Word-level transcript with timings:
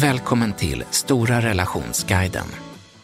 Välkommen 0.00 0.52
till 0.52 0.84
Stora 0.90 1.40
relationsguiden. 1.40 2.46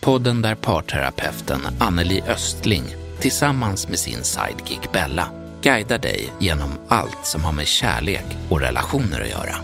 Podden 0.01 0.43
där 0.43 0.55
parterapeuten 0.55 1.61
Anneli 1.79 2.23
Östling 2.29 2.85
tillsammans 3.21 3.89
med 3.89 3.99
sin 3.99 4.25
sidekick 4.25 4.93
Bella 4.93 5.29
guidar 5.63 5.99
dig 5.99 6.33
genom 6.39 6.71
allt 6.89 7.27
som 7.27 7.45
har 7.45 7.53
med 7.53 7.67
kärlek 7.67 8.25
och 8.49 8.61
relationer 8.61 9.21
att 9.21 9.29
göra. 9.29 9.57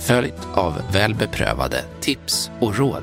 Följt 0.00 0.48
av 0.54 0.82
väl 0.92 1.14
beprövade 1.14 1.84
tips 2.00 2.50
och 2.60 2.78
råd. 2.78 3.02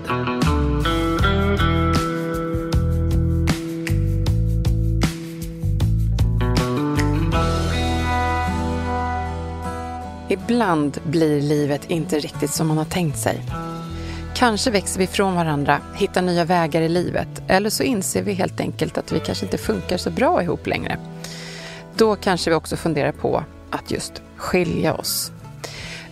Ibland 10.29 10.99
blir 11.03 11.41
livet 11.41 11.91
inte 11.91 12.19
riktigt 12.19 12.51
som 12.51 12.67
man 12.67 12.77
har 12.77 12.85
tänkt 12.85 13.17
sig. 13.17 13.41
Kanske 14.35 14.71
växer 14.71 14.99
vi 14.99 15.07
från 15.07 15.35
varandra, 15.35 15.81
hittar 15.95 16.21
nya 16.21 16.45
vägar 16.45 16.81
i 16.81 16.89
livet 16.89 17.41
eller 17.47 17.69
så 17.69 17.83
inser 17.83 18.23
vi 18.23 18.33
helt 18.33 18.59
enkelt 18.59 18.97
att 18.97 19.11
vi 19.11 19.19
kanske 19.19 19.45
inte 19.45 19.57
funkar 19.57 19.97
så 19.97 20.11
bra 20.11 20.43
ihop 20.43 20.67
längre. 20.67 20.99
Då 21.95 22.15
kanske 22.15 22.49
vi 22.49 22.55
också 22.55 22.75
funderar 22.75 23.11
på 23.11 23.43
att 23.69 23.91
just 23.91 24.21
skilja 24.35 24.93
oss. 24.93 25.31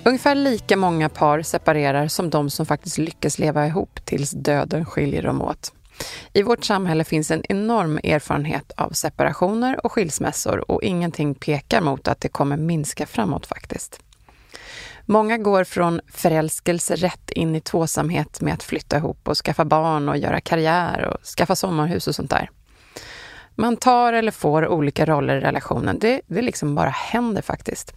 Ungefär 0.04 0.36
lika 0.36 0.78
många 0.78 1.10
par 1.10 1.42
separerar 1.42 2.08
som 2.08 2.30
de 2.30 2.50
som 2.50 2.66
faktiskt 2.66 2.98
lyckas 2.98 3.40
leva 3.40 3.68
ihop 3.68 4.00
tills 4.06 4.32
döden 4.32 4.86
skiljer 4.86 5.24
dem 5.24 5.42
åt. 5.42 5.74
I 6.34 6.44
vårt 6.44 6.66
samhälle 6.66 7.04
finns 7.04 7.32
en 7.32 7.44
enorm 7.50 8.00
erfarenhet 8.04 8.72
av 8.78 8.90
separationer 8.90 9.86
och 9.86 9.92
skilsmässor 9.92 10.72
och 10.72 10.84
ingenting 10.84 11.36
pekar 11.36 11.82
mot 11.82 12.08
att 12.08 12.22
det 12.22 12.30
kommer 12.30 12.58
minska 12.58 13.06
framåt 13.06 13.46
faktiskt. 13.46 14.00
Många 15.12 15.38
går 15.38 15.64
från 15.64 16.02
förälskelse 16.08 16.96
rätt 16.96 17.32
in 17.32 17.56
i 17.56 17.62
tvåsamhet 17.62 18.42
med 18.42 18.54
att 18.54 18.64
flytta 18.64 18.98
ihop 18.98 19.28
och 19.28 19.38
skaffa 19.38 19.66
barn 19.66 20.10
och 20.10 20.18
göra 20.18 20.42
karriär 20.42 21.06
och 21.06 21.26
skaffa 21.26 21.56
sommarhus 21.56 22.08
och 22.08 22.16
sånt 22.16 22.30
där. 22.30 22.50
Man 23.56 23.78
tar 23.78 24.14
eller 24.14 24.32
får 24.32 24.68
olika 24.68 25.06
roller 25.06 25.38
i 25.38 25.40
relationen. 25.40 26.00
Det, 26.00 26.22
det 26.28 26.42
liksom 26.42 26.76
bara 26.76 26.90
händer 26.90 27.42
faktiskt. 27.42 27.94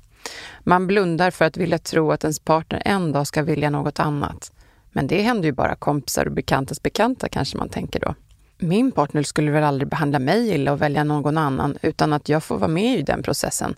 Man 0.61 0.87
blundar 0.87 1.31
för 1.31 1.45
att 1.45 1.57
vilja 1.57 1.79
tro 1.79 2.13
att 2.13 2.25
ens 2.25 2.41
partner 2.41 2.83
en 2.85 3.13
dag 3.13 3.27
ska 3.27 3.43
vilja 3.43 3.71
något 3.71 4.01
annat. 4.01 4.53
Men 4.93 5.07
det 5.07 5.23
händer 5.23 5.45
ju 5.45 5.53
bara 5.53 5.75
kompisar 5.75 6.27
och 6.27 6.33
bekantas 6.33 6.83
bekanta 6.83 7.29
kanske 7.29 7.57
man 7.59 7.69
tänker 7.69 8.01
då. 8.01 8.15
Min 8.59 8.93
partner 8.93 9.23
skulle 9.23 9.51
väl 9.51 9.65
aldrig 9.65 9.89
behandla 9.89 10.19
mig 10.19 10.55
illa 10.55 10.73
och 10.73 10.83
välja 10.83 11.05
någon 11.05 11.39
annan 11.39 11.79
utan 11.83 12.13
att 12.13 12.29
jag 12.29 12.45
får 12.45 12.59
vara 12.59 12.69
med 12.69 12.99
i 12.99 13.03
den 13.03 13.23
processen. 13.23 13.75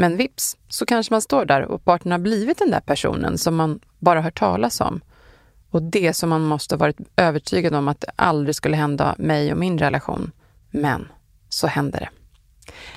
Men 0.00 0.16
vips, 0.16 0.56
så 0.68 0.86
kanske 0.86 1.14
man 1.14 1.22
står 1.22 1.44
där 1.44 1.62
och 1.62 1.84
partnern 1.84 2.12
har 2.12 2.18
blivit 2.18 2.58
den 2.58 2.70
där 2.70 2.80
personen 2.80 3.38
som 3.38 3.56
man 3.56 3.80
bara 3.98 4.20
hört 4.20 4.38
talas 4.38 4.80
om. 4.80 5.00
Och 5.70 5.82
det 5.82 6.12
som 6.12 6.28
man 6.28 6.40
måste 6.40 6.74
ha 6.74 6.78
varit 6.78 7.00
övertygad 7.16 7.74
om 7.74 7.88
att 7.88 8.00
det 8.00 8.10
aldrig 8.16 8.54
skulle 8.54 8.76
hända 8.76 9.14
mig 9.18 9.52
och 9.52 9.58
min 9.58 9.78
relation. 9.78 10.30
Men 10.70 11.08
så 11.48 11.66
händer 11.66 12.00
det. 12.00 12.08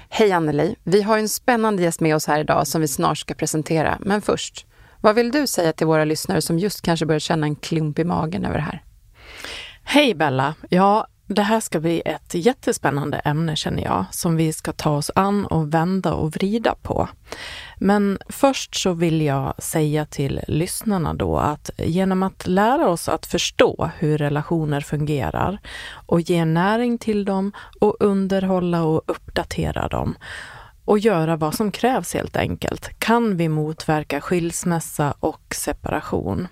Hej 0.10 0.32
Anneli! 0.32 0.76
Vi 0.84 1.02
har 1.02 1.18
en 1.18 1.30
spännande 1.30 1.84
gäst 1.84 2.00
med 2.00 2.16
oss 2.16 2.28
här 2.28 2.40
idag 2.40 2.68
som 2.68 2.82
vi 2.82 2.88
snart 2.88 3.18
ska 3.18 3.34
presentera. 3.34 3.98
Men 4.00 4.22
först, 4.22 4.66
vad 5.02 5.16
vill 5.16 5.32
du 5.32 5.48
säga 5.48 5.74
till 5.74 5.88
våra 5.88 6.06
lyssnare 6.06 6.42
som 6.42 6.60
just 6.60 6.82
kanske 6.82 7.06
börjar 7.06 7.20
känna 7.20 7.48
en 7.48 7.56
klump 7.56 8.00
i 8.00 8.04
magen 8.04 8.46
över 8.46 8.56
det 8.56 8.64
här? 8.64 8.84
Hej 9.84 10.16
Bella! 10.16 10.56
Ja, 10.70 11.08
det 11.34 11.42
här 11.42 11.60
ska 11.60 11.80
bli 11.80 12.02
ett 12.06 12.34
jättespännande 12.34 13.18
ämne 13.18 13.56
känner 13.56 13.84
jag, 13.84 14.06
som 14.12 14.36
vi 14.36 14.54
ska 14.54 14.72
ta 14.72 14.90
oss 14.90 15.12
an 15.16 15.46
och 15.46 15.74
vända 15.74 16.14
och 16.14 16.32
vrida 16.36 16.76
på. 16.82 17.10
Men 17.78 18.18
först 18.30 18.76
så 18.76 18.94
vill 18.94 19.22
jag 19.22 19.54
säga 19.58 20.06
till 20.06 20.42
lyssnarna 20.48 21.14
då 21.14 21.38
att 21.38 21.70
genom 21.78 22.24
att 22.24 22.48
lära 22.48 22.90
oss 22.90 23.10
att 23.10 23.26
förstå 23.26 23.90
hur 23.98 24.18
relationer 24.18 24.82
fungerar 24.82 25.60
och 26.06 26.22
ge 26.22 26.46
näring 26.46 26.98
till 26.98 27.26
dem 27.26 27.52
och 27.80 27.96
underhålla 28.00 28.84
och 28.84 29.02
uppdatera 29.08 29.88
dem 29.88 30.16
och 30.86 31.00
göra 31.00 31.36
vad 31.36 31.56
som 31.56 31.72
krävs 31.72 32.14
helt 32.14 32.36
enkelt, 32.36 33.00
kan 33.00 33.38
vi 33.38 33.50
motverka 33.50 34.22
skilsmässa 34.22 35.14
och 35.20 35.56
separation. 35.56 36.48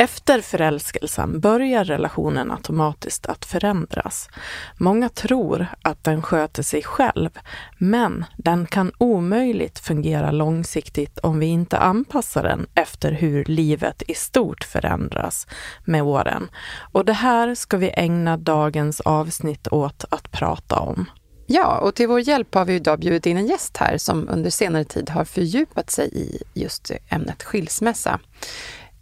Efter 0.00 0.40
förälskelsen 0.40 1.40
börjar 1.40 1.84
relationen 1.84 2.50
automatiskt 2.50 3.26
att 3.26 3.44
förändras. 3.44 4.28
Många 4.76 5.08
tror 5.08 5.66
att 5.82 6.04
den 6.04 6.22
sköter 6.22 6.62
sig 6.62 6.82
själv, 6.82 7.30
men 7.78 8.24
den 8.36 8.66
kan 8.66 8.92
omöjligt 8.98 9.78
fungera 9.78 10.30
långsiktigt 10.30 11.18
om 11.18 11.38
vi 11.38 11.46
inte 11.46 11.78
anpassar 11.78 12.42
den 12.42 12.66
efter 12.74 13.12
hur 13.12 13.44
livet 13.44 14.02
i 14.08 14.14
stort 14.14 14.64
förändras 14.64 15.46
med 15.84 16.02
åren. 16.02 16.50
Och 16.92 17.04
det 17.04 17.12
här 17.12 17.54
ska 17.54 17.76
vi 17.76 17.90
ägna 17.94 18.36
dagens 18.36 19.00
avsnitt 19.00 19.68
åt 19.72 20.04
att 20.10 20.30
prata 20.30 20.78
om. 20.78 21.06
Ja, 21.46 21.78
och 21.78 21.94
till 21.94 22.08
vår 22.08 22.20
hjälp 22.20 22.54
har 22.54 22.64
vi 22.64 22.74
idag 22.74 22.98
bjudit 22.98 23.26
in 23.26 23.36
en 23.36 23.46
gäst 23.46 23.76
här 23.76 23.98
som 23.98 24.28
under 24.28 24.50
senare 24.50 24.84
tid 24.84 25.10
har 25.10 25.24
fördjupat 25.24 25.90
sig 25.90 26.10
i 26.12 26.42
just 26.54 26.90
ämnet 27.08 27.42
skilsmässa. 27.42 28.20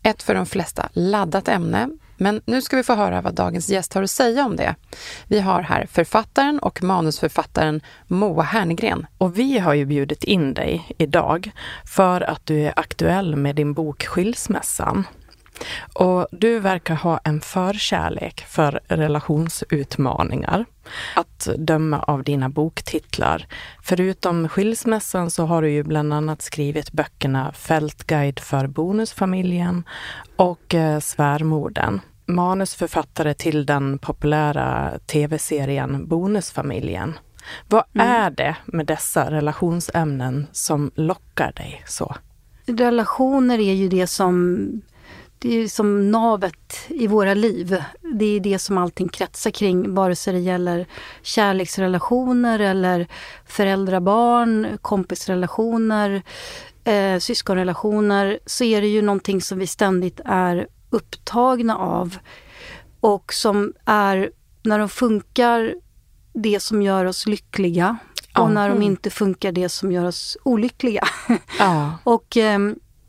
Ett 0.06 0.22
för 0.22 0.34
de 0.34 0.46
flesta 0.46 0.88
laddat 0.92 1.48
ämne, 1.48 1.88
men 2.16 2.40
nu 2.44 2.62
ska 2.62 2.76
vi 2.76 2.82
få 2.82 2.94
höra 2.94 3.20
vad 3.20 3.34
dagens 3.34 3.68
gäst 3.68 3.94
har 3.94 4.02
att 4.02 4.10
säga 4.10 4.46
om 4.46 4.56
det. 4.56 4.74
Vi 5.26 5.40
har 5.40 5.62
här 5.62 5.86
författaren 5.90 6.58
och 6.58 6.82
manusförfattaren 6.82 7.80
Moa 8.06 8.42
Herngren. 8.42 9.06
Och 9.18 9.38
vi 9.38 9.58
har 9.58 9.74
ju 9.74 9.84
bjudit 9.84 10.24
in 10.24 10.54
dig 10.54 10.94
idag 10.98 11.50
för 11.84 12.20
att 12.20 12.46
du 12.46 12.60
är 12.60 12.72
aktuell 12.76 13.36
med 13.36 13.56
din 13.56 13.72
bok 13.72 14.06
Skilsmässan. 14.06 15.04
Och 15.92 16.26
du 16.30 16.58
verkar 16.58 16.94
ha 16.94 17.20
en 17.24 17.40
förkärlek 17.40 18.44
för 18.48 18.80
relationsutmaningar. 18.88 20.64
Att 21.14 21.48
döma 21.58 21.98
av 21.98 22.22
dina 22.22 22.48
boktitlar. 22.48 23.46
Förutom 23.82 24.48
skilsmässan 24.48 25.30
så 25.30 25.46
har 25.46 25.62
du 25.62 25.70
ju 25.70 25.82
bland 25.82 26.12
annat 26.12 26.42
skrivit 26.42 26.92
böckerna 26.92 27.52
Fältguide 27.52 28.40
för 28.40 28.66
bonusfamiljen 28.66 29.84
och 30.36 30.74
eh, 30.74 31.00
Svärmorden. 31.00 32.00
Manusförfattare 32.26 33.34
till 33.34 33.66
den 33.66 33.98
populära 33.98 34.98
tv-serien 35.06 36.08
Bonusfamiljen. 36.08 37.14
Vad 37.68 37.84
mm. 37.94 38.08
är 38.08 38.30
det 38.30 38.56
med 38.64 38.86
dessa 38.86 39.30
relationsämnen 39.30 40.46
som 40.52 40.90
lockar 40.94 41.52
dig 41.52 41.82
så? 41.86 42.14
Relationer 42.66 43.58
är 43.58 43.74
ju 43.74 43.88
det 43.88 44.06
som 44.06 44.58
det 45.46 45.62
är 45.62 45.68
som 45.68 46.10
navet 46.10 46.86
i 46.88 47.06
våra 47.06 47.34
liv. 47.34 47.82
Det 48.14 48.24
är 48.24 48.40
det 48.40 48.58
som 48.58 48.78
allting 48.78 49.08
kretsar 49.08 49.50
kring, 49.50 49.94
vare 49.94 50.16
sig 50.16 50.32
det 50.32 50.38
gäller 50.38 50.86
kärleksrelationer 51.22 52.58
eller 52.58 53.06
föräldrar-barn, 53.46 54.78
kompisrelationer, 54.82 56.22
eh, 56.84 57.18
syskonrelationer, 57.18 58.38
så 58.46 58.64
är 58.64 58.80
det 58.80 58.86
ju 58.86 59.02
någonting 59.02 59.40
som 59.40 59.58
vi 59.58 59.66
ständigt 59.66 60.20
är 60.24 60.66
upptagna 60.90 61.76
av. 61.76 62.16
Och 63.00 63.32
som 63.32 63.72
är, 63.84 64.30
när 64.62 64.78
de 64.78 64.88
funkar, 64.88 65.74
det 66.32 66.60
som 66.60 66.82
gör 66.82 67.04
oss 67.04 67.26
lyckliga. 67.26 67.96
Och 68.38 68.50
när 68.50 68.68
de 68.68 68.82
inte 68.82 69.10
funkar, 69.10 69.52
det 69.52 69.68
som 69.68 69.92
gör 69.92 70.04
oss 70.04 70.36
olyckliga. 70.42 71.04
Ja. 71.58 71.92
och 72.04 72.36
eh, 72.36 72.58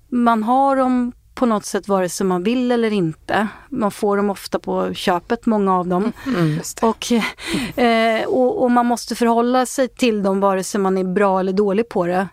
man 0.10 0.44
har 0.44 0.76
dem 0.76 1.12
på 1.38 1.46
något 1.46 1.66
sätt 1.66 1.88
vare 1.88 2.10
sig 2.10 2.28
man 2.28 2.44
vill 2.44 2.72
eller 2.72 2.94
inte. 2.94 3.48
Man 3.70 3.92
får 3.92 4.18
dem 4.18 4.30
ofta 4.30 4.60
på 4.60 4.94
köpet, 4.94 5.46
många 5.46 5.78
av 5.78 5.88
dem. 5.88 6.14
Mm, 6.26 6.40
mm 6.40 6.60
och, 6.82 7.12
eh, 7.80 8.28
och, 8.28 8.64
och, 8.64 8.72
man 8.72 8.86
måste 8.86 9.16
förhålla 9.16 9.66
sig 9.66 9.88
till 9.88 10.24
dem 10.24 10.40
vare 10.40 10.64
sig 10.64 10.82
man 10.82 10.98
är 10.98 11.04
bra 11.04 11.40
eller 11.40 11.54
dålig 11.54 11.90
på 11.90 12.08
det. 12.08 12.28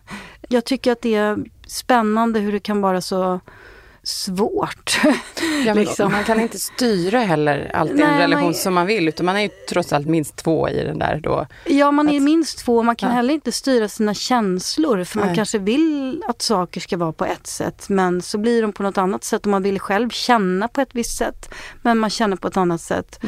Jag 0.49 0.65
tycker 0.65 0.93
att 0.93 1.03
det 1.03 1.15
är 1.15 1.39
spännande 1.67 2.41
hur 2.41 2.53
det 2.53 2.61
kan 2.61 2.81
vara 2.81 3.01
så 3.01 3.41
svårt. 4.05 5.01
Ja, 5.67 5.75
liksom. 5.75 6.13
Man 6.13 6.25
kan 6.25 6.41
inte 6.41 6.59
styra 6.59 7.19
heller 7.19 7.71
alltid 7.75 7.97
Nej, 7.97 8.07
en 8.07 8.19
relation 8.19 8.45
man- 8.45 8.55
som 8.55 8.75
man 8.75 8.87
vill, 8.87 9.09
utan 9.09 9.27
man 9.27 9.37
är 9.37 9.41
ju 9.41 9.49
trots 9.69 9.93
allt 9.93 10.07
minst 10.07 10.37
två 10.37 10.69
i 10.69 10.85
den 10.85 10.99
där 10.99 11.21
då. 11.23 11.47
Ja, 11.67 11.91
man 11.91 12.09
är 12.09 12.17
Att- 12.17 12.23
minst 12.23 12.59
två. 12.59 12.83
Man 12.83 12.97
kan 12.97 13.09
Ja. 13.09 13.15
heller 13.15 13.35
inte 13.35 13.53
styra 13.53 13.89
sina 13.89 14.15
känslor. 14.15 15.05
För 15.05 15.19
man 15.19 15.27
Nej. 15.27 15.37
kanske 15.37 15.59
vill 15.59 16.23
att 16.29 16.43
saker 16.43 16.81
ska 16.81 16.97
vara 16.97 17.13
på 17.13 17.25
ett 17.25 17.47
sätt. 17.47 17.89
Men 17.89 18.23
så 18.23 18.39
blir 18.39 18.63
de 18.63 18.73
på 18.73 18.83
något 18.83 18.99
annat 18.99 19.25
sätt. 19.25 19.41
Och 19.43 19.51
man 19.51 19.63
vill 19.63 19.81
själv 19.81 20.11
känna 20.11 20.69
på 20.69 20.81
ett 20.81 20.91
visst 20.93 21.17
sätt. 21.19 21.55
Men 21.83 21.99
man 21.99 22.11
känner 22.11 22.37
på 22.37 22.49
ett 22.49 22.57
annat 22.57 22.81
sätt. 22.81 23.21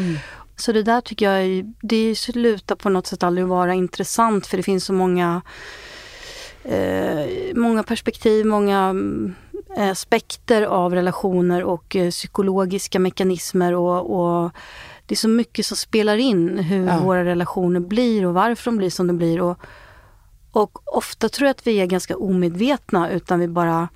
Så 0.56 0.72
det 0.72 0.82
där 0.82 1.00
tycker 1.00 1.30
jag, 1.32 1.42
är- 1.44 1.64
det 1.82 2.14
slutar 2.14 2.76
på 2.76 2.88
något 2.88 3.06
sätt 3.06 3.22
aldrig 3.22 3.46
vara 3.46 3.74
intressant. 3.74 4.46
För 4.46 4.56
det 4.56 4.62
finns 4.62 4.84
så 4.84 4.92
många, 4.92 5.42
eh, 6.64 7.26
många 7.54 7.82
perspektiv, 7.82 8.46
många 8.46 8.78
mm, 8.80 9.34
aspekter 9.76 10.62
av 10.62 10.94
relationer 10.94 11.62
och 11.64 11.96
eh, 11.96 12.10
psykologiska 12.10 12.98
mekanismer. 12.98 13.72
och, 13.74 14.20
och 14.20 14.50
det 15.06 15.14
är 15.14 15.16
så 15.16 15.28
mycket 15.28 15.66
som 15.66 15.76
spelar 15.76 16.16
in 16.16 16.58
hur 16.58 16.86
Ja. 16.86 16.98
våra 16.98 17.24
relationer 17.24 17.80
blir 17.80 18.26
och 18.26 18.34
varför 18.34 18.70
de 18.70 18.76
blir 18.76 18.90
som 18.90 19.06
de 19.06 19.18
blir. 19.18 19.40
Och, 19.40 19.58
och 20.52 20.96
ofta 20.96 21.28
tror 21.28 21.46
jag 21.46 21.50
att 21.54 21.66
vi 21.66 21.76
är 21.80 21.86
ganska 21.86 22.16
omedvetna 22.16 23.10
utan 23.10 23.40
vi 23.40 23.48
bara, 23.48 23.88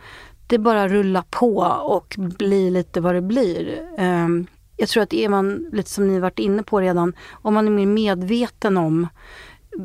det 0.46 0.58
bara 0.58 0.88
rullar 0.88 1.24
på 1.30 1.56
och 1.82 2.14
blir 2.18 2.70
lite 2.70 3.00
vad 3.00 3.14
det 3.14 3.20
blir. 3.22 3.82
Ehm, 3.98 4.46
jag 4.76 4.88
tror 4.88 5.02
att 5.02 5.12
är 5.12 5.28
man, 5.28 5.66
lite 5.72 5.90
som 5.90 6.08
ni 6.08 6.18
varit 6.18 6.38
inne 6.38 6.62
på 6.62 6.80
redan, 6.80 7.12
om 7.30 7.54
man 7.54 7.66
är 7.66 7.70
mer 7.70 7.86
medveten 7.86 8.76
om 8.76 9.08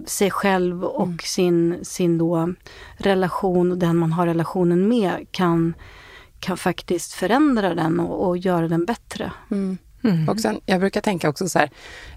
sig 0.05 0.31
själv 0.31 0.83
och 0.83 1.21
sin, 1.23 1.79
sin 1.85 2.17
då 2.17 2.53
relation 2.97 3.71
och 3.71 3.77
den 3.77 3.97
man 3.97 4.13
har 4.13 4.27
relationen 4.27 4.87
med 4.87 5.25
kan, 5.31 5.73
kan 6.39 6.57
faktiskt 6.57 7.13
förändra 7.13 7.75
den 7.75 7.99
och, 7.99 8.27
och 8.27 8.37
göra 8.37 8.67
den 8.67 8.85
bättre. 8.85 9.31
Mm. 9.51 9.77
Mm. 10.03 10.29
Och 10.29 10.39
sen, 10.39 10.59
jag 10.65 10.79
brukar 10.79 11.01
tänka 11.01 11.29
också 11.29 11.49
så 11.49 11.59
här, 11.59 11.69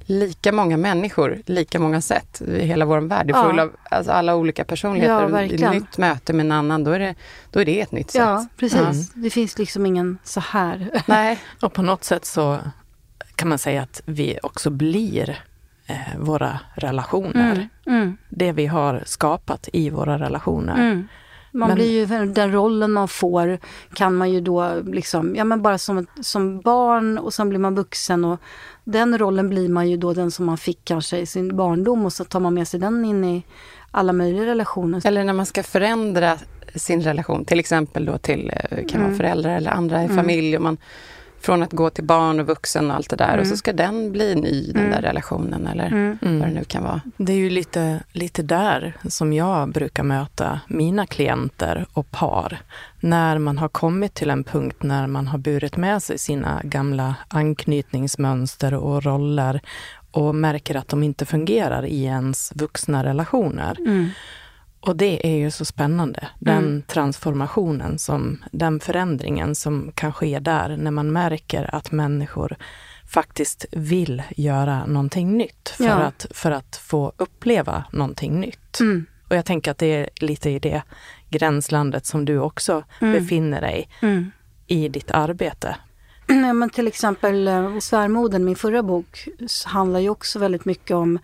lika 0.07 0.53
många 0.53 0.77
människor, 0.77 1.43
lika 1.47 1.79
många 1.79 2.01
sätt. 2.01 2.43
Hela 2.49 2.85
vår 2.85 3.01
värld 3.01 3.31
är 3.31 3.35
Ja. 3.35 3.45
full 3.49 3.59
av 3.59 3.73
alltså, 3.91 4.13
alla 4.13 4.37
olika 4.37 4.65
personligheter. 4.65 5.63
Ja, 5.63 5.73
nytt 5.73 5.99
möte 5.99 6.33
med 6.33 6.47
en 6.47 6.53
annan, 6.53 6.85
då 6.85 6.91
är 6.91 6.99
det, 6.99 7.15
då 7.51 7.61
är 7.61 7.65
det 7.65 7.81
ett 7.81 7.93
nytt 7.93 8.11
sätt. 8.11 8.21
Ja, 8.21 8.47
precis. 8.57 9.13
Det 9.15 9.31
finns 9.31 9.59
liksom 9.59 9.87
ingen 9.87 10.19
så 10.25 10.41
här. 10.41 11.03
Nej, 11.07 11.39
Och 11.61 11.73
på 11.73 11.83
något 11.83 12.05
sätt 12.05 12.25
så 12.25 12.59
kan 13.35 13.49
man 13.49 13.59
säga 13.59 13.83
att 13.83 14.03
vi 14.05 14.39
också 14.43 14.71
blir 14.71 15.45
eh, 15.89 16.19
våra 16.19 16.59
relationer. 16.75 17.69
Mm, 17.87 18.01
mm. 18.03 18.17
Det 18.29 18.53
vi 18.53 18.67
har 18.67 19.03
skapat 19.07 19.69
i 19.73 19.91
våra 19.91 20.19
relationer. 20.19 20.75
Mm. 20.79 21.09
Man 21.53 21.69
Men- 21.69 21.75
blir 21.75 21.91
ju, 21.91 22.27
den 22.27 22.53
rollen 22.53 22.93
man 22.93 23.09
får 23.09 23.59
kan 23.95 24.15
man 24.15 24.31
ju 24.31 24.41
då 24.41 24.81
liksom, 24.87 25.37
ja 25.37 25.45
men 25.45 25.63
bara 25.63 25.79
som, 25.79 25.99
ett- 25.99 26.09
som 26.27 26.61
barn 26.61 27.19
och 27.19 27.35
sen 27.35 27.49
blir 27.49 27.59
man 27.59 27.75
vuxen 27.75 28.25
och 28.25 28.41
den 28.85 29.19
rollen 29.19 29.49
blir 29.49 29.69
man 29.69 29.89
ju 29.91 29.97
då 29.97 30.13
den 30.13 30.31
som 30.31 30.47
man 30.47 30.59
fick 30.59 30.85
kanske 30.85 31.19
i 31.19 31.27
sin 31.27 31.57
barndom 31.57 32.05
och 32.05 32.13
så 32.13 32.25
tar 32.25 32.41
man 32.41 32.55
med 32.55 32.69
sig 32.69 32.81
den 32.81 33.05
in 33.05 33.25
i 33.25 33.43
alla 33.91 34.13
möjliga 34.13 34.47
relationer. 34.47 35.07
eller 35.07 35.25
när 35.25 35.33
man 35.33 35.47
ska 35.47 35.63
förändra 35.63 36.37
sin 36.75 37.03
relation, 37.03 37.45
till 37.45 37.59
exempel 37.61 38.05
då 38.05 38.19
till, 38.19 38.53
eh, 38.71 38.87
kan 38.87 39.03
vara 39.03 39.15
föräldrar 39.15 39.57
eller 39.57 39.71
andra 39.71 40.05
i 40.05 40.09
familj. 40.09 40.57
Och 40.57 40.63
man, 40.63 40.77
från 41.41 41.63
att 41.63 41.73
gå 41.73 41.91
till 41.91 42.05
barn 42.05 42.41
och 42.41 42.47
vuxen 42.47 42.91
och 42.91 42.97
allt 42.97 43.11
det 43.11 43.17
där. 43.17 43.39
Och 43.39 43.47
så 43.47 43.57
ska 43.57 43.73
den 43.73 44.13
bli 44.13 44.35
ny, 44.35 44.73
den 44.73 44.91
där 44.91 45.03
relationen 45.03 45.67
eller 45.67 46.17
vad 46.21 46.49
det 46.49 46.55
nu 46.55 46.65
kan 46.65 46.83
vara. 46.83 47.01
Det 47.17 47.33
är 47.33 47.37
ju 47.37 47.51
lite, 47.51 48.03
lite 48.13 48.43
där 48.43 48.97
som 49.09 49.33
jag 49.33 49.73
brukar 49.73 50.03
möta 50.03 50.61
mina 50.69 51.07
klienter 51.07 51.87
och 51.93 52.11
par. 52.11 52.59
När 53.01 53.39
man 53.39 53.59
har 53.59 53.69
kommit 53.69 54.15
till 54.15 54.31
en 54.31 54.45
punkt 54.45 54.83
när 54.83 55.07
man 55.07 55.27
har 55.27 55.39
burit 55.39 55.77
med 55.77 56.03
sig 56.03 56.19
sina 56.19 56.61
gamla 56.65 57.15
anknytningsmönster 57.29 58.75
och 58.75 59.05
roller 59.05 59.61
och 60.11 60.35
märker 60.35 60.75
att 60.75 60.89
de 60.89 61.03
inte 61.03 61.27
fungerar 61.27 61.87
i 61.87 62.05
ens 62.05 62.53
vuxna 62.55 63.05
relationer. 63.05 63.77
Och 64.81 64.97
det 64.97 65.27
är 65.27 65.37
ju 65.37 65.51
så 65.51 65.65
spännande, 65.65 66.29
den 66.39 66.83
transformationen, 66.87 67.99
som, 67.99 68.45
den 68.53 68.81
förändringen 68.81 69.55
som 69.55 69.93
kan 69.95 70.13
ske 70.13 70.39
där 70.39 70.77
när 70.77 70.91
man 70.91 71.13
märker 71.13 71.75
att 71.75 71.93
människor 71.93 72.57
faktiskt 73.09 73.67
vill 73.73 74.23
göra 74.37 74.87
någonting 74.87 75.37
nytt 75.37 75.69
för, 75.77 75.85
Ja. 75.85 75.95
att, 75.95 76.27
för 76.31 76.51
att 76.51 76.77
få 76.77 77.13
uppleva 77.17 77.85
någonting 77.93 78.41
nytt. 78.41 78.81
Mm. 78.81 79.07
Och 79.29 79.37
jag 79.37 79.45
tänker 79.45 79.71
att 79.71 79.79
det 79.79 79.87
är 79.87 80.09
lite 80.21 80.51
i 80.51 80.59
det 80.59 80.83
gränslandet 81.31 82.07
som 82.07 82.25
du 82.25 82.39
också 82.39 82.85
befinner 83.01 83.61
dig 83.61 83.89
Mm. 84.03 84.31
i 84.67 84.89
ditt 84.89 85.11
arbete. 85.11 85.77
Nej, 86.27 86.53
men 86.53 86.71
till 86.71 86.87
exempel 86.87 87.49
eh, 87.49 87.79
Svärmodern, 87.79 88.45
min 88.45 88.57
förra 88.57 88.83
bok, 88.83 89.29
handlar 89.65 90.01
ju 90.01 90.09
också 90.09 90.39
väldigt 90.39 90.65
mycket 90.65 90.95
om 90.97 91.19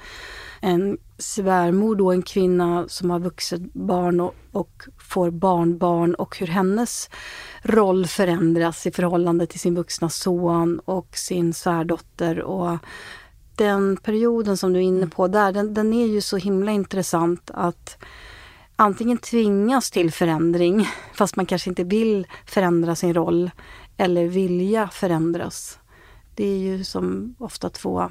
en 0.60 0.98
svärmor 1.18 1.96
då, 1.96 2.12
en 2.12 2.22
kvinna 2.22 2.84
som 2.88 3.10
har 3.10 3.18
vuxet 3.18 3.72
barn 3.72 4.20
och, 4.20 4.34
och 4.52 4.82
får 4.98 5.30
barnbarn 5.30 6.14
och 6.14 6.38
hur 6.38 6.46
hennes 6.46 7.10
roll 7.62 8.06
förändras 8.06 8.86
i 8.86 8.90
förhållande 8.90 9.46
till 9.46 9.60
sin 9.60 9.74
vuxna 9.74 10.08
son 10.08 10.80
och 10.84 11.08
sin 11.16 11.54
svärdotter. 11.54 12.40
Och 12.40 12.78
den 13.56 13.96
perioden 13.96 14.56
som 14.56 14.72
du 14.72 14.78
är 14.78 14.82
inne 14.82 15.06
på 15.06 15.28
där, 15.28 15.52
den, 15.52 15.74
den 15.74 15.92
är 15.92 16.06
ju 16.06 16.20
så 16.20 16.36
himla 16.36 16.72
intressant 16.72 17.50
att 17.54 17.98
antingen 18.76 19.18
tvingas 19.18 19.90
till 19.90 20.12
förändring, 20.12 20.88
fast 21.14 21.36
man 21.36 21.46
kanske 21.46 21.70
inte 21.70 21.84
vill 21.84 22.26
förändra 22.46 22.94
sin 22.94 23.14
roll, 23.14 23.50
eller 23.96 24.26
vilja 24.26 24.88
förändras. 24.88 25.78
Det 26.34 26.46
är 26.46 26.58
ju 26.58 26.84
som 26.84 27.34
ofta 27.38 27.70
två, 27.70 28.10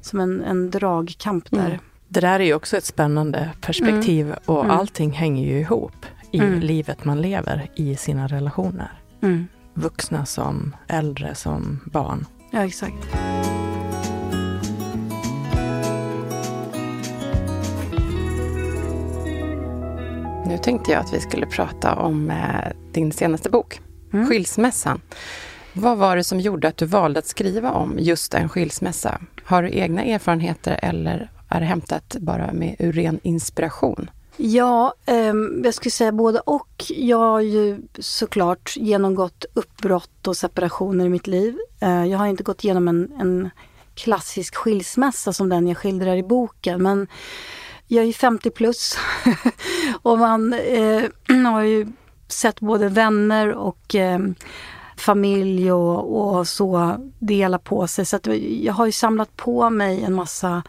som 0.00 0.20
en, 0.20 0.40
en 0.40 0.70
dragkamp 0.70 1.50
där. 1.50 1.80
Det 2.12 2.20
där 2.20 2.40
är 2.40 2.44
ju 2.44 2.54
också 2.54 2.76
ett 2.76 2.84
spännande 2.84 3.50
perspektiv 3.60 4.34
och 4.44 4.64
allting 4.64 5.10
hänger 5.10 5.44
ju 5.44 5.60
ihop 5.60 6.06
i 6.30 6.40
livet 6.40 7.04
man 7.04 7.22
lever 7.22 7.70
i 7.74 7.96
sina 7.96 8.26
relationer. 8.26 8.92
Mm. 9.22 9.46
Vuxna 9.74 10.26
som 10.26 10.76
äldre 10.88 11.34
som 11.34 11.80
barn. 11.84 12.26
Ja, 12.50 12.64
exakt. 12.64 12.94
Nu 20.46 20.58
tänkte 20.62 20.92
jag 20.92 21.00
att 21.00 21.14
vi 21.14 21.20
skulle 21.20 21.46
prata 21.46 21.94
om 21.94 22.30
eh, 22.30 22.36
din 22.92 23.12
senaste 23.12 23.50
bok, 23.50 23.80
Skilsmässan. 24.28 25.00
Vad 25.72 25.98
var 25.98 26.16
det 26.16 26.24
som 26.24 26.40
gjorde 26.40 26.68
att 26.68 26.76
du 26.76 26.86
valde 26.86 27.18
att 27.18 27.26
skriva 27.26 27.70
om 27.70 27.96
just 27.98 28.34
en 28.34 28.48
skilsmässa? 28.48 29.20
Har 29.44 29.62
du 29.62 29.70
egna 29.70 30.04
erfarenheter 30.04 30.78
eller 30.82 31.30
är 31.60 31.60
hämtat 31.60 32.16
bara 32.20 32.52
med 32.52 32.76
ur 32.78 32.92
ren 32.92 33.20
inspiration? 33.22 34.10
Ja, 34.36 34.94
eh, 35.06 35.34
jag 35.64 35.74
skulle 35.74 35.90
säga 35.90 36.12
både 36.12 36.40
och. 36.40 36.84
Jag 36.88 37.18
har 37.18 37.40
ju 37.40 37.80
såklart 37.98 38.76
genomgått 38.76 39.44
uppbrott 39.54 40.26
och 40.26 40.36
separationer 40.36 41.04
i 41.04 41.08
mitt 41.08 41.26
liv. 41.26 41.58
Eh, 41.80 42.04
jag 42.04 42.18
har 42.18 42.26
inte 42.26 42.42
gått 42.42 42.64
igenom 42.64 42.88
en, 42.88 43.12
en 43.20 43.50
klassisk 43.94 44.54
skilsmässa 44.54 45.32
som 45.32 45.48
den 45.48 45.68
jag 45.68 45.76
skildrar 45.76 46.16
i 46.16 46.22
boken. 46.22 46.82
Men 46.82 47.06
jag 47.86 48.02
är 48.02 48.06
ju 48.06 48.12
50 48.12 48.50
plus 48.50 48.98
och 50.02 50.18
man 50.18 50.52
eh, 50.52 51.04
har 51.52 51.62
ju 51.62 51.86
sett 52.28 52.60
både 52.60 52.88
vänner 52.88 53.54
och 53.54 53.94
eh, 53.94 54.18
familj 54.96 55.72
och, 55.72 56.36
och 56.38 56.48
så 56.48 56.96
dela 57.18 57.58
på 57.58 57.86
sig. 57.86 58.04
Så 58.04 58.16
att 58.16 58.26
jag 58.60 58.72
har 58.72 58.86
ju 58.86 58.92
samlat 58.92 59.36
på 59.36 59.70
mig 59.70 60.02
en 60.02 60.14
massa 60.14 60.62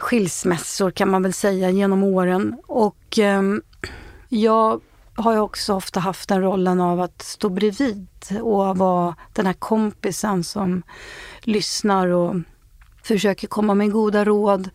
skilsmässor 0.00 0.90
kan 0.90 1.10
man 1.10 1.22
väl 1.22 1.32
säga 1.32 1.70
genom 1.70 2.02
åren. 2.02 2.56
Och 2.66 3.18
eh, 3.18 3.42
jag 4.28 4.80
har 5.14 5.32
ju 5.32 5.38
också 5.38 5.74
ofta 5.74 6.00
haft 6.00 6.28
den 6.28 6.42
rollen 6.42 6.80
av 6.80 7.00
att 7.00 7.22
stå 7.22 7.48
bredvid 7.48 8.08
och 8.42 8.76
vara 8.76 9.16
den 9.32 9.46
här 9.46 9.52
kompisen 9.52 10.44
som 10.44 10.82
lyssnar 11.40 12.06
och 12.06 12.34
försöker 13.02 13.48
komma 13.48 13.74
med 13.74 13.92
goda 13.92 14.24
råd. 14.24 14.70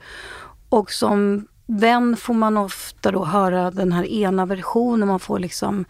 Och 0.70 0.92
som 0.92 1.48
vän 1.66 2.18
får 2.18 2.34
man 2.34 2.58
ofta 2.58 3.12
då 3.12 3.26
höra 3.26 3.72
den 3.72 3.92
här 3.92 4.06
ena 4.06 4.46
versionen, 4.46 5.08
man 5.08 5.20
får 5.20 5.40
liksom 5.40 5.86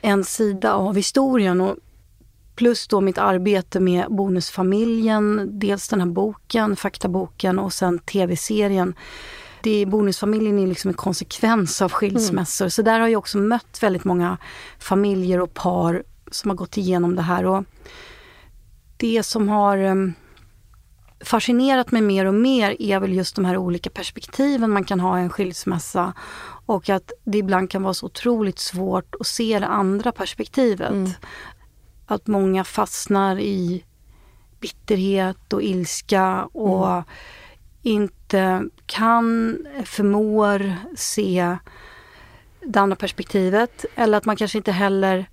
en 0.00 0.24
sida 0.24 0.74
av 0.74 0.96
historien. 0.96 1.60
Och 1.60 1.76
Plus 2.54 2.88
då 2.88 3.00
mitt 3.00 3.18
arbete 3.18 3.80
med 3.80 4.06
Bonusfamiljen, 4.10 5.50
dels 5.58 5.88
den 5.88 6.00
här 6.00 6.06
boken, 6.06 6.76
faktaboken 6.76 7.58
och 7.58 7.72
sen 7.72 7.98
tv-serien. 7.98 8.94
Det 9.62 9.82
är, 9.82 9.86
bonusfamiljen 9.86 10.58
är 10.58 10.66
liksom 10.66 10.88
en 10.88 10.94
konsekvens 10.94 11.82
av 11.82 11.92
skilsmässor. 11.92 12.68
Så 12.68 12.82
där 12.82 13.00
har 13.00 13.08
jag 13.08 13.18
också 13.18 13.38
mött 13.38 13.82
väldigt 13.82 14.04
många 14.04 14.38
familjer 14.78 15.40
och 15.40 15.54
par 15.54 16.02
som 16.30 16.50
har 16.50 16.56
gått 16.56 16.76
igenom 16.76 17.16
det 17.16 17.22
här. 17.22 17.46
Och 17.46 17.64
det 18.96 19.22
som 19.22 19.48
har... 19.48 19.78
em, 19.78 20.14
fascinerat 21.24 21.92
mig 21.92 22.02
mer 22.02 22.26
och 22.26 22.34
mer 22.34 22.82
är 22.82 23.00
väl 23.00 23.12
just 23.12 23.36
de 23.36 23.44
här 23.44 23.56
olika 23.56 23.90
perspektiven 23.90 24.70
man 24.70 24.84
kan 24.84 25.00
ha 25.00 25.18
i 25.18 25.22
en 25.22 25.30
skilsmässa. 25.30 26.12
Och 26.66 26.88
att 26.88 27.12
det 27.24 27.38
ibland 27.38 27.70
kan 27.70 27.82
vara 27.82 27.94
så 27.94 28.06
otroligt 28.06 28.58
svårt 28.58 29.14
att 29.20 29.26
se 29.26 29.58
det 29.58 29.66
andra 29.66 30.12
perspektivet. 30.12 30.90
Mm. 30.90 31.10
Att 32.06 32.26
många 32.26 32.64
fastnar 32.64 33.38
i 33.38 33.84
bitterhet 34.60 35.52
och 35.52 35.62
ilska 35.62 36.44
och 36.44 36.92
mm. 36.92 37.04
inte 37.82 38.64
kan, 38.86 39.58
förmår 39.84 40.76
se 40.96 41.56
det 42.60 42.80
andra 42.80 42.96
perspektivet. 42.96 43.84
Eller 43.94 44.18
att 44.18 44.24
man 44.24 44.36
kanske 44.36 44.58
inte 44.58 44.72
heller 44.72 45.28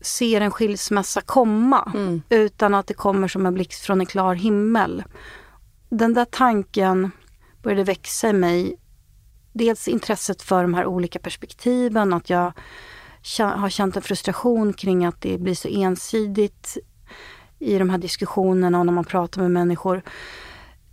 ser 0.00 0.40
en 0.40 0.50
skilsmässa 0.50 1.20
komma 1.20 1.92
mm. 1.94 2.22
utan 2.28 2.74
att 2.74 2.86
det 2.86 2.94
kommer 2.94 3.28
som 3.28 3.46
en 3.46 3.54
blixt 3.54 3.84
från 3.84 4.00
en 4.00 4.06
klar 4.06 4.34
himmel. 4.34 5.04
Den 5.88 6.14
där 6.14 6.24
tanken 6.24 7.10
började 7.62 7.84
växa 7.84 8.28
i 8.28 8.32
mig. 8.32 8.76
Dels 9.52 9.88
intresset 9.88 10.42
för 10.42 10.62
de 10.62 10.74
här 10.74 10.86
olika 10.86 11.18
perspektiven, 11.18 12.12
att 12.12 12.30
jag 12.30 12.52
har 13.38 13.68
känt 13.68 13.96
en 13.96 14.02
frustration 14.02 14.72
kring 14.72 15.04
att 15.04 15.20
det 15.20 15.38
blir 15.38 15.54
så 15.54 15.68
ensidigt 15.68 16.78
i 17.58 17.78
de 17.78 17.90
här 17.90 17.98
diskussionerna 17.98 18.80
och 18.80 18.86
när 18.86 18.92
man 18.92 19.04
pratar 19.04 19.42
med 19.42 19.50
människor. 19.50 20.02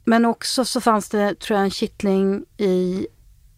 Men 0.03 0.25
också 0.25 0.65
så 0.65 0.81
fanns 0.81 1.09
det, 1.09 1.39
tror 1.39 1.57
jag, 1.57 1.63
en 1.63 1.71
kittling 1.71 2.45
i 2.57 3.07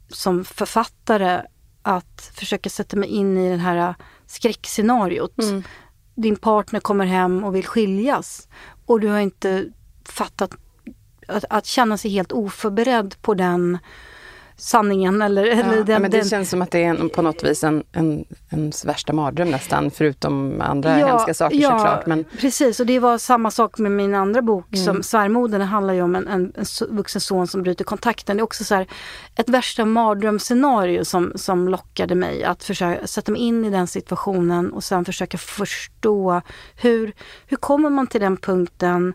som 0.09 0.45
författare 0.45 1.41
att 1.81 2.31
försöka 2.35 2.69
sätta 2.69 2.97
mig 2.97 3.09
in 3.09 3.38
i 3.38 3.49
det 3.49 3.57
här 3.57 3.95
skräckscenariot. 4.25 5.39
Mm. 5.39 5.63
Din 6.15 6.35
partner 6.35 6.79
kommer 6.79 7.05
hem 7.05 7.43
och 7.43 7.55
vill 7.55 7.65
skiljas 7.67 8.47
och 8.85 8.99
du 8.99 9.07
har 9.07 9.19
inte 9.19 9.69
fattat 10.05 10.55
att, 11.27 11.45
att 11.49 11.65
känna 11.65 11.97
sig 11.97 12.11
helt 12.11 12.31
oförberedd 12.31 13.15
på 13.21 13.33
den 13.33 13.77
sanningen. 14.59 15.21
Eller, 15.21 15.45
ja, 15.45 15.51
eller 15.51 15.83
den, 15.83 16.01
men 16.01 16.11
det 16.11 16.17
den... 16.17 16.29
känns 16.29 16.49
som 16.49 16.61
att 16.61 16.71
det 16.71 16.83
är 16.83 17.09
på 17.09 17.21
något 17.21 17.43
vis 17.43 17.63
en, 17.63 17.83
en, 17.91 18.25
ens 18.49 18.85
värsta 18.85 19.13
mardröm 19.13 19.51
nästan, 19.51 19.91
förutom 19.91 20.61
andra 20.61 20.99
ja, 20.99 21.07
hemska 21.07 21.33
saker 21.33 21.57
ja, 21.57 21.69
såklart. 21.69 22.05
Men... 22.05 22.25
Precis, 22.39 22.79
och 22.79 22.85
det 22.85 22.99
var 22.99 23.17
samma 23.17 23.51
sak 23.51 23.77
med 23.77 23.91
min 23.91 24.15
andra 24.15 24.41
bok, 24.41 24.73
mm. 24.73 24.85
som 24.85 25.03
Svärmodern, 25.03 25.61
handlar 25.61 25.93
ju 25.93 26.01
om 26.01 26.15
en, 26.15 26.27
en, 26.27 26.53
en 26.55 26.95
vuxen 26.95 27.21
son 27.21 27.47
som 27.47 27.63
bryter 27.63 27.85
kontakten. 27.85 28.37
Det 28.37 28.41
är 28.41 28.43
också 28.43 28.63
så 28.63 28.75
här, 28.75 28.87
ett 29.35 29.49
värsta 29.49 29.85
mardrömsscenario 29.85 31.05
som, 31.05 31.31
som 31.35 31.67
lockade 31.67 32.15
mig 32.15 32.43
att 32.43 32.63
försöka 32.63 33.07
sätta 33.07 33.31
mig 33.31 33.41
in 33.41 33.65
i 33.65 33.69
den 33.69 33.87
situationen 33.87 34.73
och 34.73 34.83
sen 34.83 35.05
försöka 35.05 35.37
förstå 35.37 36.41
hur, 36.75 37.13
hur 37.47 37.57
kommer 37.57 37.89
man 37.89 38.07
till 38.07 38.21
den 38.21 38.37
punkten 38.37 39.13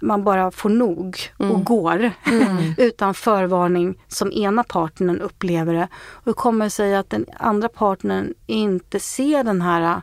man 0.00 0.24
bara 0.24 0.50
får 0.50 0.68
nog 0.68 1.18
och 1.36 1.44
mm. 1.44 1.64
går 1.64 2.10
mm. 2.24 2.74
utan 2.78 3.14
förvarning 3.14 3.98
som 4.08 4.32
ena 4.32 4.64
partnern 4.64 5.20
upplever 5.20 5.74
det. 5.74 5.88
Och 5.94 6.24
det 6.24 6.32
kommer 6.32 6.68
sig 6.68 6.96
att 6.96 7.10
den 7.10 7.26
andra 7.38 7.68
partnern 7.68 8.34
inte 8.46 9.00
ser 9.00 9.44
den 9.44 9.62
här 9.62 10.02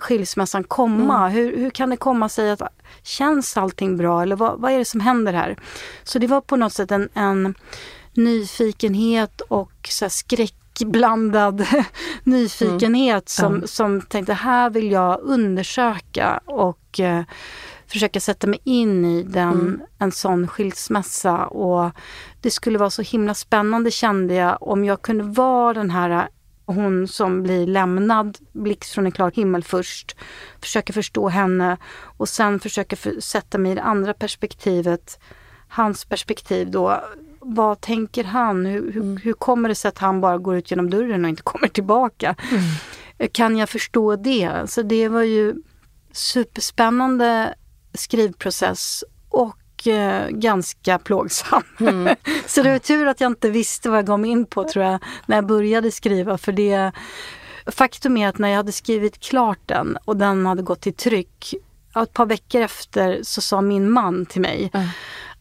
skilsmässan 0.00 0.64
komma. 0.64 1.18
Mm. 1.18 1.32
Hur, 1.32 1.56
hur 1.56 1.70
kan 1.70 1.90
det 1.90 1.96
komma 1.96 2.28
sig 2.28 2.50
att 2.50 2.62
känns 3.02 3.56
allting 3.56 3.96
bra 3.96 4.22
eller 4.22 4.36
vad, 4.36 4.60
vad 4.60 4.72
är 4.72 4.78
det 4.78 4.84
som 4.84 5.00
händer 5.00 5.32
här? 5.32 5.56
Så 6.04 6.18
det 6.18 6.26
var 6.26 6.40
på 6.40 6.56
något 6.56 6.72
sätt 6.72 6.90
en, 6.90 7.08
en 7.14 7.54
nyfikenhet 8.12 9.40
och 9.40 9.72
så 9.88 10.10
skräckblandad 10.10 11.66
nyfikenhet 12.22 13.38
mm. 13.38 13.60
som, 13.60 13.68
som 13.68 14.00
tänkte 14.00 14.34
här 14.34 14.70
vill 14.70 14.90
jag 14.90 15.20
undersöka 15.20 16.40
och 16.44 17.00
eh, 17.00 17.22
försöka 17.88 18.20
sätta 18.20 18.46
mig 18.46 18.60
in 18.64 19.04
i 19.04 19.22
den, 19.22 19.52
mm. 19.52 19.80
en 19.98 20.12
sån 20.12 20.48
skilsmässa. 20.48 21.46
Och 21.46 21.90
det 22.40 22.50
skulle 22.50 22.78
vara 22.78 22.90
så 22.90 23.02
himla 23.02 23.34
spännande 23.34 23.90
kände 23.90 24.34
jag 24.34 24.58
om 24.60 24.84
jag 24.84 25.02
kunde 25.02 25.24
vara 25.24 25.74
den 25.74 25.90
här 25.90 26.28
hon 26.72 27.08
som 27.08 27.42
blir 27.42 27.66
lämnad, 27.66 28.38
blixt 28.52 28.94
från 28.94 29.06
en 29.06 29.12
klar 29.12 29.32
himmel 29.34 29.64
först. 29.64 30.16
Försöka 30.60 30.92
förstå 30.92 31.28
henne 31.28 31.76
och 32.02 32.28
sen 32.28 32.60
försöka 32.60 32.96
för, 32.96 33.20
sätta 33.20 33.58
mig 33.58 33.72
i 33.72 33.74
det 33.74 33.82
andra 33.82 34.14
perspektivet. 34.14 35.20
Hans 35.68 36.04
perspektiv 36.04 36.70
då. 36.70 37.00
Vad 37.40 37.80
tänker 37.80 38.24
han? 38.24 38.66
Hur, 38.66 38.92
hur, 38.92 39.02
mm. 39.02 39.16
hur 39.16 39.32
kommer 39.32 39.68
det 39.68 39.74
sig 39.74 39.88
att 39.88 39.98
han 39.98 40.20
bara 40.20 40.38
går 40.38 40.56
ut 40.56 40.70
genom 40.70 40.90
dörren 40.90 41.24
och 41.24 41.28
inte 41.28 41.42
kommer 41.42 41.68
tillbaka? 41.68 42.34
Mm. 42.50 43.28
Kan 43.32 43.56
jag 43.56 43.68
förstå 43.68 44.16
det? 44.16 44.70
Så 44.70 44.82
det 44.82 45.08
var 45.08 45.22
ju 45.22 45.54
superspännande 46.12 47.54
skrivprocess 47.98 49.04
och 49.28 49.86
eh, 49.86 50.28
ganska 50.28 50.98
plågsam. 50.98 51.62
Mm. 51.80 52.16
så 52.46 52.62
det 52.62 52.70
var 52.70 52.78
tur 52.78 53.06
att 53.06 53.20
jag 53.20 53.30
inte 53.30 53.50
visste 53.50 53.88
vad 53.88 53.98
jag 53.98 54.06
gav 54.06 54.20
mig 54.20 54.30
in 54.30 54.46
på 54.46 54.64
tror 54.64 54.84
jag 54.84 54.98
när 55.26 55.36
jag 55.36 55.46
började 55.46 55.90
skriva 55.90 56.38
för 56.38 56.52
det 56.52 56.92
Faktum 57.66 58.16
är 58.16 58.28
att 58.28 58.38
när 58.38 58.48
jag 58.48 58.56
hade 58.56 58.72
skrivit 58.72 59.20
klart 59.20 59.58
den 59.66 59.98
och 60.04 60.16
den 60.16 60.46
hade 60.46 60.62
gått 60.62 60.80
till 60.80 60.94
tryck 60.94 61.54
ett 62.02 62.12
par 62.12 62.26
veckor 62.26 62.60
efter 62.60 63.20
så 63.22 63.40
sa 63.40 63.60
min 63.60 63.90
man 63.90 64.26
till 64.26 64.40
mig 64.40 64.70
mm. 64.74 64.88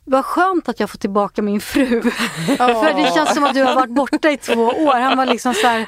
Vad 0.10 0.26
skönt 0.26 0.70
att 0.70 0.80
jag 0.80 0.90
får 0.90 0.98
tillbaka 0.98 1.42
min 1.42 1.62
fru. 1.62 2.02
Oh. 2.50 2.84
För 2.84 2.94
det 2.94 3.14
känns 3.14 3.34
som 3.34 3.44
att 3.44 3.54
du 3.54 3.64
har 3.64 3.76
varit 3.76 3.96
borta 3.96 4.32
i 4.32 4.38
två 4.38 4.62
år. 4.64 5.00
Han 5.00 5.18
var 5.18 5.26
liksom 5.26 5.54
så 5.54 5.68
här, 5.68 5.86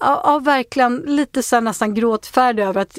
ja, 0.00 0.40
verkligen 0.44 0.96
lite 0.96 1.42
så 1.42 1.60
nästan 1.60 1.94
gråtfärdig 1.94 2.62
över 2.62 2.80
att 2.80 2.98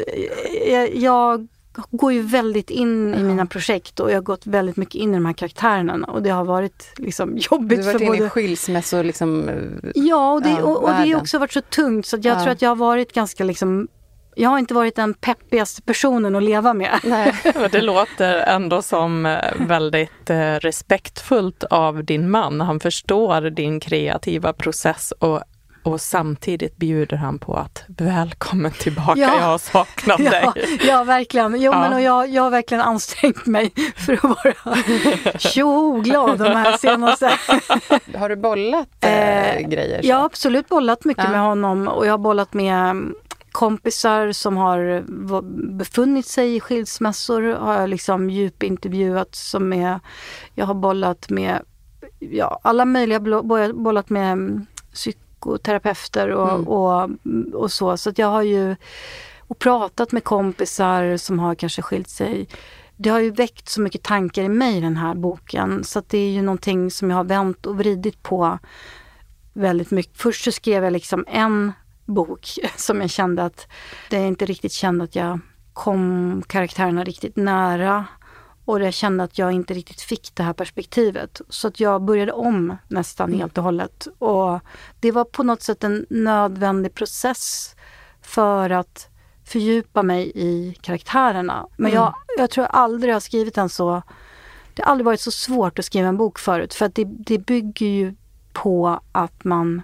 eh, 0.66 0.84
jag 0.84 1.48
går 1.92 2.14
ju 2.14 2.22
väldigt 2.22 2.70
in 2.70 3.14
i 3.14 3.24
mina 3.24 3.46
projekt 3.46 4.00
och 4.00 4.12
jag 4.12 4.16
har 4.16 4.22
gått 4.22 4.48
väldigt 4.48 4.78
mycket 4.78 4.96
in 4.96 5.12
i 5.12 5.14
de 5.14 5.26
här 5.26 5.34
karaktärerna 5.34 6.08
och 6.08 6.24
det 6.24 6.30
har 6.30 6.44
varit 6.44 6.94
liksom 6.98 7.38
jobbigt. 7.52 7.80
Du 7.80 7.86
har 7.86 7.94
varit 7.94 8.02
inne 8.02 8.12
både... 8.12 8.26
i 8.26 8.30
skilsmässor 8.30 9.04
liksom? 9.04 9.50
Ja, 9.96 10.34
och 10.34 10.42
det, 10.42 10.50
ja, 10.50 10.64
och, 10.64 10.84
och 10.84 10.90
det 10.90 11.12
har 11.12 11.16
också 11.16 11.40
varit 11.40 11.52
så 11.52 11.62
tungt 11.62 12.06
så 12.06 12.18
jag 12.18 12.26
ja. 12.26 12.44
tror 12.44 12.52
att 12.52 12.62
jag 12.62 12.70
har 12.70 12.76
varit 12.76 13.14
ganska 13.14 13.44
liksom 13.44 13.88
jag 14.36 14.50
har 14.50 14.60
inte 14.60 14.74
varit 14.74 14.96
den 14.96 15.14
peppigaste 15.14 15.82
personen 15.82 16.36
att 16.36 16.44
leva 16.44 16.74
med. 16.74 17.00
Nej, 17.04 17.34
det 17.72 17.82
låter 17.82 18.38
ändå 18.38 18.82
som 18.82 19.26
eh, 19.26 19.68
väldigt 19.68 20.30
eh, 20.30 20.54
respektfullt 20.54 21.64
av 21.64 22.04
din 22.04 22.30
man. 22.30 22.62
Han 22.62 22.80
förstår 22.80 23.42
din 23.42 23.80
kreativa 23.80 24.54
process 24.54 25.14
och 25.20 25.44
och 25.84 26.02
samtidigt 26.02 26.78
bjuder 26.78 27.18
han 27.18 27.40
på 27.40 27.56
att 27.56 27.84
välkommen 27.88 28.72
tillbaka, 28.72 29.20
ja. 29.20 29.36
jag 29.36 29.46
har 29.46 29.58
saknat 29.58 30.20
ja, 30.20 30.32
dig. 30.32 30.80
Ja, 30.88 31.04
verkligen. 31.04 31.62
Jo, 31.62 31.72
ja. 31.72 31.80
men 31.80 31.94
och 31.94 32.02
jag, 32.02 32.30
jag 32.30 32.44
har 32.44 32.50
verkligen 32.50 32.82
ansträngt 32.82 33.46
mig 33.46 33.74
för 33.96 34.14
att 34.14 34.24
vara 34.24 34.78
tjoglad 35.40 36.40
de 36.40 36.46
här 36.46 36.78
senaste... 36.78 37.32
har 38.18 38.30
du 38.30 38.36
bollat 38.36 38.88
eh, 39.02 39.68
grejer? 39.68 40.02
Så? 40.02 40.08
Jag 40.08 40.16
har 40.16 40.26
absolut 40.26 40.70
bollat 40.70 41.06
mycket 41.06 41.24
ja. 41.24 41.32
med 41.32 41.42
honom 41.42 41.88
och 41.88 42.06
jag 42.06 42.14
har 42.14 42.18
bollat 42.18 42.54
med 42.54 42.90
mm, 42.90 43.16
kompisar 43.52 44.32
som 44.32 44.58
har 44.58 45.04
befunnit 45.78 46.26
sig 46.26 46.56
i 46.56 46.60
skilsmässor 46.60 47.42
har 47.42 47.80
jag 47.80 47.90
liksom 47.90 48.30
djupintervjuat 48.30 49.36
som 49.36 49.74
är, 49.74 50.00
jag 50.56 50.66
har 50.66 50.74
bollat 50.74 51.30
med 51.30 51.62
ja, 52.20 52.60
alla 52.64 52.86
möjliga, 52.86 53.20
bollat 53.74 54.10
med 54.10 54.32
mm, 54.32 54.66
psyk 54.94 55.18
psykoterapeuter 55.44 56.30
och, 56.30 56.52
mm. 56.52 56.68
och, 56.68 57.10
och 57.54 57.72
så. 57.72 57.98
Så 57.98 58.12
jag 58.16 58.28
har 58.28 58.42
ju 58.42 58.76
och 59.48 59.60
pratat 59.60 60.12
med 60.12 60.24
kompisar 60.24 61.18
som 61.18 61.40
har 61.40 61.56
kanske 61.56 61.82
skilt 61.82 62.10
sig. 62.10 62.48
Det 62.96 63.10
har 63.10 63.20
ju 63.20 63.32
väckt 63.32 63.70
så 63.70 63.82
mycket 63.82 64.04
tankar 64.04 64.44
i 64.44 64.50
mig 64.50 64.82
den 64.82 64.98
här 64.98 65.16
boken 65.16 65.84
så 65.84 66.00
att 66.00 66.10
det 66.10 66.18
är 66.18 66.30
ju 66.30 66.42
någonting 66.42 66.92
som 66.92 67.10
jag 67.10 67.18
har 67.18 67.24
vänt 67.24 67.66
och 67.66 67.78
vridit 67.78 68.24
på 68.24 68.60
väldigt 69.54 69.92
mycket. 69.92 70.18
Först 70.18 70.44
så 70.44 70.52
skrev 70.52 70.84
jag 70.84 70.94
liksom 70.94 71.26
en 71.28 71.74
bok 72.06 72.48
som 72.76 73.02
jag 73.02 73.10
kände 73.10 73.44
att 73.44 73.68
det 74.10 74.28
inte 74.28 74.46
riktigt 74.46 74.72
kände 74.72 75.04
att 75.04 75.16
jag 75.16 75.40
kom 75.74 76.44
karaktärerna 76.48 77.04
riktigt 77.04 77.36
nära. 77.36 78.06
Och 78.66 78.82
jag 78.82 78.94
kände 78.94 79.24
att 79.24 79.38
jag 79.38 79.52
inte 79.52 79.74
riktigt 79.74 80.02
fick 80.02 80.36
det 80.36 80.44
här 80.44 80.54
perspektivet. 80.54 81.42
Så 81.50 81.68
att 81.68 81.80
jag 81.80 82.02
började 82.02 82.32
om 82.32 82.78
nästan 82.88 83.30
mm. 83.30 83.40
helt 83.40 83.58
och 83.58 83.64
hållet. 83.64 84.08
Och 84.20 84.60
det 85.00 85.12
var 85.12 85.24
på 85.24 85.44
något 85.44 85.62
sätt 85.62 85.84
en 85.84 86.06
nödvändig 86.10 86.94
process 86.94 87.76
för 88.22 88.70
att 88.70 89.10
fördjupa 89.46 90.04
mig 90.04 90.32
i 90.36 90.76
karaktärerna. 90.82 91.68
Men 91.78 91.92
mm. 91.92 92.04
jag, 92.04 92.14
jag 92.38 92.50
tror 92.50 92.66
aldrig 92.66 93.12
jag 93.12 93.16
har 93.16 93.20
skrivit 93.20 93.58
en 93.58 93.70
så... 93.70 94.02
Det 94.74 94.84
har 94.84 94.92
aldrig 94.92 95.06
varit 95.06 95.22
så 95.22 95.32
svårt 95.32 95.80
att 95.80 95.86
skriva 95.86 96.08
en 96.08 96.18
bok 96.18 96.40
förut 96.40 96.74
för 96.74 96.86
att 96.86 96.96
det, 96.96 97.06
det 97.06 97.38
bygger 97.38 97.86
ju 97.88 98.16
på 98.54 99.00
att 99.12 99.44
man 99.44 99.82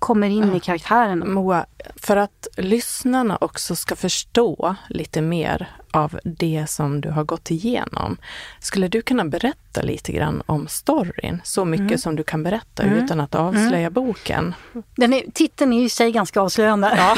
kommer 0.00 0.28
in 0.28 0.54
i 0.54 0.60
karaktären. 0.60 1.32
Moa, 1.32 1.66
för 1.96 2.16
att 2.16 2.48
lyssnarna 2.56 3.38
också 3.40 3.76
ska 3.76 3.96
förstå 3.96 4.74
lite 4.88 5.20
mer 5.20 5.68
av 5.90 6.18
det 6.24 6.64
som 6.68 7.00
du 7.00 7.10
har 7.10 7.24
gått 7.24 7.50
igenom. 7.50 8.16
Skulle 8.60 8.88
du 8.88 9.02
kunna 9.02 9.24
berätta 9.24 9.82
lite 9.82 10.12
grann 10.12 10.42
om 10.46 10.68
storyn? 10.68 11.40
Så 11.44 11.64
mycket 11.64 11.86
mm. 11.86 11.98
som 11.98 12.16
du 12.16 12.22
kan 12.22 12.42
berätta 12.42 12.82
mm. 12.82 13.04
utan 13.04 13.20
att 13.20 13.34
avslöja 13.34 13.78
mm. 13.78 13.92
boken. 13.92 14.54
Den 14.96 15.12
är, 15.12 15.22
titeln 15.34 15.72
är 15.72 15.82
i 15.82 15.88
sig 15.88 16.12
ganska 16.12 16.40
avslöjande. 16.40 16.94
Ja. 16.96 17.16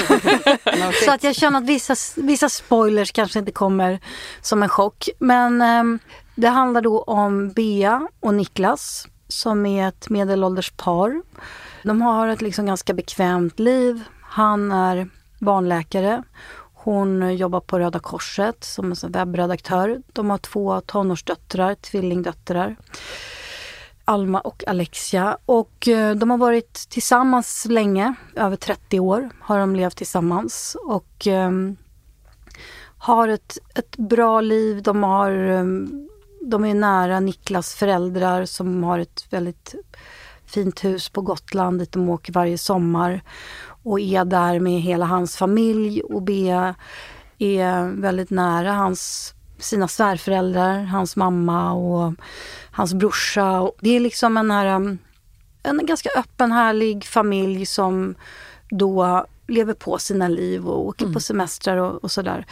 Så 1.05 1.11
att 1.11 1.25
jag 1.25 1.35
känner 1.35 1.59
att 1.59 1.67
vissa, 1.67 1.95
vissa 2.17 2.49
spoilers 2.49 3.13
kanske 3.13 3.39
inte 3.39 3.53
kommer 3.53 4.01
som 4.41 4.63
en 4.63 4.69
chock. 4.69 5.09
Men 5.19 5.63
eh, 5.63 6.01
det 6.35 6.49
handlar 6.49 6.81
då 6.81 7.03
om 7.03 7.53
Bea 7.53 8.09
och 8.21 8.35
Niklas 8.35 9.09
som 9.29 9.67
är 9.67 9.89
ett 9.89 10.11
medelålders 10.11 10.71
par. 10.71 11.23
De 11.83 12.03
har 12.03 12.29
ett 12.29 12.43
liksom 12.43 12.67
ganska 12.67 12.95
bekvämt 12.95 13.59
liv. 13.59 14.05
Han 14.23 14.73
är 14.73 15.09
barnläkare. 15.39 16.23
Hon 16.75 17.37
jobbar 17.37 17.61
på 17.61 17.79
Röda 17.79 17.99
Korset 17.99 18.65
som 18.65 18.95
webbredaktör. 19.09 20.03
De 20.13 20.31
har 20.31 20.39
två 20.39 20.81
tonårsdöttrar, 20.81 21.75
tvillingdöttrar. 21.75 22.77
Alma 24.05 24.41
och 24.41 24.65
Alexia. 24.67 25.39
Och 25.47 25.89
eh, 25.89 26.17
de 26.17 26.31
har 26.31 26.39
varit 26.39 26.75
tillsammans 26.75 27.67
länge, 27.71 28.15
över 28.37 28.57
30 28.57 29.01
år 29.01 29.31
har 29.41 29.59
de 29.59 29.77
levt 29.77 29.97
tillsammans. 29.97 30.77
Och 30.85 31.27
um, 31.27 31.77
har 32.99 33.29
ett, 33.29 33.59
ett 33.75 33.97
bra 33.97 34.41
liv. 34.41 34.83
De, 34.83 35.03
har, 35.03 35.33
um, 35.33 36.09
de 36.41 36.65
är 36.65 36.75
nära 36.75 37.21
Niklas 37.21 37.75
föräldrar 37.75 38.45
som 38.45 38.85
har 38.85 38.99
ett 38.99 39.27
väldigt 39.31 39.75
fint 40.53 40.85
hus 40.85 41.09
på 41.09 41.21
Gotland 41.21 41.79
dit 41.79 41.93
de 41.93 42.09
åker 42.09 42.33
varje 42.33 42.59
sommar 42.59 43.23
och 43.85 44.01
är 44.01 44.25
där 44.25 44.61
med 44.61 44.81
hela 44.81 45.07
hans 45.07 45.37
familj 45.37 46.03
och 46.03 46.23
Bea 46.23 46.75
är 47.39 48.01
väldigt 48.01 48.31
nära 48.31 48.73
hans, 48.73 49.35
sina 49.59 49.89
svärföräldrar, 49.89 50.85
hans 50.85 51.17
mamma 51.17 51.73
och 51.73 52.15
hans 52.71 52.95
brorsa. 52.95 53.71
Det 53.81 53.97
är 53.97 54.01
liksom 54.01 54.37
en, 54.37 54.51
här, 54.51 54.77
um, 54.77 54.99
en 55.63 55.87
ganska 55.87 56.09
öppen, 56.17 56.53
härlig 56.53 57.05
familj 57.05 57.67
som 57.67 58.15
då 58.71 59.27
lever 59.49 59.75
på 59.75 59.99
sina 59.99 60.29
liv 60.29 60.69
och 60.69 60.87
åker 60.87 61.05
mm. 61.05 61.15
på 61.15 61.21
semestrar 61.21 61.77
och, 61.77 62.05
och 62.05 62.11
sådär. 62.11 62.47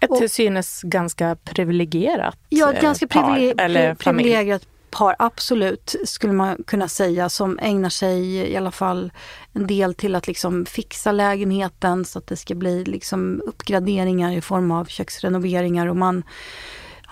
Ett 0.00 0.18
till 0.18 0.30
synes 0.30 0.82
ganska 0.82 1.36
privilegierat 1.44 2.38
Ja, 2.48 2.72
ett 2.72 2.82
ganska 2.82 3.06
par, 3.06 3.22
privileg 3.22 3.60
eller 3.60 3.94
privilegierat 3.94 4.66
par, 4.92 5.16
absolut, 5.18 5.94
skulle 6.04 6.32
man 6.32 6.56
kunna 6.66 6.88
säga, 6.88 7.28
som 7.28 7.58
ägnar 7.62 7.88
sig 7.88 8.34
i 8.34 8.56
alla 8.56 8.70
fall 8.70 9.12
en 9.52 9.66
del 9.66 9.94
till 9.94 10.14
att 10.14 10.26
liksom 10.26 10.66
fixa 10.66 11.12
lägenheten 11.12 12.04
så 12.04 12.18
att 12.18 12.26
det 12.26 12.36
ska 12.36 12.54
bli 12.54 12.84
liksom 12.84 13.42
uppgraderingar 13.46 14.32
i 14.32 14.40
form 14.40 14.70
av 14.70 14.84
köksrenoveringar 14.84 15.86
och 15.86 15.96
man 15.96 16.22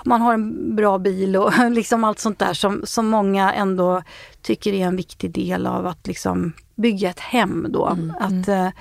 man 0.04 0.20
har 0.20 0.34
en 0.34 0.76
bra 0.76 0.98
bil 0.98 1.36
och 1.36 1.52
liksom 1.70 2.04
allt 2.04 2.18
sånt 2.18 2.38
där 2.38 2.54
som, 2.54 2.82
som 2.84 3.06
många 3.08 3.52
ändå 3.52 4.02
tycker 4.42 4.72
är 4.72 4.86
en 4.86 4.96
viktig 4.96 5.30
del 5.30 5.66
av 5.66 5.86
att 5.86 6.06
liksom 6.06 6.52
bygga 6.74 7.10
ett 7.10 7.20
hem 7.20 7.66
då. 7.68 7.86
Mm, 7.86 8.14
att 8.20 8.48
mm. 8.48 8.66
Eh, 8.66 8.72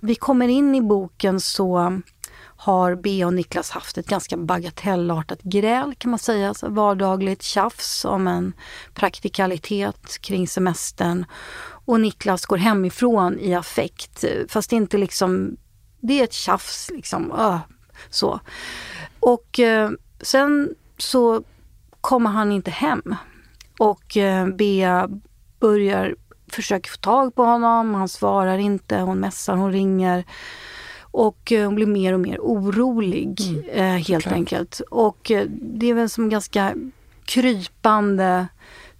vi 0.00 0.14
kommer 0.14 0.48
in 0.48 0.74
i 0.74 0.82
boken 0.82 1.40
så 1.40 2.00
har 2.60 2.94
B 2.94 3.24
och 3.24 3.34
Niklas 3.34 3.70
haft 3.70 3.98
ett 3.98 4.06
ganska 4.06 4.36
bagatellartat 4.36 5.42
gräl 5.42 5.94
kan 5.98 6.10
man 6.10 6.18
säga. 6.18 6.48
Alltså 6.48 6.68
vardagligt 6.68 7.42
tjafs 7.42 8.04
om 8.04 8.26
en 8.26 8.52
praktikalitet 8.94 10.18
kring 10.20 10.48
semestern. 10.48 11.24
Och 11.86 12.00
Niklas 12.00 12.46
går 12.46 12.56
hemifrån 12.56 13.38
i 13.38 13.54
affekt. 13.54 14.24
Fast 14.48 14.72
inte 14.72 14.98
liksom, 14.98 15.56
det 16.00 16.20
är 16.20 16.24
ett 16.24 16.32
tjafs 16.32 16.90
liksom. 16.90 17.32
Öh, 17.32 17.58
så. 18.10 18.40
Och 19.20 19.60
eh, 19.60 19.90
sen 20.20 20.74
så 20.98 21.42
kommer 22.00 22.30
han 22.30 22.52
inte 22.52 22.70
hem. 22.70 23.16
Och 23.78 24.16
eh, 24.16 24.48
Bea 24.48 25.08
börjar 25.60 26.16
försöka 26.52 26.90
få 26.90 26.96
tag 26.96 27.34
på 27.34 27.44
honom. 27.44 27.94
Han 27.94 28.08
svarar 28.08 28.58
inte, 28.58 28.96
hon 28.96 29.20
messar, 29.20 29.56
hon 29.56 29.72
ringer. 29.72 30.24
Och 31.10 31.52
eh, 31.52 31.64
hon 31.64 31.74
blir 31.74 31.86
mer 31.86 32.12
och 32.12 32.20
mer 32.20 32.38
orolig 32.38 33.40
mm. 33.40 33.68
eh, 33.70 34.06
helt 34.06 34.22
Klart. 34.22 34.34
enkelt. 34.34 34.80
Och 34.90 35.30
eh, 35.30 35.46
det 35.50 35.90
är 35.90 35.94
väl 35.94 36.08
som 36.08 36.28
ganska 36.28 36.74
krypande, 37.24 38.46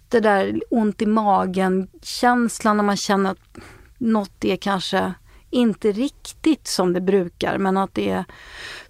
det 0.09 0.19
där 0.19 0.61
ont 0.69 1.01
i 1.01 1.05
magen 1.05 1.87
känslan 2.01 2.77
när 2.77 2.83
man 2.83 2.97
känner 2.97 3.31
att 3.31 3.57
något 3.97 4.45
är 4.45 4.55
kanske 4.55 5.13
inte 5.49 5.91
riktigt 5.91 6.67
som 6.67 6.93
det 6.93 7.01
brukar 7.01 7.57
men 7.57 7.77
att 7.77 7.93
det 7.93 8.09
är... 8.09 8.25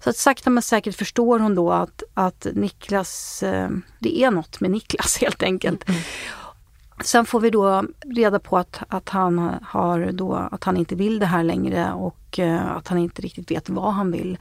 Så 0.04 0.10
att 0.10 0.16
sakta 0.16 0.50
men 0.50 0.62
säkert 0.62 0.96
förstår 0.96 1.38
hon 1.38 1.54
då 1.54 1.72
att, 1.72 2.02
att 2.14 2.46
Niklas, 2.52 3.44
det 3.98 4.22
är 4.22 4.30
något 4.30 4.60
med 4.60 4.70
Niklas 4.70 5.18
helt 5.20 5.42
enkelt. 5.42 5.88
Mm. 5.88 6.00
Sen 7.04 7.26
får 7.26 7.40
vi 7.40 7.50
då 7.50 7.84
reda 8.00 8.38
på 8.38 8.58
att, 8.58 8.82
att, 8.88 9.08
han 9.08 9.58
har 9.62 10.12
då, 10.12 10.34
att 10.34 10.64
han 10.64 10.76
inte 10.76 10.94
vill 10.94 11.18
det 11.18 11.26
här 11.26 11.42
längre 11.42 11.92
och 11.92 12.38
eh, 12.38 12.76
att 12.76 12.88
han 12.88 12.98
inte 12.98 13.22
riktigt 13.22 13.50
vet 13.50 13.68
vad 13.68 13.92
han 13.92 14.12
vill. 14.12 14.38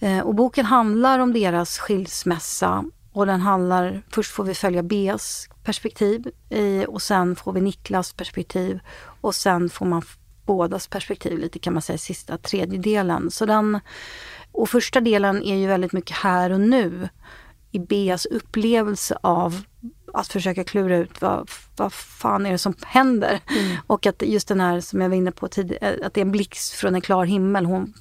Eh, 0.00 0.20
och 0.20 0.34
boken 0.34 0.66
handlar 0.66 1.18
om 1.18 1.32
deras 1.32 1.78
skilsmässa 1.78 2.84
och 3.12 3.26
den 3.26 3.40
handlar, 3.40 4.02
först 4.10 4.32
får 4.32 4.44
vi 4.44 4.54
följa 4.54 4.82
Bs 4.82 5.48
perspektiv 5.64 6.30
eh, 6.50 6.82
och 6.88 7.02
sen 7.02 7.36
får 7.36 7.52
vi 7.52 7.60
Niklas 7.60 8.12
perspektiv 8.12 8.80
och 9.20 9.34
sen 9.34 9.70
får 9.70 9.86
man 9.86 10.02
bådas 10.46 10.88
perspektiv 10.88 11.38
lite 11.38 11.58
kan 11.58 11.72
man 11.72 11.82
säga, 11.82 11.98
sista 11.98 12.38
tredjedelen. 12.38 13.30
Så 13.30 13.46
den, 13.46 13.80
och 14.52 14.68
första 14.68 15.00
delen 15.00 15.42
är 15.42 15.56
ju 15.56 15.66
väldigt 15.66 15.92
mycket 15.92 16.16
här 16.16 16.50
och 16.52 16.60
nu 16.60 17.08
i 17.72 17.78
Beas 17.78 18.26
upplevelse 18.26 19.18
av 19.20 19.62
att 20.14 20.28
försöka 20.28 20.64
klura 20.64 20.96
ut 20.96 21.22
vad, 21.22 21.50
vad 21.76 21.92
fan 21.92 22.46
är 22.46 22.52
det 22.52 22.58
som 22.58 22.74
händer. 22.86 23.40
Mm. 23.50 23.76
Och 23.86 24.06
att 24.06 24.22
just 24.22 24.48
den 24.48 24.60
här 24.60 24.80
som 24.80 25.00
jag 25.00 25.08
var 25.08 25.16
inne 25.16 25.32
på 25.32 25.48
tidigare, 25.48 26.06
att 26.06 26.14
det 26.14 26.20
är 26.20 26.24
en 26.24 26.32
blixt 26.32 26.72
från 26.72 26.94
en 26.94 27.00
klar 27.00 27.24
himmel. 27.24 27.66
Hon 27.66 27.94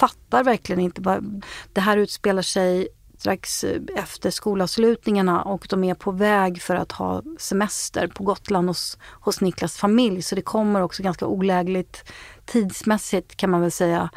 fattar 0.00 0.44
verkligen 0.44 0.80
inte 0.80 1.00
vad 1.00 1.44
det 1.72 1.80
här 1.80 1.96
utspelar 1.96 2.42
sig 2.42 2.88
strax 3.18 3.64
efter 3.96 4.30
skolavslutningarna 4.30 5.42
och 5.42 5.66
de 5.70 5.84
är 5.84 5.94
på 5.94 6.10
väg 6.10 6.62
för 6.62 6.74
att 6.74 6.92
ha 6.92 7.22
semester 7.38 8.06
på 8.06 8.24
Gotland 8.24 8.68
hos, 8.68 8.98
hos 9.20 9.40
Niklas 9.40 9.76
familj. 9.76 10.22
Så 10.22 10.34
det 10.34 10.42
kommer 10.42 10.82
också 10.82 11.02
ganska 11.02 11.26
olägligt 11.26 12.12
tidsmässigt 12.44 13.36
kan 13.36 13.50
man 13.50 13.60
väl 13.60 13.70
säga 13.70 14.10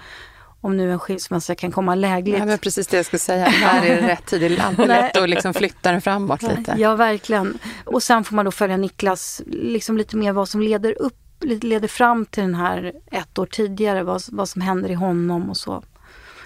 om 0.64 0.78
nu 0.78 0.92
en 0.92 1.00
skilsmässa 1.00 1.56
kan 1.56 1.72
komma 1.72 1.96
lägligt. 1.96 2.40
Ja, 2.40 2.46
men 2.46 2.58
precis 2.58 2.88
det 2.88 2.98
jag 2.98 3.06
skulle 3.06 3.20
säga. 3.20 3.46
Här 3.46 3.86
är 3.86 3.96
det 4.02 4.08
rätt 4.08 4.26
tid 4.26 4.44
i 4.44 4.50
landet 4.50 5.18
och 5.18 5.30
liksom 5.30 5.54
flytta 5.54 5.92
den 5.92 6.02
framåt 6.02 6.42
lite. 6.42 6.76
Ja, 6.78 6.96
verkligen. 6.96 7.58
Och 7.86 8.04
sen 8.04 8.24
får 8.24 8.36
man 8.36 8.46
då 8.46 8.52
följa 8.52 8.78
Niklas, 8.78 9.42
liksom 9.46 9.98
lite 9.98 10.18
mer 10.18 10.32
vad 10.32 10.50
som 10.50 10.62
leder 10.62 11.02
upp, 11.02 11.18
leder 11.42 11.88
fram 11.88 12.26
till 12.26 12.44
den 12.44 12.56
här 12.56 12.94
ett 13.12 13.40
år 13.40 13.46
tidigare, 13.46 14.04
vad, 14.04 14.22
vad 14.28 14.50
som 14.50 14.62
händer 14.62 14.92
i 14.92 14.94
honom 14.94 15.50
och 15.50 15.58
så. 15.58 15.84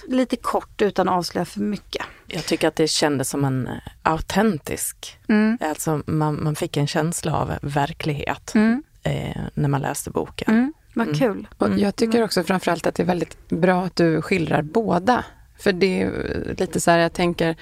Lite 0.08 0.36
kort 0.36 0.82
utan 0.82 1.10
att 1.10 1.16
avslöja 1.16 1.46
för 1.46 1.60
mycket. 1.60 2.06
Jag 2.28 2.46
tycker 2.46 2.68
att 2.68 2.76
det 2.76 2.88
kändes 2.88 3.30
som 3.30 3.46
en 3.46 3.68
eh, 3.68 3.74
autentisk, 4.02 5.20
mm. 5.30 5.58
alltså 5.62 6.02
man, 6.06 6.44
man 6.44 6.56
fick 6.56 6.78
en 6.78 6.88
känsla 6.88 7.38
av 7.38 7.54
verklighet 7.62 8.56
mm. 8.56 8.84
eh, 9.04 9.42
när 9.54 9.70
man 9.70 9.82
läste 9.82 10.10
boken. 10.10 10.54
Mm. 10.54 10.74
Vad 10.98 11.08
mm. 11.08 11.20
kul. 11.20 11.48
Och 11.58 11.80
jag 11.80 11.96
tycker 11.96 12.24
också 12.24 12.44
framförallt 12.44 12.88
att 12.88 12.96
det 12.96 13.04
är 13.04 13.08
väldigt 13.08 13.50
bra 13.50 13.86
att 13.86 13.96
du 13.96 14.22
skildrar 14.22 14.62
båda. 14.62 15.24
För 15.60 15.72
det 15.72 16.02
är 16.02 16.56
lite 16.58 16.80
så 16.80 16.92
här, 16.92 17.00
jag 17.00 17.14
tänker, 17.14 17.56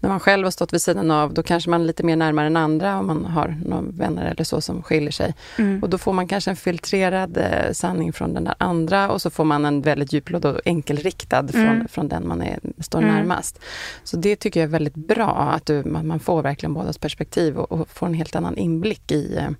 när 0.00 0.10
man 0.10 0.20
själv 0.20 0.44
har 0.44 0.50
stått 0.50 0.72
vid 0.72 0.82
sidan 0.82 1.10
av, 1.10 1.34
då 1.34 1.42
kanske 1.42 1.70
man 1.70 1.80
är 1.80 1.84
lite 1.84 2.02
mer 2.02 2.16
närmare 2.16 2.46
än 2.46 2.56
andra 2.56 2.98
om 2.98 3.06
man 3.06 3.24
har 3.24 3.56
några 3.64 3.82
vänner 3.82 4.30
eller 4.30 4.44
så 4.44 4.60
som 4.60 4.82
skiljer 4.82 5.10
sig. 5.10 5.34
Mm. 5.58 5.82
Och 5.82 5.90
då 5.90 5.98
får 5.98 6.12
man 6.12 6.28
kanske 6.28 6.50
en 6.50 6.56
filtrerad 6.56 7.36
eh, 7.36 7.72
sanning 7.72 8.12
från 8.12 8.34
den 8.34 8.44
där 8.44 8.54
andra 8.58 9.10
och 9.10 9.22
så 9.22 9.30
får 9.30 9.44
man 9.44 9.64
en 9.64 9.82
väldigt 9.82 10.12
djuplåd 10.12 10.44
och 10.44 10.60
enkelriktad 10.64 11.38
mm. 11.38 11.52
från, 11.52 11.88
från 11.88 12.08
den 12.08 12.28
man 12.28 12.42
är, 12.42 12.58
står 12.78 12.98
mm. 12.98 13.14
närmast. 13.14 13.60
Så 14.04 14.16
det 14.16 14.36
tycker 14.36 14.60
jag 14.60 14.66
är 14.66 14.72
väldigt 14.72 14.94
bra, 14.94 15.50
att 15.54 15.66
du, 15.66 15.84
man, 15.84 16.06
man 16.06 16.20
får 16.20 16.42
verkligen 16.42 16.74
bådas 16.74 16.98
perspektiv 16.98 17.58
och, 17.58 17.72
och 17.72 17.88
får 17.88 18.06
en 18.06 18.14
helt 18.14 18.36
annan 18.36 18.56
inblick 18.56 19.12
i 19.12 19.36
eh, 19.36 19.50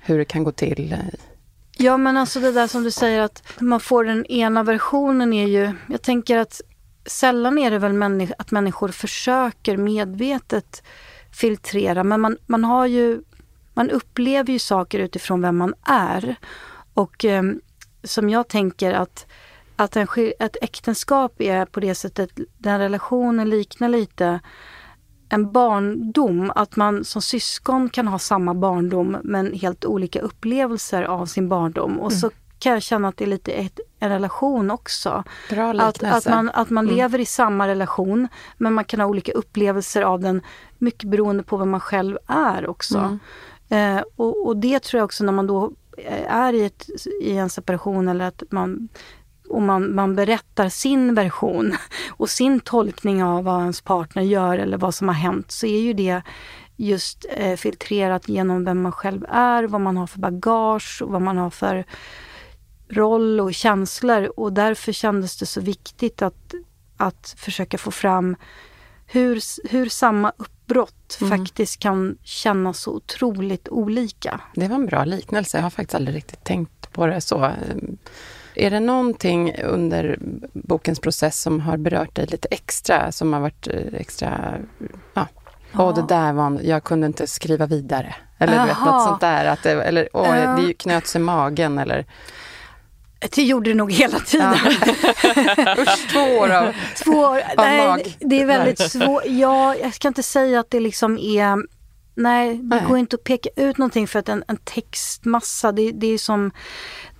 hur 0.00 0.18
det 0.18 0.24
kan 0.24 0.44
gå 0.44 0.52
till 0.52 0.92
eh, 0.92 0.98
Ja 1.82 1.96
men 1.96 2.16
alltså 2.16 2.40
det 2.40 2.52
där 2.52 2.66
som 2.66 2.82
du 2.82 2.90
säger 2.90 3.20
att 3.20 3.42
man 3.60 3.80
får 3.80 4.04
den 4.04 4.26
ena 4.26 4.62
versionen 4.62 5.32
är 5.32 5.46
ju, 5.46 5.72
jag 5.88 6.02
tänker 6.02 6.38
att 6.38 6.60
sällan 7.06 7.58
är 7.58 7.70
det 7.70 7.78
väl 7.78 7.92
människa, 7.92 8.34
att 8.38 8.50
människor 8.50 8.88
försöker 8.88 9.76
medvetet 9.76 10.82
filtrera 11.30 12.04
men 12.04 12.20
man, 12.20 12.36
man 12.46 12.64
har 12.64 12.86
ju, 12.86 13.22
man 13.74 13.90
upplever 13.90 14.52
ju 14.52 14.58
saker 14.58 14.98
utifrån 14.98 15.42
vem 15.42 15.56
man 15.56 15.74
är. 15.82 16.36
Och 16.94 17.24
eh, 17.24 17.42
som 18.04 18.30
jag 18.30 18.48
tänker 18.48 18.92
att, 18.92 19.26
att 19.76 19.96
en, 19.96 20.08
ett 20.38 20.56
äktenskap 20.62 21.40
är 21.40 21.64
på 21.64 21.80
det 21.80 21.94
sättet, 21.94 22.30
den 22.58 22.78
relationen 22.78 23.50
liknar 23.50 23.88
lite 23.88 24.40
en 25.30 25.52
barndom, 25.52 26.52
att 26.54 26.76
man 26.76 27.04
som 27.04 27.22
syskon 27.22 27.88
kan 27.88 28.08
ha 28.08 28.18
samma 28.18 28.54
barndom 28.54 29.16
men 29.22 29.52
helt 29.52 29.84
olika 29.84 30.20
upplevelser 30.20 31.02
av 31.02 31.26
sin 31.26 31.48
barndom. 31.48 32.00
Och 32.00 32.12
så 32.12 32.30
kan 32.58 32.72
jag 32.72 32.82
känna 32.82 33.08
att 33.08 33.16
det 33.16 33.24
är 33.24 33.28
lite 33.28 33.52
ett, 33.52 33.80
en 33.98 34.08
relation 34.08 34.70
också. 34.70 35.24
Att, 35.84 36.02
att 36.02 36.28
man, 36.28 36.50
att 36.54 36.70
man 36.70 36.84
Mm. 36.84 36.96
lever 36.96 37.18
i 37.18 37.26
samma 37.26 37.68
relation 37.68 38.28
men 38.56 38.72
man 38.72 38.84
kan 38.84 39.00
ha 39.00 39.06
olika 39.06 39.32
upplevelser 39.32 40.02
av 40.02 40.20
den 40.20 40.42
mycket 40.78 41.08
beroende 41.10 41.42
på 41.42 41.56
vem 41.56 41.70
man 41.70 41.80
själv 41.80 42.18
är 42.26 42.68
också. 42.70 43.18
Mm. 43.68 43.98
Eh, 43.98 44.04
och, 44.16 44.46
och 44.46 44.56
det 44.56 44.82
tror 44.82 44.98
jag 44.98 45.04
också 45.04 45.24
när 45.24 45.32
man 45.32 45.46
då 45.46 45.72
eh, 45.98 46.34
är 46.34 46.52
i, 46.52 46.64
ett, 46.64 46.86
i 47.22 47.36
en 47.36 47.50
separation 47.50 48.08
eller 48.08 48.24
att 48.24 48.42
man 48.50 48.88
och 49.50 49.62
man, 49.62 49.94
man 49.94 50.16
berättar 50.16 50.68
sin 50.68 51.14
version 51.14 51.76
och 52.10 52.30
sin 52.30 52.60
tolkning 52.60 53.24
av 53.24 53.44
vad 53.44 53.60
ens 53.60 53.80
partner 53.80 54.22
gör 54.22 54.58
eller 54.58 54.78
vad 54.78 54.94
som 54.94 55.08
har 55.08 55.14
hänt 55.14 55.50
så 55.50 55.66
är 55.66 55.80
ju 55.80 55.92
det 55.92 56.22
just 56.76 57.26
eh, 57.30 57.56
filtrerat 57.56 58.28
genom 58.28 58.64
vem 58.64 58.82
man 58.82 58.92
själv 58.92 59.24
är, 59.28 59.64
vad 59.64 59.80
man 59.80 59.96
har 59.96 60.06
för 60.06 60.18
bagage 60.18 61.02
och 61.02 61.10
vad 61.10 61.22
man 61.22 61.36
har 61.36 61.50
för 61.50 61.84
roll 62.88 63.40
och 63.40 63.54
känslor 63.54 64.32
och 64.36 64.52
därför 64.52 64.92
kändes 64.92 65.36
det 65.36 65.46
så 65.46 65.60
viktigt 65.60 66.22
att, 66.22 66.54
att 66.96 67.34
försöka 67.38 67.78
få 67.78 67.90
fram 67.90 68.36
hur, 69.06 69.40
hur 69.70 69.88
samma 69.88 70.32
uppbrott 70.36 71.18
faktiskt 71.28 71.78
kan 71.78 72.18
kännas 72.22 72.78
så 72.78 72.94
otroligt 72.94 73.68
olika. 73.68 74.40
Det 74.54 74.68
var 74.68 74.76
en 74.76 74.86
bra 74.86 75.04
liknelse. 75.04 75.58
Jag 75.58 75.62
har 75.62 75.70
faktiskt 75.70 75.94
aldrig 75.94 76.16
riktigt 76.16 76.44
tänkt 76.44 76.92
på 76.92 77.06
det 77.06 77.20
så. 77.20 77.52
Är 78.66 78.70
det 78.70 78.80
någonting 78.80 79.54
under 79.62 80.18
bokens 80.52 81.00
process 81.00 81.40
som 81.40 81.60
har 81.60 81.76
berört 81.76 82.14
dig 82.16 82.26
lite 82.26 82.48
extra, 82.50 83.12
som 83.12 83.32
har 83.32 83.40
varit 83.40 83.66
eh, 83.68 83.74
extra... 83.94 84.54
Ja. 85.14 85.26
Åh, 85.74 85.94
det 85.94 86.04
där 86.08 86.32
var... 86.32 86.46
en- 86.46 86.60
Jag 86.62 86.84
kunde 86.84 87.06
inte 87.06 87.26
skriva 87.26 87.66
vidare. 87.66 88.14
Eller 88.38 88.60
du 88.60 88.66
vet, 88.66 88.80
något 88.84 89.04
sånt 89.04 89.20
där. 89.20 89.44
Att 89.44 89.62
det, 89.62 89.70
eller 89.70 90.08
åh, 90.12 90.38
Ja. 90.38 90.56
det 90.56 90.72
knöt 90.74 91.06
sig 91.06 91.20
i 91.20 91.24
magen. 91.24 91.78
Eller, 91.78 92.06
Det 93.34 93.42
gjorde 93.42 93.70
det 93.70 93.74
nog 93.74 93.92
hela 93.92 94.18
tiden. 94.18 94.54
Usch, 95.78 96.08
två 96.12 96.20
år 96.20 96.50
av... 96.50 96.74
Två 97.04 97.10
år, 97.12 97.36
Av 97.38 97.42
nej, 97.56 97.86
mag. 97.86 98.16
det 98.20 98.42
är 98.42 98.46
väldigt 98.46 98.90
svårt. 98.92 99.22
Ja, 99.26 99.76
jag 99.76 99.94
ska 99.94 100.08
inte 100.08 100.22
säga 100.22 100.60
att 100.60 100.70
det 100.70 100.80
liksom 100.80 101.18
är... 101.18 101.80
Nej, 102.14 102.54
det 102.54 102.76
Nej. 102.76 102.84
går 102.88 102.98
inte 102.98 103.16
att 103.16 103.24
peka 103.24 103.48
ut 103.56 103.78
någonting 103.78 104.06
för 104.08 104.18
att 104.18 104.28
en, 104.28 104.44
en 104.48 104.56
textmassa, 104.56 105.72
det, 105.72 105.90
det 105.92 106.06
är 106.06 106.18
som... 106.18 106.50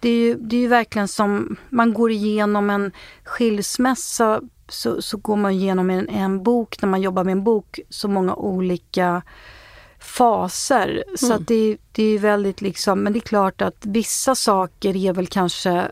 Det 0.01 0.09
är, 0.09 0.19
ju, 0.19 0.35
det 0.35 0.57
är 0.57 0.61
ju 0.61 0.69
verkligen 0.69 1.09
som, 1.09 1.57
man 1.69 1.95
går 1.95 2.11
igenom 2.11 2.71
en 2.71 2.93
skilsmässa 3.25 4.41
så, 4.69 5.03
så 5.03 5.17
går 5.17 5.37
man 5.37 5.53
igenom 5.53 5.91
en, 5.91 6.09
en 6.09 6.43
bok, 6.43 6.83
när 6.83 6.89
man 6.89 7.01
jobbar 7.01 7.25
med 7.25 7.33
en 7.33 7.45
bok, 7.45 7.81
så 7.89 8.09
många 8.09 8.35
olika 8.35 9.23
faser. 9.99 11.05
Så 11.17 11.33
att 11.33 11.47
det, 11.47 11.77
det 11.93 12.03
är 12.03 12.19
väldigt 12.19 12.61
liksom, 12.61 13.03
men 13.03 13.13
det 13.13 13.19
är 13.19 13.21
klart 13.21 13.63
att 13.63 13.87
vissa 13.87 14.35
saker 14.35 14.97
är 14.97 15.13
väl 15.13 15.27
kanske 15.27 15.91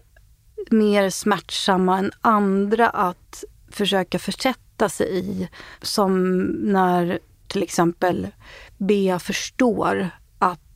mer 0.70 1.10
smärtsamma 1.10 1.98
än 1.98 2.12
andra 2.20 2.88
att 2.88 3.44
försöka 3.70 4.18
försätta 4.18 4.88
sig 4.88 5.18
i. 5.18 5.48
Som 5.82 6.42
när 6.46 7.18
till 7.46 7.62
exempel 7.62 8.28
Bea 8.78 9.18
förstår 9.18 10.10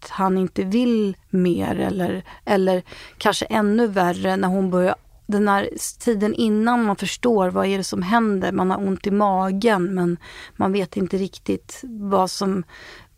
att 0.02 0.10
han 0.10 0.38
inte 0.38 0.64
vill 0.64 1.16
mer 1.30 1.80
eller, 1.80 2.24
eller 2.44 2.82
kanske 3.18 3.44
ännu 3.44 3.86
värre 3.86 4.36
när 4.36 4.48
hon 4.48 4.70
börjar 4.70 4.94
den 5.26 5.48
här 5.48 5.68
tiden 5.98 6.34
innan 6.34 6.84
man 6.84 6.96
förstår 6.96 7.50
vad 7.50 7.66
är 7.66 7.78
det 7.78 7.84
som 7.84 8.02
händer. 8.02 8.52
Man 8.52 8.70
har 8.70 8.78
ont 8.78 9.06
i 9.06 9.10
magen 9.10 9.94
men 9.94 10.16
man 10.56 10.72
vet 10.72 10.96
inte 10.96 11.16
riktigt 11.16 11.80
vad 11.84 12.30
som... 12.30 12.64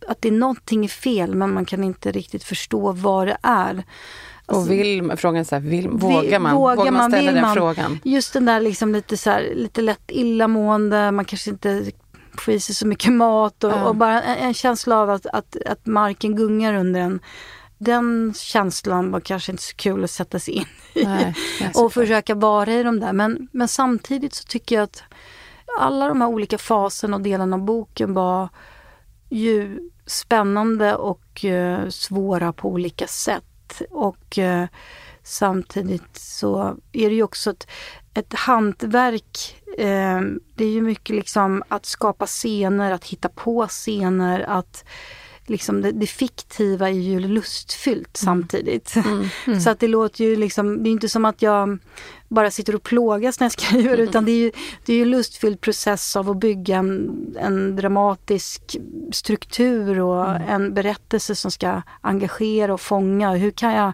Att 0.08 0.22
det 0.22 0.28
är 0.28 0.32
någonting 0.32 0.84
är 0.84 0.88
fel 0.88 1.34
men 1.34 1.54
man 1.54 1.64
kan 1.64 1.84
inte 1.84 2.12
riktigt 2.12 2.44
förstå 2.44 2.92
vad 2.92 3.26
det 3.26 3.36
är. 3.42 3.84
Och 4.46 4.70
vill, 4.70 5.12
frågan 5.16 5.44
så 5.44 5.54
här, 5.54 5.62
vill, 5.62 5.88
vågar 5.88 6.38
man? 6.38 6.54
vågar 6.54 6.76
Vågar 6.76 6.90
man 6.90 7.00
man, 7.00 7.10
ställa 7.10 7.32
den 7.32 7.42
man? 7.42 7.54
frågan? 7.54 7.98
Just 8.04 8.32
den 8.32 8.44
där 8.44 8.60
liksom 8.60 8.92
lite 8.92 9.16
så 9.16 9.30
här, 9.30 9.52
lite 9.54 9.82
lätt 9.82 10.10
illamående, 10.10 11.10
man 11.10 11.24
kanske 11.24 11.50
inte 11.50 11.92
får 12.38 12.54
i 12.54 12.60
sig 12.60 12.74
så 12.74 12.86
mycket 12.86 13.12
mat 13.12 13.64
och, 13.64 13.72
Ja. 13.72 13.88
och 13.88 13.96
bara 13.96 14.22
en, 14.22 14.36
en 14.38 14.54
känsla 14.54 14.96
av 14.96 15.10
att, 15.10 15.26
att, 15.26 15.56
att 15.66 15.86
marken 15.86 16.36
gungar 16.36 16.74
under 16.74 17.00
en. 17.00 17.20
Den 17.78 18.34
känslan 18.36 19.10
var 19.10 19.20
kanske 19.20 19.52
inte 19.52 19.62
så 19.62 19.76
kul 19.76 20.04
att 20.04 20.10
sätta 20.10 20.38
sig 20.38 20.54
in 20.54 20.66
i 20.94 21.04
Nej, 21.04 21.34
och 21.74 21.92
försöka 21.92 22.34
vara 22.34 22.72
i 22.72 22.82
de 22.82 23.00
där. 23.00 23.12
Men, 23.12 23.48
men 23.52 23.68
samtidigt 23.68 24.34
så 24.34 24.44
tycker 24.44 24.76
jag 24.76 24.82
att 24.82 25.02
alla 25.78 26.08
de 26.08 26.20
här 26.20 26.28
olika 26.28 26.58
faserna 26.58 27.16
och 27.16 27.22
delarna 27.22 27.56
av 27.56 27.62
boken 27.62 28.14
var 28.14 28.48
ju 29.28 29.90
spännande 30.06 30.94
och 30.94 31.44
eh, 31.44 31.88
svåra 31.88 32.52
på 32.52 32.68
olika 32.68 33.06
sätt. 33.06 33.82
Och 33.90 34.38
eh, 34.38 34.66
samtidigt 35.22 36.16
så 36.16 36.76
är 36.92 37.08
det 37.08 37.14
ju 37.14 37.22
också 37.22 37.50
ett, 37.50 37.66
ett 38.14 38.34
hantverk. 38.34 39.62
Eh, 39.78 40.20
det 40.54 40.64
är 40.64 40.70
ju 40.70 40.82
mycket 40.82 41.16
liksom 41.16 41.62
att 41.68 41.86
skapa 41.86 42.26
scener, 42.26 42.92
att 42.92 43.04
hitta 43.04 43.28
på 43.28 43.66
scener, 43.68 44.40
att 44.40 44.84
liksom 45.46 45.82
det, 45.82 45.92
det 45.92 46.06
fiktiva 46.06 46.88
är 46.88 46.92
ju 46.92 47.20
lustfyllt 47.20 48.16
samtidigt. 48.16 48.94
Så 49.64 49.70
att 49.70 49.80
det 49.80 49.88
låter 49.88 50.24
ju 50.24 50.36
liksom, 50.36 50.82
det 50.82 50.88
är 50.88 50.92
inte 50.92 51.08
som 51.08 51.24
att 51.24 51.42
jag 51.42 51.78
bara 52.28 52.50
sitter 52.50 52.74
och 52.74 52.82
plågas 52.82 53.40
när 53.40 53.44
jag 53.44 53.52
skriver 53.52 53.98
utan 54.00 54.24
det 54.24 54.32
är 54.32 54.36
ju, 54.36 54.52
det 54.86 54.92
är 54.92 54.96
ju 54.96 55.02
en 55.02 55.10
lustfylld 55.10 55.60
process 55.60 56.16
av 56.16 56.30
att 56.30 56.36
bygga 56.36 56.76
en, 56.76 57.36
en 57.40 57.76
dramatisk 57.76 58.76
struktur 59.12 60.00
och 60.00 60.26
en 60.48 60.74
berättelse 60.74 61.34
som 61.34 61.50
ska 61.50 61.82
engagera 62.00 62.74
och 62.74 62.80
fånga. 62.80 63.34
Hur 63.34 63.50
kan 63.50 63.72
jag, 63.72 63.92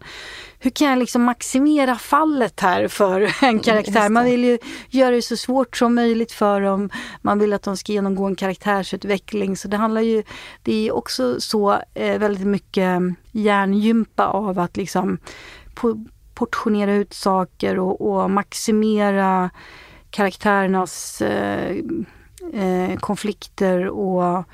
hur 0.58 0.70
kan 0.70 0.88
jag 0.88 0.98
liksom 0.98 1.22
maximera 1.22 1.96
fallet 1.96 2.60
här 2.60 2.88
för 2.88 3.44
en 3.44 3.58
karaktär? 3.58 4.08
Man 4.08 4.24
vill 4.24 4.44
ju 4.44 4.58
göra 4.88 5.10
det 5.10 5.22
så 5.22 5.36
svårt 5.36 5.76
som 5.76 5.94
möjligt 5.94 6.32
för 6.32 6.60
dem. 6.60 6.90
Man 7.22 7.38
vill 7.38 7.52
att 7.52 7.62
de 7.62 7.76
ska 7.76 7.92
genomgå 7.92 8.26
en 8.26 8.36
karaktärsutveckling. 8.36 9.56
Så 9.56 9.68
det 9.68 9.76
handlar 9.76 10.00
ju, 10.00 10.22
det 10.62 10.88
är 10.88 10.92
också 10.92 11.40
så 11.40 11.82
eh, 11.94 12.18
väldigt 12.18 12.46
mycket 12.46 13.00
hjärngympa 13.32 14.26
av 14.26 14.58
att 14.58 14.76
liksom 14.76 15.18
po- 15.74 16.08
portionera 16.40 16.94
ut 16.94 17.14
saker 17.14 17.78
och, 17.78 18.00
och 18.00 18.30
maximera 18.30 19.50
karaktärernas 20.10 21.22
eh, 21.22 21.76
eh, 22.52 22.96
konflikter 22.96 23.86
och 23.88 24.44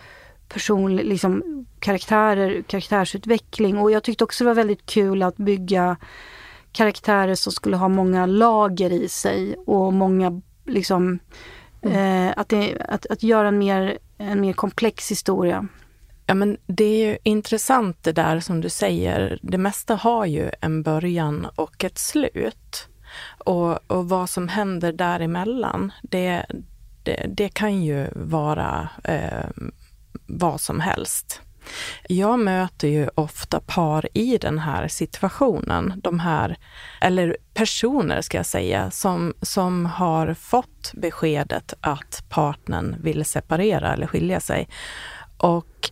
person, 0.48 0.96
liksom, 0.96 1.42
karaktärer, 1.80 2.62
karaktärsutveckling. 2.62 3.78
Och 3.78 3.90
jag 3.90 4.02
tyckte 4.02 4.24
också 4.24 4.44
det 4.44 4.50
var 4.50 4.54
väldigt 4.54 4.86
kul 4.86 5.22
att 5.22 5.36
bygga 5.36 5.96
karaktärer 6.72 7.34
som 7.34 7.52
skulle 7.52 7.76
ha 7.76 7.88
många 7.88 8.26
lager 8.26 8.90
i 8.92 9.08
sig 9.08 9.56
och 9.66 9.92
många 9.92 10.42
liksom 10.64 11.18
eh, 11.82 12.28
att, 12.36 12.48
det, 12.48 12.76
att, 12.88 13.06
att 13.06 13.22
göra 13.22 13.48
en 13.48 13.58
mer, 13.58 13.98
en 14.18 14.40
mer 14.40 14.52
komplex 14.52 15.10
historia. 15.10 15.68
Ja, 16.26 16.34
men 16.34 16.56
det 16.66 16.84
är 16.84 17.06
ju 17.06 17.18
intressant 17.22 18.02
det 18.02 18.12
där 18.12 18.40
som 18.40 18.60
du 18.60 18.68
säger. 18.68 19.38
Det 19.42 19.58
mesta 19.58 19.94
har 19.94 20.26
ju 20.26 20.50
en 20.60 20.82
början 20.82 21.46
och 21.54 21.84
ett 21.84 21.98
slut. 21.98 22.88
Och, 23.38 23.90
och 23.90 24.08
vad 24.08 24.30
som 24.30 24.48
händer 24.48 24.92
däremellan, 24.92 25.92
det, 26.02 26.46
det, 27.02 27.26
det 27.28 27.48
kan 27.48 27.82
ju 27.82 28.06
vara 28.14 28.88
eh, 29.04 29.50
vad 30.26 30.60
som 30.60 30.80
helst. 30.80 31.40
Jag 32.08 32.38
möter 32.38 32.88
ju 32.88 33.08
ofta 33.14 33.60
par 33.60 34.08
i 34.12 34.38
den 34.38 34.58
här 34.58 34.88
situationen, 34.88 36.00
de 36.02 36.20
här, 36.20 36.56
eller 37.00 37.36
personer 37.54 38.20
ska 38.20 38.36
jag 38.36 38.46
säga, 38.46 38.90
som, 38.90 39.34
som 39.42 39.86
har 39.86 40.34
fått 40.34 40.92
beskedet 40.94 41.74
att 41.80 42.24
partnern 42.28 42.96
vill 43.02 43.24
separera 43.24 43.92
eller 43.92 44.06
skilja 44.06 44.40
sig. 44.40 44.68
Och 45.38 45.90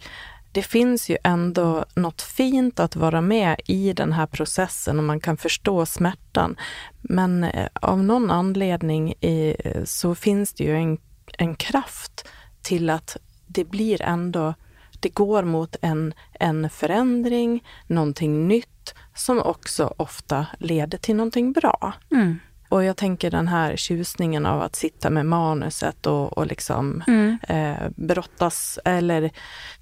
det 0.55 0.63
finns 0.63 1.11
ju 1.11 1.17
ändå 1.25 1.85
något 1.95 2.23
fint 2.23 2.81
att 2.81 2.97
vara 2.97 3.21
med 3.21 3.61
i 3.67 3.93
den 3.93 4.13
här 4.13 4.27
processen 4.27 4.99
och 4.99 5.05
man 5.05 5.21
kan 5.21 5.37
förstå 5.37 5.87
smärtan. 5.87 6.57
Men 7.01 7.45
eh, 7.45 7.69
av 7.75 8.03
någon 8.05 8.31
anledning 8.31 9.15
eh, 9.21 9.85
så 9.85 10.15
finns 10.15 10.55
det 10.55 10.65
ju 10.65 10.77
en, 10.77 10.99
en 11.39 11.55
kraft 11.55 12.29
till 12.63 12.91
att 12.91 13.17
det 13.47 13.65
blir 13.65 14.03
ändå, 14.03 14.55
det 15.01 15.09
går 15.09 15.43
mot 15.43 15.77
en, 15.83 16.15
en 16.33 16.71
förändring, 16.71 17.65
någonting 17.87 18.49
nytt 18.49 18.95
som 19.15 19.43
också 19.43 19.95
ofta 19.97 20.47
leder 20.59 20.99
till 20.99 21.17
någonting 21.17 21.53
bra. 21.53 21.93
Mm. 22.11 22.39
Och 22.75 22.85
jag 22.85 22.97
tänker 22.97 23.31
den 23.31 23.49
här 23.49 23.77
tjusningen 23.77 24.47
av 24.47 24.63
att 24.63 24.77
sitta 24.77 25.11
med 25.11 25.27
manuset 25.27 26.07
och, 26.07 26.39
och 26.39 26.47
liksom 26.47 27.03
Mm. 27.07 27.39
eh, 27.49 27.89
brottas 27.97 28.79
eller 28.85 29.31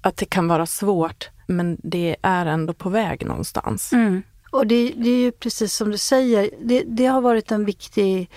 att 0.01 0.17
det 0.17 0.25
kan 0.25 0.47
vara 0.47 0.65
svårt 0.65 1.29
men 1.47 1.77
det 1.83 2.15
är 2.21 2.45
ändå 2.45 2.73
på 2.73 2.89
väg 2.89 3.25
någonstans. 3.25 3.93
Mm. 3.93 4.23
Och 4.51 4.67
det, 4.67 4.93
det 4.95 5.09
är 5.09 5.17
ju 5.17 5.31
precis 5.31 5.75
som 5.75 5.91
du 5.91 5.97
säger, 5.97 6.49
det, 6.61 6.83
det 6.87 7.05
har 7.05 7.21
varit 7.21 7.51
en 7.51 7.65
viktig 7.65 8.29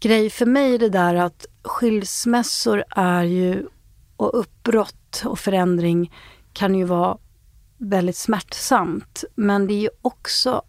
grej 0.00 0.30
för 0.30 0.46
mig 0.46 0.78
det 0.78 0.88
där 0.88 1.14
att 1.14 1.46
skilsmässor 1.62 2.84
är 2.96 3.22
ju 3.22 3.66
och 4.16 4.38
uppbrott 4.40 5.22
och 5.24 5.38
förändring 5.38 6.12
kan 6.52 6.74
ju 6.74 6.84
vara 6.84 7.18
väldigt 7.78 8.16
smärtsamt. 8.16 9.24
Men 9.34 9.66
det 9.66 9.74
är 9.74 9.80
ju 9.80 9.90
också 10.02 10.62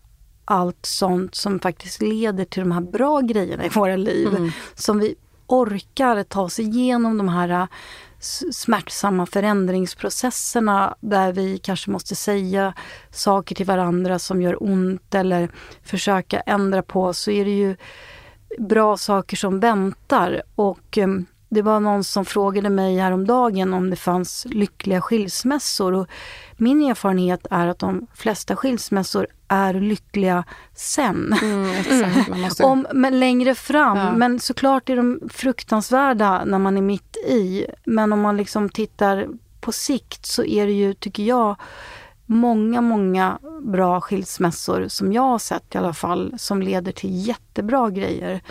allt 0.46 0.86
sånt 0.86 1.36
som 1.36 1.60
faktiskt 1.60 2.02
leder 2.02 2.46
till 2.46 2.64
de 2.64 2.72
här 2.72 2.82
bra 2.82 3.22
grejerna 3.22 3.66
i 3.66 3.70
våra 3.70 3.96
liv. 3.96 4.28
Mm. 4.28 4.52
Som 4.76 5.00
vi 5.00 5.16
orkar 5.48 6.24
ta 6.24 6.42
oss 6.42 6.60
igenom 6.60 7.18
de 7.18 7.30
här 7.30 7.50
äh, 7.50 7.68
smärtsamma 8.52 9.26
förändringsprocesserna 9.26 10.96
där 11.00 11.34
vi 11.34 11.58
kanske 11.58 11.92
måste 11.92 12.16
säga 12.16 12.74
saker 13.12 13.56
till 13.56 13.66
varandra 13.66 14.20
som 14.20 14.42
gör 14.42 14.64
ont 14.64 15.16
eller 15.16 15.50
försöka 15.84 16.40
ändra 16.40 16.82
på 16.82 17.14
så 17.14 17.32
är 17.32 17.46
det 17.46 17.52
ju 17.52 17.76
bra 18.60 18.98
saker 18.98 19.38
som 19.38 19.60
väntar. 19.60 20.42
Och 20.56 20.98
um, 20.98 21.26
det 21.50 21.62
var 21.62 21.80
någon 21.80 22.04
som 22.04 22.26
frågade 22.26 22.70
mig 22.70 22.98
häromdagen 22.98 23.74
om 23.74 23.90
det 23.90 23.96
fanns 23.96 24.46
lyckliga 24.50 25.02
skilsmässor. 25.02 25.94
Och 25.94 26.08
min 26.58 26.84
erfarenhet 26.84 27.48
är 27.52 27.68
att 27.68 27.80
de 27.80 28.08
flesta 28.14 28.56
skilsmässor 28.56 29.28
är 29.48 29.74
lyckliga 29.74 30.44
sen. 30.74 31.34
Mm, 31.42 31.70
exakt, 31.70 32.38
måste... 32.38 32.64
om, 32.64 32.88
men 32.94 33.20
längre 33.20 33.56
fram. 33.56 33.98
Ja. 33.98 34.12
Men 34.12 34.40
såklart 34.40 34.90
är 34.90 34.96
de 34.96 35.20
fruktansvärda 35.30 36.46
när 36.46 36.60
man 36.60 36.78
är 36.78 36.82
mitt 36.82 37.18
i. 37.18 37.66
Men 37.86 38.14
om 38.14 38.22
man 38.22 38.38
liksom 38.38 38.70
tittar 38.70 39.28
på 39.62 39.72
sikt 39.72 40.26
så 40.26 40.44
är 40.44 40.66
det 40.66 40.74
ju, 40.74 40.94
tycker 40.94 41.24
jag, 41.24 41.56
många, 42.26 42.82
många 42.82 43.40
bra 43.62 44.02
skilsmässor 44.02 44.88
som 44.88 45.14
jag 45.14 45.22
har 45.22 45.40
sett 45.40 45.76
i 45.76 45.78
alla 45.78 45.94
fall 45.94 46.34
som 46.38 46.62
leder 46.62 46.92
till 46.92 47.28
jättebra 47.28 47.90
grejer 47.90 48.42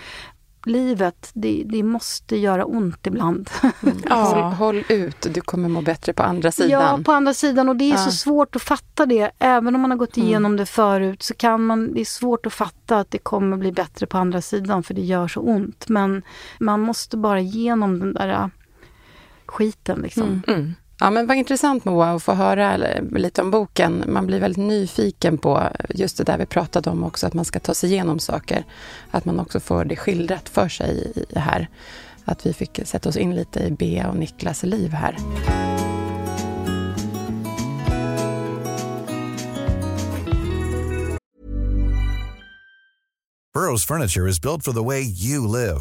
livet, 0.66 1.31
det, 1.35 1.62
det, 1.66 1.83
måste 1.83 2.37
göra 2.37 2.64
ont 2.64 3.07
ibland. 3.07 3.50
Mm. 3.83 3.96
Ja. 4.09 4.55
Håll 4.59 4.85
ut, 4.88 5.27
du 5.35 5.40
kommer 5.40 5.68
må 5.68 5.81
bättre 5.81 6.12
på 6.12 6.22
andra 6.22 6.53
sidan. 6.53 6.70
Ja, 6.70 7.00
på 7.05 7.12
andra 7.12 7.35
sidan 7.35 7.68
och 7.68 7.77
det 7.77 7.85
är 7.85 7.90
ja. 7.90 7.96
så 7.96 8.11
svårt 8.11 8.57
att 8.57 8.62
fatta 8.62 9.07
det. 9.07 9.31
Även 9.38 9.74
om 9.74 9.81
man 9.81 9.90
har 9.90 9.98
gått 9.98 10.16
mm. 10.16 10.29
igenom 10.29 10.53
mm. 10.53 10.57
det 10.57 10.66
förut 10.66 11.22
så 11.22 11.35
kan 11.35 11.66
man, 11.66 11.94
det 11.94 12.00
är 12.00 12.05
svårt 12.05 12.46
att 12.46 12.53
fatta 12.53 12.98
att 12.98 13.11
det 13.11 13.18
kommer 13.18 13.57
bli 13.57 13.72
bättre 13.72 14.07
på 14.07 14.18
andra 14.18 14.40
sidan 14.40 14.83
för 14.83 14.94
det 14.94 15.03
gör 15.03 15.29
så 15.29 15.40
ont. 15.40 15.88
Men 15.88 16.22
man 16.59 16.81
måste 16.81 17.16
bara 17.16 17.40
igenom 17.40 17.98
den 17.98 18.14
där 18.14 18.50
skiten 19.46 19.98
liksom. 19.98 20.42
Mm. 20.46 20.74
Ja, 21.00 21.11
men 21.11 21.26
vad 21.26 21.37
intressant 21.37 21.85
Moa 21.85 22.11
att 22.11 22.22
få 22.22 22.33
höra 22.33 22.76
lite 23.11 23.42
om 23.42 23.50
boken. 23.50 24.04
Man 24.07 24.26
blir 24.26 24.40
väldigt 24.40 24.64
nyfiken 24.64 25.38
på 25.38 25.62
just 25.88 26.16
det 26.16 26.24
där 26.24 26.38
vi 26.38 26.46
pratade 26.46 26.90
om 26.90 27.04
också, 27.04 27.26
att 27.26 27.35
man 27.35 27.44
ska 27.44 27.61
ta 27.61 27.74
sig 27.74 27.92
igenom 27.92 28.18
saker. 28.18 28.64
Att 29.11 29.24
man 29.24 29.40
också 29.40 29.61
får 29.61 29.85
det 29.85 29.96
skildrat 29.96 30.48
för 30.48 30.68
sig 30.68 31.12
i 31.14 31.24
det 31.30 31.40
här. 31.40 31.68
Att 32.24 32.46
vi 32.46 32.52
fick 32.52 32.80
sätta 32.85 33.09
oss 33.09 33.16
in 33.16 33.37
lite 33.37 33.61
i 33.61 33.70
Bea 33.70 34.09
och 34.09 34.16
Niklas 34.16 34.62
liv 34.62 34.90
här. 34.92 35.16
Burrows 43.54 43.87
furniture 43.87 44.28
is 44.28 44.40
built 44.40 44.64
for 44.64 44.72
the 44.72 44.85
way 44.85 45.00
you 45.00 45.46
live. 45.46 45.80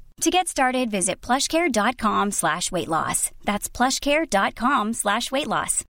To 0.21 0.29
get 0.29 0.47
started, 0.47 0.91
visit 0.91 1.25
plushcare.com 1.27 2.31
slash 2.31 2.71
weight 2.71 2.87
loss. 2.87 3.31
That's 3.43 3.77
plushcare.com 3.77 4.93
slash 4.93 5.31
weight 5.31 5.47
loss. 5.47 5.83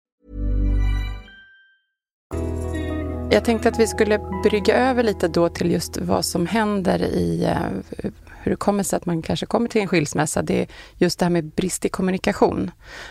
Jag 3.31 3.45
tänkte 3.45 3.69
att 3.69 3.79
vi 3.79 3.87
skulle 3.87 4.19
brygga 4.43 4.77
över 4.77 5.03
lite 5.03 5.29
då 5.29 5.49
till 5.49 5.71
just 5.71 5.97
vad 5.97 6.25
som 6.25 6.47
händer 6.47 7.03
i 7.03 7.47
uh, 7.47 8.05
hur 8.43 8.51
det 8.51 8.57
kommer 8.57 8.83
sig 8.83 8.97
att 8.97 9.07
man 9.07 9.23
kanske 9.23 9.47
kommer 9.47 9.69
till 9.69 9.81
en 9.81 9.89
skilsmässa. 9.89 10.43
Det 10.43 10.61
är 10.61 10.67
just 10.97 11.19
det 11.19 11.25
här 11.25 11.31
med 11.31 11.45
brist 11.45 11.85
i 11.85 11.89
kommunikation. 11.89 12.71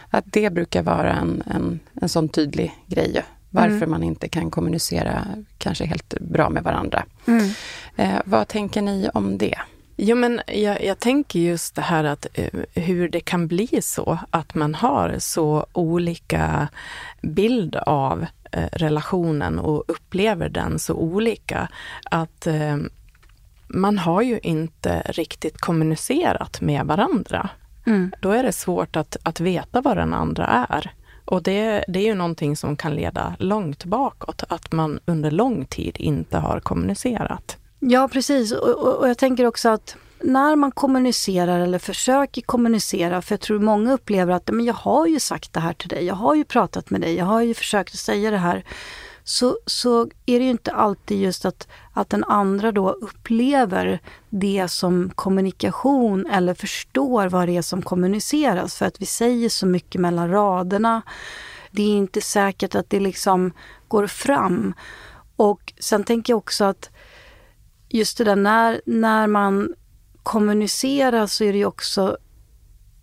Att 0.10 0.26
det 0.28 0.54
brukar 0.54 0.84
vara 0.84 1.14
en, 1.14 1.44
en, 1.46 1.80
en 2.02 2.10
sån 2.10 2.30
tydlig 2.30 2.72
grej. 2.88 3.24
Varför 3.50 3.76
mm. 3.76 3.90
man 3.90 4.04
inte 4.04 4.30
kan 4.30 4.52
kommunicera 4.52 5.28
kanske 5.58 5.86
helt 5.86 6.20
bra 6.20 6.50
med 6.50 6.64
varandra. 6.64 7.06
Mm. 7.28 7.44
Uh, 8.00 8.22
vad 8.26 8.48
tänker 8.48 8.82
ni 8.82 9.10
om 9.14 9.38
det? 9.38 9.58
Jo, 10.04 10.16
men 10.16 10.42
jag, 10.48 10.84
jag, 10.84 11.00
tänker 11.00 11.40
just 11.40 11.76
det 11.76 11.82
här 11.82 12.04
att 12.04 12.28
uh, 12.40 12.62
hur 12.74 13.10
det 13.10 13.20
kan 13.20 13.48
bli 13.48 13.82
så 13.82 14.20
att 14.30 14.56
man 14.56 14.76
har 14.76 15.16
så 15.20 15.66
olika 15.74 16.68
bild 17.22 17.76
av 17.76 18.22
uh, 18.22 18.66
relationen 18.72 19.60
och 19.60 19.84
upplever 19.88 20.50
den 20.50 20.80
så 20.80 20.94
olika. 20.94 21.68
Att 22.12 22.48
uh, 22.48 22.78
man 23.68 23.98
har 23.98 24.22
ju 24.22 24.40
inte 24.44 25.02
riktigt 25.06 25.58
kommunicerat 25.58 26.62
med 26.62 26.86
varandra. 26.86 27.50
Mm. 27.86 28.12
Då 28.22 28.32
är 28.32 28.44
det 28.44 28.54
svårt 28.54 28.96
att, 28.96 29.18
att 29.24 29.40
veta 29.40 29.82
vad 29.82 29.98
den 29.98 30.14
andra 30.14 30.46
är. 30.70 30.92
Och 31.26 31.44
det, 31.44 31.86
det 31.88 32.00
är 32.00 32.06
ju 32.06 32.16
någonting 32.16 32.56
som 32.56 32.76
kan 32.76 32.96
leda 32.96 33.36
långt 33.40 33.86
bakåt, 33.86 34.44
att 34.50 34.72
man 34.72 35.00
under 35.06 35.32
lång 35.32 35.66
tid 35.66 35.96
inte 36.00 36.38
har 36.38 36.60
kommunicerat. 36.60 37.58
Ja, 37.84 38.08
precis. 38.08 38.52
Och, 38.52 38.70
och, 38.70 38.98
och, 38.98 39.10
jag 39.10 39.18
tänker 39.18 39.46
också 39.46 39.70
att 39.70 39.96
när 40.20 40.56
man 40.56 40.72
kommunicerar 40.72 41.60
eller 41.60 41.80
försöker 41.80 42.42
kommunicera, 42.42 43.22
för 43.22 43.34
jag 43.34 43.42
tror 43.42 43.60
många 43.60 43.94
upplever 43.94 44.34
att 44.34 44.50
men 44.52 44.66
jag 44.66 44.74
har 44.74 45.08
ju 45.08 45.20
sagt 45.20 45.54
det 45.54 45.60
här 45.60 45.74
till 45.74 45.90
dig, 45.90 46.06
jag 46.06 46.16
har 46.16 46.36
ju 46.36 46.44
pratat 46.44 46.90
med 46.90 47.02
dig, 47.02 47.16
jag 47.16 47.26
har 47.26 47.42
ju 47.42 47.54
försökt 47.54 47.94
att 47.94 48.00
säga 48.00 48.32
det 48.32 48.38
här. 48.38 48.66
Så, 49.24 49.58
så 49.66 50.02
är 50.26 50.40
det 50.40 50.46
ju 50.46 50.52
inte 50.52 50.72
alltid 50.72 51.22
just 51.22 51.46
att, 51.46 51.68
att 51.94 52.10
den 52.10 52.24
andra 52.24 52.72
då 52.72 52.90
upplever 52.90 54.00
det 54.30 54.68
som 54.68 55.12
kommunikation 55.16 56.26
eller 56.26 56.54
förstår 56.54 57.30
vad 57.30 57.48
det 57.48 57.58
är 57.58 57.62
som 57.62 57.82
kommuniceras. 57.82 58.76
För 58.76 58.86
att 58.86 59.02
vi 59.02 59.06
säger 59.06 59.50
så 59.50 59.66
mycket 59.66 60.02
mellan 60.02 60.30
raderna. 60.30 61.02
Det 61.72 61.84
är 61.84 61.98
inte 61.98 62.22
säkert 62.22 62.76
att 62.76 62.90
det 62.90 63.00
liksom 63.00 63.52
går 63.88 64.08
fram. 64.08 64.74
Och 65.36 65.74
sen 65.80 66.04
tänker 66.04 66.34
jag 66.34 66.38
också 66.38 66.64
att 66.66 66.90
just 67.94 68.18
det 68.18 68.24
där 68.24 68.36
när, 68.36 68.82
när 68.86 69.28
man 69.28 69.74
kommunicerar 70.24 71.28
så 71.28 71.44
är 71.44 71.52
det 71.52 71.58
ju 71.58 71.66
också 71.66 72.18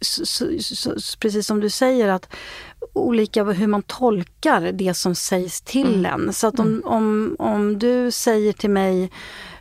så, 0.01 0.27
så, 0.27 1.01
så, 1.01 1.19
precis 1.19 1.47
som 1.47 1.61
du 1.61 1.71
säger 1.71 2.09
att 2.09 2.29
olika 2.93 3.45
hur 3.45 3.67
man 3.67 3.83
tolkar 3.83 4.73
det 4.73 4.95
som 4.95 5.15
sägs 5.15 5.61
till 5.61 6.05
mm. 6.05 6.07
en. 6.07 6.33
Så 6.33 6.47
att 6.47 6.59
om, 6.59 6.67
mm. 6.67 6.85
om, 6.85 7.37
om 7.39 7.79
du 7.79 8.11
säger 8.11 8.53
till 8.53 8.71
mig 8.71 9.11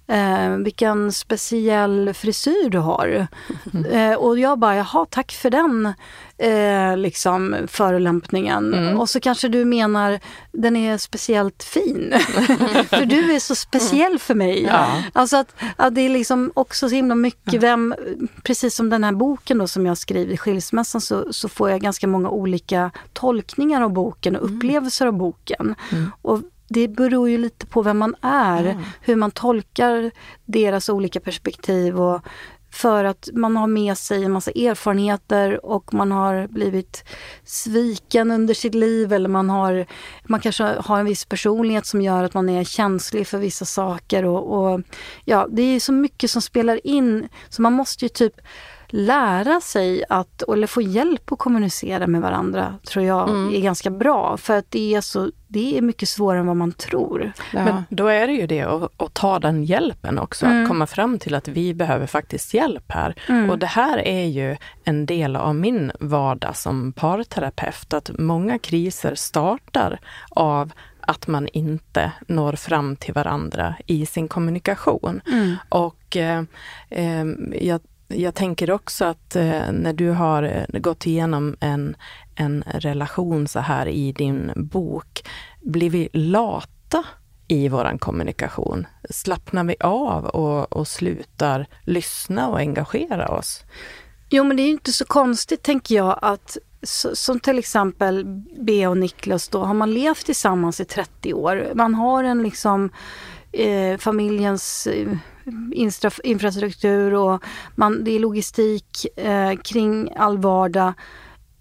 eh, 0.08 0.58
vilken 0.58 1.12
speciell 1.12 2.14
frisyr 2.14 2.70
du 2.70 2.78
har. 2.78 3.28
Mm. 3.74 3.86
Eh, 3.92 4.18
och 4.18 4.40
jag 4.40 4.60
bara, 4.60 4.76
jaha 4.76 5.06
tack 5.10 5.32
för 5.32 5.50
den 5.50 5.94
eh, 6.38 6.98
liksom 6.98 7.56
förolämpningen. 7.68 8.74
Mm. 8.74 9.00
Och 9.00 9.10
så 9.10 9.20
kanske 9.20 9.48
du 9.48 9.66
menar, 9.66 10.20
den 10.52 10.76
är 10.76 10.98
speciellt 10.98 11.64
fin. 11.64 12.14
för 12.90 13.06
du 13.06 13.36
är 13.36 13.40
så 13.40 13.56
speciell 13.56 14.20
för 14.20 14.36
mig. 14.36 14.64
Ja. 14.64 15.04
Alltså 15.14 15.38
att, 15.38 15.56
att, 15.76 15.96
det 15.96 16.02
är 16.02 16.10
liksom 16.10 16.52
också 16.54 16.90
så 16.90 16.96
himla 16.96 17.16
mycket 17.16 17.64
vem, 17.64 17.96
precis 18.44 18.76
som 18.76 18.90
den 18.90 19.04
här 19.04 19.12
boken 19.12 19.58
då 19.58 19.68
som 19.68 19.86
jag 19.86 19.98
skriver, 19.98 20.38
Skilsmässan, 20.38 21.02
så, 21.02 21.34
så 21.34 21.50
får 21.50 21.70
jag 21.70 21.82
ganska 21.82 22.08
många 22.08 22.30
olika 22.30 22.92
tolkningar 23.14 23.82
av 23.82 23.94
boken 23.94 24.36
och 24.36 24.44
mm. 24.44 24.56
upplevelser 24.56 25.08
av 25.08 25.14
boken. 25.14 25.76
Mm. 25.92 26.12
Och 26.22 26.42
det 26.70 26.88
beror 26.88 27.30
ju 27.30 27.38
lite 27.38 27.66
på 27.66 27.82
vem 27.82 27.98
man 27.98 28.16
är, 28.22 28.66
mm. 28.66 28.84
hur 29.02 29.16
man 29.16 29.32
tolkar 29.32 30.12
deras 30.46 30.90
olika 30.90 31.20
perspektiv 31.20 32.00
och 32.02 32.22
för 32.72 33.04
att 33.04 33.30
man 33.34 33.58
har 33.58 33.68
med 33.68 33.98
sig 33.98 34.24
en 34.24 34.32
massa 34.32 34.52
erfarenheter 34.52 35.66
och 35.66 35.94
man 35.94 36.12
har 36.12 36.48
blivit 36.48 37.04
sviken 37.44 38.32
under 38.32 38.54
sitt 38.54 38.76
liv 38.76 39.14
eller 39.14 39.30
man 39.30 39.50
har 39.50 39.86
man 40.24 40.40
kanske 40.40 40.64
har 40.64 41.00
en 41.00 41.06
viss 41.06 41.26
personlighet 41.26 41.86
som 41.86 42.02
gör 42.02 42.24
att 42.24 42.34
man 42.34 42.50
är 42.50 42.64
känslig 42.64 43.28
för 43.28 43.38
vissa 43.38 43.66
saker 43.66 44.26
och, 44.26 44.58
och 44.58 44.82
ja, 45.26 45.48
det 45.52 45.62
är 45.62 45.80
så 45.80 45.92
mycket 45.92 46.32
som 46.32 46.42
spelar 46.42 46.88
in 46.88 47.30
så 47.50 47.62
man 47.62 47.74
måste 47.74 48.06
ju 48.06 48.10
typ 48.10 48.34
lära 48.90 49.62
sig 49.62 50.04
att, 50.10 50.42
eller 50.42 50.68
få 50.68 50.82
hjälp 50.82 51.32
att 51.32 51.40
kommunicera 51.40 52.08
med 52.08 52.22
varandra, 52.22 52.76
tror 52.88 53.06
jag 53.06 53.30
Mm. 53.30 53.54
är 53.56 53.62
ganska 53.62 53.90
bra. 53.90 54.38
För 54.38 54.58
att 54.58 54.72
det 54.72 54.94
är, 54.96 55.02
så, 55.02 55.32
det 55.48 55.78
är 55.78 55.82
mycket 55.82 56.10
svårare 56.10 56.40
än 56.40 56.48
vad 56.48 56.58
man 56.58 56.72
tror. 56.72 57.32
Ja. 57.54 57.64
Men 57.64 57.84
då 57.90 58.08
är 58.08 58.28
det 58.28 58.34
ju 58.34 58.48
det 58.48 58.62
att, 58.62 59.02
att 59.02 59.14
ta 59.14 59.40
den 59.40 59.64
hjälpen 59.64 60.20
också, 60.20 60.46
Mm. 60.46 60.62
att 60.64 60.68
komma 60.68 60.88
fram 60.88 61.20
till 61.20 61.36
att 61.36 61.48
vi 61.48 61.74
behöver 61.74 62.08
faktiskt 62.08 62.54
hjälp 62.54 62.92
här. 62.92 63.16
Mm. 63.30 63.50
Och 63.50 63.60
det 63.60 63.66
här 63.66 63.98
är 64.08 64.26
ju 64.26 64.58
en 64.84 65.06
del 65.06 65.36
av 65.36 65.56
min 65.56 65.92
vardag 66.00 66.56
som 66.56 66.94
parterapeut, 66.94 67.94
att 67.94 68.12
många 68.20 68.60
kriser 68.60 69.16
startar 69.16 70.00
av 70.30 70.72
att 71.02 71.28
man 71.28 71.48
inte 71.48 72.12
når 72.28 72.54
fram 72.54 72.96
till 72.96 73.14
varandra 73.14 73.76
i 73.86 74.06
sin 74.06 74.28
kommunikation. 74.28 75.22
Mm. 75.32 75.56
Och 75.70 76.18
eh, 76.18 76.44
eh, 76.90 77.26
jag, 77.62 77.82
jag 78.08 78.36
tänker 78.36 78.72
också 78.72 79.06
att 79.06 79.36
eh, 79.36 79.72
när 79.72 79.94
du 79.94 80.10
har 80.10 80.44
eh, 80.44 80.80
gått 80.80 81.06
igenom 81.06 81.56
en, 81.60 81.96
en 82.36 82.64
relation 82.68 83.48
så 83.48 83.60
här 83.60 83.88
i 83.88 84.12
din 84.12 84.52
bok, 84.56 85.24
blir 85.62 85.90
vi 85.90 86.10
lata 86.14 87.04
i 87.48 87.70
våran 87.70 88.00
kommunikation? 88.00 88.88
Slappnar 89.10 89.64
vi 89.64 89.76
av 89.80 90.26
och, 90.26 90.74
och 90.74 90.88
slutar 90.88 91.68
lyssna 91.84 92.48
och 92.48 92.60
engagera 92.60 93.28
oss? 93.28 93.64
Jo, 94.30 94.44
men 94.44 94.58
det 94.58 94.64
är 94.64 94.68
ju 94.68 94.72
inte 94.72 94.94
så 94.94 95.06
konstigt, 95.06 95.64
tänker 95.64 95.96
jag, 95.96 96.20
att 96.22 96.58
så, 96.84 97.16
som 97.16 97.40
till 97.40 97.60
exempel 97.60 98.26
Bea 98.60 98.90
och 98.90 98.98
Niklas 98.98 99.48
då, 99.48 99.64
har 99.64 99.74
man 99.74 99.94
levt 99.94 100.26
tillsammans 100.26 100.80
i 100.80 100.86
30 100.86 101.34
år. 101.34 101.72
Man 101.76 101.96
har 101.96 102.24
en 102.24 102.44
liksom 102.44 102.90
eh, 103.52 103.98
familjens 103.98 104.88
eh, 104.88 105.18
infrastruktur 106.24 107.14
och 107.14 107.44
man, 107.76 108.04
det 108.04 108.12
är 108.12 108.20
logistik 108.20 109.06
eh, 109.16 109.56
kring 109.56 110.14
all 110.16 110.38
vardag. 110.38 110.94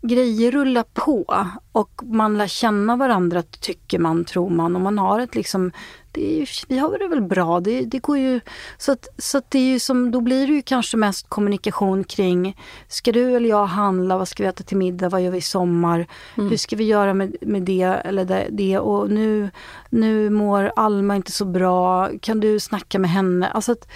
Grejer 0.02 0.52
rullar 0.52 0.84
på 0.94 1.46
och 1.72 2.02
man 2.04 2.38
lär 2.38 2.46
känna 2.46 2.96
varandra, 2.96 3.42
tycker 3.42 3.98
man, 3.98 4.24
tror 4.24 4.50
man. 4.50 4.76
Och 4.76 4.82
man 4.82 4.98
har 4.98 5.20
ett 5.20 5.34
liksom, 5.34 5.72
det 6.16 6.42
är, 6.42 6.48
vi 6.68 6.78
har 6.78 6.98
det 6.98 7.08
väl 7.08 7.22
bra, 7.22 7.60
det, 7.60 7.80
det 7.80 7.98
går 7.98 8.18
ju... 8.18 8.40
Så, 8.78 8.92
att, 8.92 9.08
så 9.18 9.38
att 9.38 9.50
det 9.50 9.58
är 9.58 9.78
som, 9.78 10.10
då 10.10 10.20
blir 10.20 10.46
det 10.46 10.52
ju 10.52 10.62
kanske 10.62 10.96
mest 10.96 11.28
kommunikation 11.28 12.04
kring, 12.04 12.60
ska 12.88 13.12
du 13.12 13.36
eller 13.36 13.48
jag 13.48 13.66
handla, 13.66 14.18
vad 14.18 14.28
ska 14.28 14.42
vi 14.42 14.48
äta 14.48 14.64
till 14.64 14.76
middag, 14.76 15.08
vad 15.08 15.22
gör 15.22 15.30
vi 15.30 15.38
i 15.38 15.40
sommar, 15.40 16.06
hur 16.34 16.56
ska 16.56 16.76
vi 16.76 16.84
göra 16.84 17.14
med, 17.14 17.36
med 17.40 17.62
det 17.62 17.82
eller 17.82 18.24
det, 18.24 18.48
det? 18.50 18.78
Och 18.78 19.10
nu, 19.10 19.50
nu 19.90 20.30
mår 20.30 20.72
Alma 20.76 21.16
inte 21.16 21.32
så 21.32 21.44
bra, 21.44 22.10
kan 22.20 22.40
du 22.40 22.60
snacka 22.60 22.98
med 22.98 23.10
henne? 23.10 23.48
Alltså 23.48 23.72
att, 23.72 23.88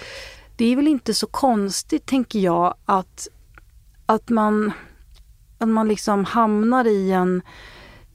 det 0.57 0.65
är 0.65 0.75
väl 0.75 0.87
inte 0.87 1.13
så 1.13 1.27
konstigt, 1.27 2.05
tänker 2.05 2.39
jag, 2.39 2.75
att, 2.85 3.27
att 4.05 4.29
man 4.29 4.71
att 5.57 5.67
man 5.67 5.87
liksom 5.87 6.25
hamnar 6.25 6.87
i 6.87 7.11
en, 7.11 7.41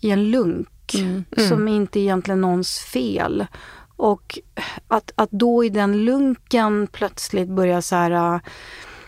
i 0.00 0.10
en 0.10 0.30
lunk 0.30 0.68
Mm. 0.94 1.24
som 1.48 1.68
inte 1.68 2.00
egentligen 2.00 2.38
är 2.38 2.48
någons 2.48 2.78
fel. 2.78 3.46
Och 3.96 4.38
att, 4.88 5.12
att 5.14 5.30
då 5.30 5.64
i 5.64 5.68
den 5.68 6.04
lunken 6.04 6.86
plötsligt 6.92 7.48
börja 7.48 7.82
så 7.82 7.96
här... 7.96 8.34
äh, 8.34 8.40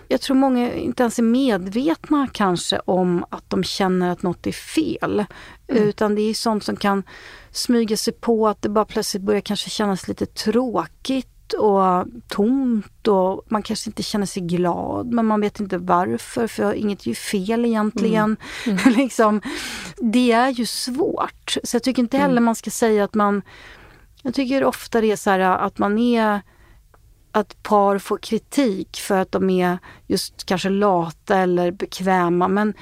Jag 0.09 0.21
tror 0.21 0.37
många 0.37 0.73
inte 0.75 1.03
ens 1.03 1.19
är 1.19 1.23
medvetna 1.23 2.29
kanske 2.33 2.81
om 2.85 3.25
att 3.31 3.51
de 3.51 3.65
känner 3.65 4.11
att 4.11 4.23
något 4.23 4.47
är 4.47 4.53
fel. 4.53 5.25
Utan 5.67 6.15
det 6.15 6.23
är 6.23 6.35
sånt 6.35 6.65
som 6.65 6.77
kan 6.77 7.03
smyga 7.51 7.97
sig 7.97 8.13
på 8.13 8.49
att 8.49 8.63
det 8.63 8.69
bara 8.69 8.85
plötsligt 8.85 9.23
börjar 9.23 9.41
kanske 9.41 9.71
kännas 9.71 10.09
lite 10.09 10.27
tråkigt 10.27 11.53
och 11.53 12.07
tomt 12.29 13.09
och 13.09 13.45
man 13.49 13.63
kanske 13.63 13.91
inte 13.91 14.03
känner 14.03 14.27
sig 14.27 14.43
glad 14.43 15.13
men 15.13 15.27
man 15.27 15.41
vet 15.41 15.61
inte 15.61 15.79
varför 15.79 16.47
för 16.47 16.75
inget 16.75 17.03
är 17.03 17.09
ju 17.09 17.15
fel 17.15 17.65
egentligen. 17.65 18.37
liksom, 18.97 19.41
det 19.97 20.33
är 20.33 20.49
ju 20.51 20.67
svårt. 20.67 21.57
Så 21.65 21.77
jag 21.77 21.83
tycker 21.83 22.03
inte 22.03 22.19
heller 22.19 22.41
man 22.41 22.55
ska 22.55 22.71
säga 22.71 23.05
att 23.05 23.15
man... 23.15 23.43
Jag 24.23 24.35
tycker 24.35 24.65
ofta 24.65 25.01
det 25.01 25.13
är 25.13 25.17
så 25.17 25.31
här 25.31 25.41
att 25.41 25.79
man 25.79 25.99
är... 25.99 26.41
Att 27.33 27.63
par 27.63 27.99
får 27.99 28.19
kritik 28.19 28.97
för 28.97 29.19
att 29.19 29.33
de 29.33 29.51
är 29.51 29.79
just 30.07 30.47
kanske 30.47 30.69
lata 30.69 31.37
eller 31.37 31.71
bekväma 31.71 32.49
men 32.49 32.75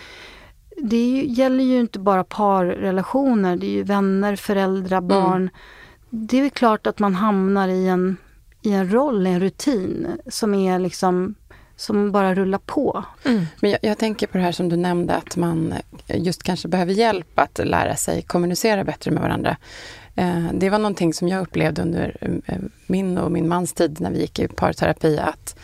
det 0.77 0.97
ju, 0.97 1.27
gäller 1.27 1.65
ju 1.65 1.81
inte 1.81 1.99
bara 1.99 2.25
parrelationer, 2.25 3.57
det 3.57 3.67
är 3.67 3.71
ju 3.71 3.83
vänner, 3.83 4.37
föräldrar, 4.37 5.01
barn. 5.01 5.51
Det 6.11 6.41
är 6.41 6.49
klart 6.49 6.87
att 6.87 6.99
man 6.99 7.15
hamnar 7.15 7.69
i 7.69 7.89
en, 7.89 8.17
i 8.63 8.73
en 8.73 8.93
roll, 8.93 9.27
i 9.27 9.31
en 9.31 9.41
rutin 9.41 10.07
som 10.27 10.55
är 10.55 10.79
liksom 10.79 11.35
som 11.77 12.13
bara 12.13 12.35
rullar 12.35 12.59
på. 12.67 13.05
Men 13.61 13.71
jag, 13.71 13.79
jag 13.83 13.99
tänker 13.99 14.27
på 14.27 14.39
det 14.39 14.45
här 14.45 14.53
som 14.53 14.69
du 14.69 14.77
nämnde, 14.77 15.15
att 15.15 15.37
man 15.37 15.75
just 16.07 16.43
kanske 16.43 16.69
behöver 16.69 16.93
hjälp 16.93 17.39
att 17.39 17.61
lära 17.65 17.97
sig 17.97 18.23
kommunicera 18.23 18.85
bättre 18.85 19.11
med 19.11 19.23
varandra. 19.23 19.57
Eh, 20.15 20.45
Det 20.53 20.71
var 20.71 20.79
någonting 20.79 21.15
som 21.15 21.29
jag 21.29 21.43
upplevde 21.43 21.83
under 21.83 22.17
eh, 22.47 22.59
min 22.87 23.19
och 23.19 23.33
min 23.33 23.49
mans 23.49 23.73
tid 23.73 24.01
när 24.01 24.11
vi 24.11 24.21
gick 24.21 24.39
i 24.39 24.49
parterapi, 24.49 25.19
att 25.19 25.57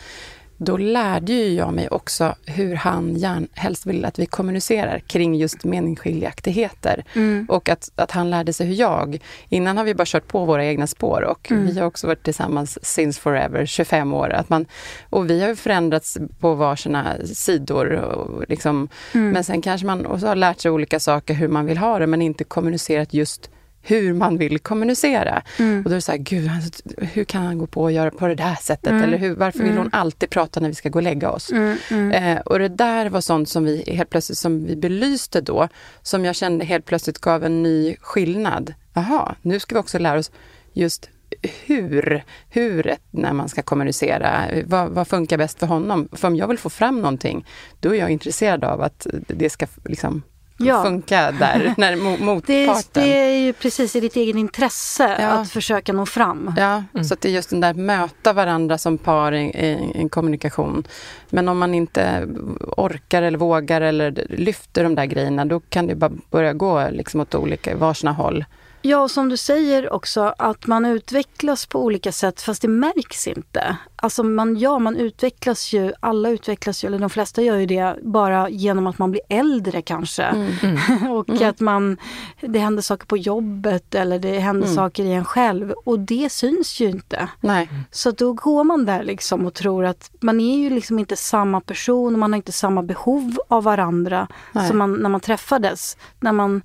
då 0.63 0.77
lärde 0.77 1.33
ju 1.33 1.53
jag 1.53 1.73
mig 1.73 1.87
också 1.87 2.35
hur 2.45 2.75
han 2.75 3.15
gärna, 3.15 3.47
helst 3.53 3.85
vill 3.85 4.05
att 4.05 4.19
vi 4.19 4.25
kommunicerar 4.25 4.99
kring 4.99 5.35
just 5.35 5.63
meningsskiljaktigheter. 5.63 7.03
Och 7.47 7.69
att, 7.69 7.91
att 7.95 8.11
han 8.11 8.29
lärde 8.29 8.53
sig 8.53 8.67
hur 8.67 8.75
jag, 8.75 9.19
innan 9.49 9.77
har 9.77 9.83
vi 9.83 9.95
bara 9.95 10.05
kört 10.05 10.27
på 10.27 10.45
våra 10.45 10.65
egna 10.65 10.87
spår 10.87 11.21
och 11.21 11.47
vi 11.49 11.79
har 11.79 11.85
också 11.85 12.07
varit 12.07 12.23
tillsammans 12.23 12.85
since 12.85 13.21
forever, 13.21 13.65
25 13.65 14.13
år. 14.13 14.29
Att 14.29 14.49
man, 14.49 14.65
och 15.09 15.29
vi 15.29 15.41
har 15.41 15.47
ju 15.47 15.55
förändrats 15.55 16.17
på 16.39 16.53
varsina 16.53 17.15
sidor. 17.25 17.91
Och 17.93 18.43
liksom, 18.49 18.87
Men 19.33 19.43
sen 19.43 19.61
kanske 19.61 19.87
man 19.87 20.05
också 20.05 20.27
har 20.27 20.35
lärt 20.35 20.59
sig 20.59 20.71
olika 20.71 20.99
saker 20.99 21.33
hur 21.33 21.47
man 21.47 21.65
vill 21.65 21.77
ha 21.77 21.99
det 21.99 22.07
men 22.07 22.21
inte 22.21 22.43
kommunicerat 22.43 23.13
just 23.13 23.49
hur 23.85 24.13
man 24.13 24.37
vill 24.37 24.59
kommunicera. 24.59 25.43
Och 25.57 25.83
då 25.83 25.89
är 25.89 25.95
det 25.95 26.01
så 26.01 26.11
här, 26.11 26.19
gud, 26.19 26.49
hur 26.97 27.23
kan 27.23 27.43
han 27.43 27.57
gå 27.57 27.67
på 27.67 27.81
och 27.81 27.91
göra 27.91 28.11
på 28.11 28.27
det 28.27 28.35
där 28.35 28.55
sättet? 28.55 28.93
Eller 29.03 29.17
hur, 29.17 29.35
varför 29.35 29.59
vill 29.59 29.77
hon 29.77 29.89
alltid 29.91 30.29
prata 30.29 30.59
när 30.59 30.69
vi 30.69 30.75
ska 30.75 30.89
gå 30.89 30.99
och 30.99 31.03
lägga 31.03 31.29
oss? 31.29 31.51
Eh, 32.13 32.39
och 32.39 32.59
det 32.59 32.69
där 32.69 33.09
var 33.09 33.21
sånt 33.21 33.49
som 33.49 33.65
vi 33.65 33.83
helt 33.87 34.09
plötsligt 34.09 34.37
som 34.37 34.65
vi 34.65 34.75
belyste 34.75 35.41
då, 35.41 35.67
som 36.01 36.25
jag 36.25 36.35
kände 36.35 36.65
helt 36.65 36.85
plötsligt 36.85 37.19
gav 37.19 37.43
en 37.43 37.63
ny 37.63 37.95
skillnad. 37.99 38.73
Jaha, 38.93 39.35
nu 39.41 39.59
ska 39.59 39.75
vi 39.75 39.81
också 39.81 39.99
lära 39.99 40.19
oss 40.19 40.31
just 40.73 41.09
hur, 41.65 42.23
huret 42.49 43.01
när 43.11 43.33
man 43.33 43.49
ska 43.49 43.61
kommunicera. 43.61 44.45
Vad, 44.65 44.89
vad 44.89 45.07
funkar 45.07 45.37
bäst 45.37 45.59
för 45.59 45.67
honom? 45.67 46.09
För 46.11 46.27
om 46.27 46.35
jag 46.35 46.47
vill 46.47 46.57
få 46.57 46.69
fram 46.69 46.95
någonting, 47.01 47.45
då 47.79 47.95
är 47.95 47.99
jag 47.99 48.09
intresserad 48.09 48.63
av 48.63 48.81
att 48.81 49.07
det 49.27 49.49
ska 49.49 49.67
liksom 49.85 50.21
Ja. 50.57 50.83
funka 50.83 51.31
där, 51.31 51.73
när, 51.77 51.95
mo- 51.95 52.41
Det, 52.45 52.85
det 52.93 53.17
är 53.17 53.37
ju 53.45 53.53
precis 53.53 53.95
i 53.95 53.99
ditt 53.99 54.15
eget 54.15 54.35
intresse 54.35 55.17
Ja. 55.19 55.27
att 55.27 55.49
försöka 55.51 55.93
nå 55.93 56.05
fram. 56.05 56.53
Ja, 56.57 56.83
så 57.03 57.13
att 57.13 57.21
det 57.21 57.29
är 57.29 57.33
just 57.33 57.49
den 57.49 57.61
där 57.61 57.73
möta 57.73 58.33
varandra 58.33 58.77
som 58.77 58.97
par 58.97 59.31
i, 59.31 59.41
i, 59.43 59.91
i 59.95 60.01
en 60.01 60.09
kommunikation. 60.09 60.83
Men 61.29 61.47
om 61.49 61.57
man 61.57 61.73
inte 61.73 62.27
orkar 62.77 63.21
eller 63.21 63.37
vågar 63.37 63.81
eller 63.81 64.25
lyfter 64.29 64.83
de 64.83 64.95
där 64.95 65.05
grejerna, 65.05 65.45
då 65.45 65.59
kan 65.59 65.87
det 65.87 65.95
bara 65.95 66.11
börja 66.31 66.53
gå 66.53 66.87
liksom 66.91 67.19
åt 67.21 67.35
olika, 67.35 67.75
varsina 67.75 68.11
håll. 68.11 68.45
Ja, 68.85 69.09
som 69.09 69.29
du 69.29 69.37
säger 69.37 69.93
också 69.93 70.33
att 70.37 70.67
man 70.67 70.85
utvecklas 70.85 71.65
på 71.65 71.83
olika 71.83 72.11
sätt 72.11 72.41
fast 72.41 72.61
det 72.61 72.67
märks 72.67 73.27
inte. 73.27 73.77
Alltså 73.95 74.23
man, 74.23 74.57
ja, 74.57 74.79
man 74.79 74.95
utvecklas 74.95 75.73
ju, 75.73 75.93
alla 75.99 76.29
utvecklas 76.29 76.83
ju, 76.83 76.87
eller 76.87 76.99
de 76.99 77.09
flesta 77.09 77.41
gör 77.41 77.57
ju 77.57 77.65
det 77.65 77.95
bara 78.01 78.49
genom 78.49 78.87
att 78.87 78.97
man 78.97 79.11
blir 79.11 79.21
äldre 79.29 79.81
kanske. 79.81 80.53
och 81.09 81.41
att 81.41 81.59
man, 81.59 81.97
det 82.41 82.59
händer 82.59 82.81
saker 82.81 83.05
på 83.05 83.17
jobbet 83.17 83.95
eller 83.95 84.19
det 84.19 84.39
händer 84.39 84.67
saker 84.67 85.03
i 85.03 85.13
en 85.13 85.25
själv 85.25 85.71
och 85.85 85.99
det 85.99 86.31
syns 86.31 86.79
ju 86.79 86.89
inte. 86.89 87.29
Nej. 87.39 87.69
Så 87.91 88.11
då 88.11 88.33
går 88.33 88.63
man 88.63 88.85
där 88.85 89.03
liksom 89.03 89.45
och 89.45 89.53
tror 89.53 89.85
att 89.85 90.11
man 90.19 90.39
är 90.39 90.57
ju 90.57 90.69
liksom 90.69 90.99
inte 90.99 91.15
samma 91.15 91.61
person 91.61 92.13
och 92.13 92.19
man 92.19 92.33
har 92.33 92.37
inte 92.37 92.51
samma 92.51 92.83
behov 92.83 93.37
av 93.47 93.63
varandra 93.63 94.27
Nej. 94.51 94.67
som 94.67 94.77
man, 94.77 94.93
när 94.93 95.09
man 95.09 95.21
träffades. 95.21 95.97
När 96.19 96.31
man 96.31 96.61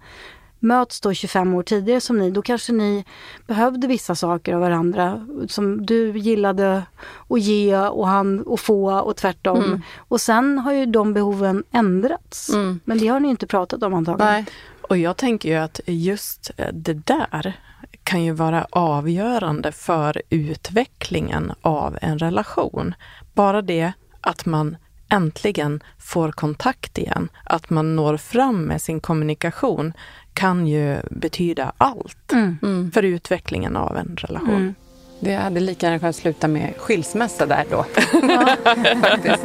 möts 0.60 1.00
då 1.00 1.14
25 1.14 1.54
år 1.54 1.62
tidigare 1.62 2.00
som 2.00 2.18
ni, 2.18 2.30
då 2.30 2.42
kanske 2.42 2.72
ni 2.72 3.04
behövde 3.46 3.86
vissa 3.86 4.14
saker 4.14 4.54
av 4.54 4.60
varandra 4.60 5.26
som 5.48 5.86
du 5.86 6.18
gillade 6.18 6.82
att 7.28 7.40
ge 7.40 7.76
och 7.76 8.08
han 8.08 8.44
att 8.52 8.60
få 8.60 9.00
och 9.00 9.16
tvärtom. 9.16 9.82
Och 9.96 10.20
sen 10.20 10.58
har 10.58 10.72
ju 10.72 10.86
de 10.86 11.14
behoven 11.14 11.64
ändrats. 11.72 12.50
Mm. 12.50 12.80
Men 12.84 12.98
det 12.98 13.08
har 13.08 13.20
ni 13.20 13.28
inte 13.28 13.46
pratat 13.46 13.82
om 13.82 13.94
antagligen. 13.94 14.32
Nej. 14.32 14.46
Och 14.88 14.96
jag 14.96 15.16
tänker 15.16 15.48
ju 15.48 15.54
att 15.54 15.80
just 15.86 16.50
eh, 16.56 16.66
det 16.72 16.94
där 16.94 17.56
kan 18.02 18.24
ju 18.24 18.32
vara 18.32 18.66
avgörande 18.70 19.72
för 19.72 20.22
utvecklingen 20.30 21.52
av 21.60 21.98
en 22.02 22.18
relation. 22.18 22.94
Bara 23.34 23.62
det 23.62 23.92
att 24.20 24.46
man 24.46 24.76
äntligen 25.08 25.82
får 25.98 26.32
kontakt 26.32 26.98
igen, 26.98 27.28
att 27.44 27.70
man 27.70 27.96
når 27.96 28.16
fram 28.16 28.62
med 28.62 28.82
sin 28.82 29.00
kommunikation 29.00 29.92
kan 30.34 30.66
ju 30.66 30.96
betyda 31.10 31.72
allt 31.78 32.32
Mm. 32.32 32.90
för 32.94 33.02
utvecklingen 33.02 33.76
av 33.76 33.96
en 33.96 34.16
relation. 34.20 34.54
Mm. 34.54 34.74
Det 35.20 35.34
hade 35.34 35.60
lika 35.60 35.86
gärna 35.86 35.98
kunnat 35.98 36.16
sluta 36.16 36.48
med 36.48 36.74
skilsmässa 36.78 37.46
där 37.46 37.64
då. 37.70 37.84
Faktiskt. 39.00 39.44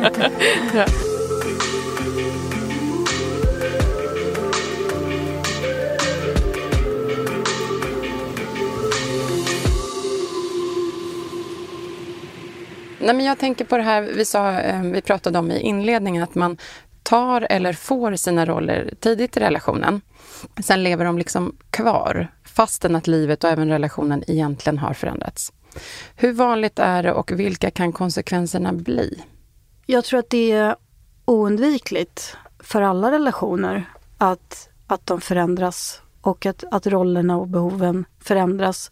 Nej, 13.04 13.16
men 13.16 13.26
jag 13.26 13.39
tänker 13.39 13.66
på 13.66 13.78
det 13.78 13.84
här 13.84 14.01
vi, 14.01 14.26
sa, 14.26 14.51
eh, 14.51 14.82
vi 14.82 15.01
pratade 15.01 15.39
om 15.39 15.51
i 15.51 15.60
inledningen, 15.60 16.24
att 16.24 16.36
man 16.36 16.58
tar 17.04 17.47
eller 17.49 17.74
får 17.74 18.16
sina 18.16 18.45
roller 18.45 18.93
tidigt 18.99 19.38
i 19.38 19.39
relationen. 19.39 20.01
Sen 20.64 20.84
lever 20.84 21.06
de 21.06 21.18
liksom 21.18 21.56
kvar, 21.70 22.28
fastän 22.45 22.95
att 22.95 23.08
livet 23.08 23.43
och 23.43 23.49
även 23.49 23.70
relationen 23.70 24.24
egentligen 24.28 24.78
har 24.78 24.93
förändrats. 24.93 25.54
Hur 26.16 26.34
vanligt 26.34 26.80
är 26.80 27.04
det 27.04 27.14
och 27.14 27.32
vilka 27.32 27.72
kan 27.72 27.93
konsekvenserna 27.93 28.74
bli? 28.74 29.24
Jag 29.86 30.04
tror 30.04 30.20
att 30.20 30.30
det 30.30 30.51
är 30.51 30.76
oundvikligt 31.26 32.38
för 32.60 32.82
alla 32.82 33.12
relationer 33.12 33.89
att, 34.18 34.70
att 34.88 35.06
de 35.06 35.22
förändras 35.22 36.01
och 36.22 36.45
att, 36.45 36.64
att 36.72 36.88
rollerna 36.88 37.38
och 37.38 37.47
behoven 37.47 38.06
förändras. 38.20 38.91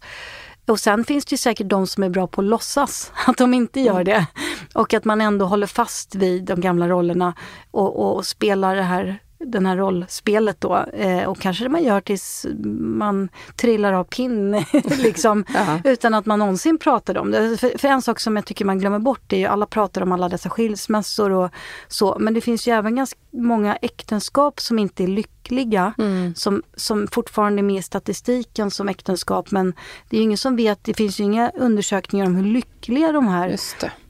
Och 0.66 0.80
sen 0.80 1.04
finns 1.04 1.24
det 1.24 1.36
säkert 1.36 1.68
de 1.68 1.86
som 1.86 2.02
är 2.02 2.08
bra 2.08 2.26
på 2.26 2.40
att 2.40 2.46
låtsas 2.46 3.12
att 3.26 3.36
de 3.36 3.54
inte 3.54 3.80
gör 3.80 4.00
mm. 4.00 4.04
det. 4.04 4.26
Och 4.74 4.94
att 4.94 5.04
man 5.04 5.20
ändå 5.20 5.44
håller 5.46 5.66
fast 5.66 6.14
vid 6.14 6.44
de 6.44 6.60
gamla 6.60 6.88
rollerna 6.88 7.34
och, 7.70 8.16
och 8.16 8.26
spelar 8.26 8.76
det 8.76 8.82
här 8.82 9.20
den 9.44 9.66
här 9.66 9.76
rollspelet 9.76 10.60
då. 10.60 10.76
Eh, 10.76 11.24
och 11.24 11.38
kanske 11.38 11.64
det 11.64 11.68
man 11.68 11.84
gör 11.84 12.00
tills 12.00 12.46
man 12.78 13.28
trillar 13.56 13.92
av 13.92 14.04
pinn, 14.04 14.50
liksom, 14.98 15.44
utan 15.84 16.14
att 16.14 16.26
man 16.26 16.38
någonsin 16.38 16.78
pratar 16.78 17.18
om 17.18 17.30
det. 17.30 17.56
För, 17.56 17.78
för, 17.78 17.88
en 17.88 18.02
sak 18.02 18.20
som 18.20 18.36
jag 18.36 18.44
tycker 18.44 18.64
man 18.64 18.78
glömmer 18.78 18.98
bort 18.98 19.32
är 19.32 19.36
ju, 19.36 19.46
alla 19.46 19.66
pratar 19.66 20.02
om 20.02 20.12
alla 20.12 20.28
dessa 20.28 20.50
skilsmässor 20.50 21.30
och 21.30 21.50
så, 21.88 22.16
men 22.20 22.34
det 22.34 22.40
finns 22.40 22.68
ju 22.68 22.72
även 22.72 22.96
ganska 22.96 23.18
många 23.30 23.76
äktenskap 23.76 24.60
som 24.60 24.78
inte 24.78 25.02
är 25.02 25.08
lyckliga, 25.52 25.94
mm. 25.98 26.34
som, 26.34 26.62
som 26.76 27.06
fortfarande 27.06 27.60
är 27.60 27.62
med 27.62 27.76
i 27.76 27.82
statistiken 27.82 28.70
som 28.70 28.88
äktenskap, 28.88 29.50
men 29.50 29.74
det 30.10 30.18
är 30.18 30.22
ingen 30.22 30.38
som 30.38 30.56
vet, 30.56 30.84
det 30.84 30.94
finns 30.94 31.20
ju 31.20 31.24
inga 31.24 31.50
undersökningar 31.50 32.26
om 32.26 32.36
hur 32.36 32.44
lyckliga 32.44 33.12
de 33.12 33.28
här 33.28 33.56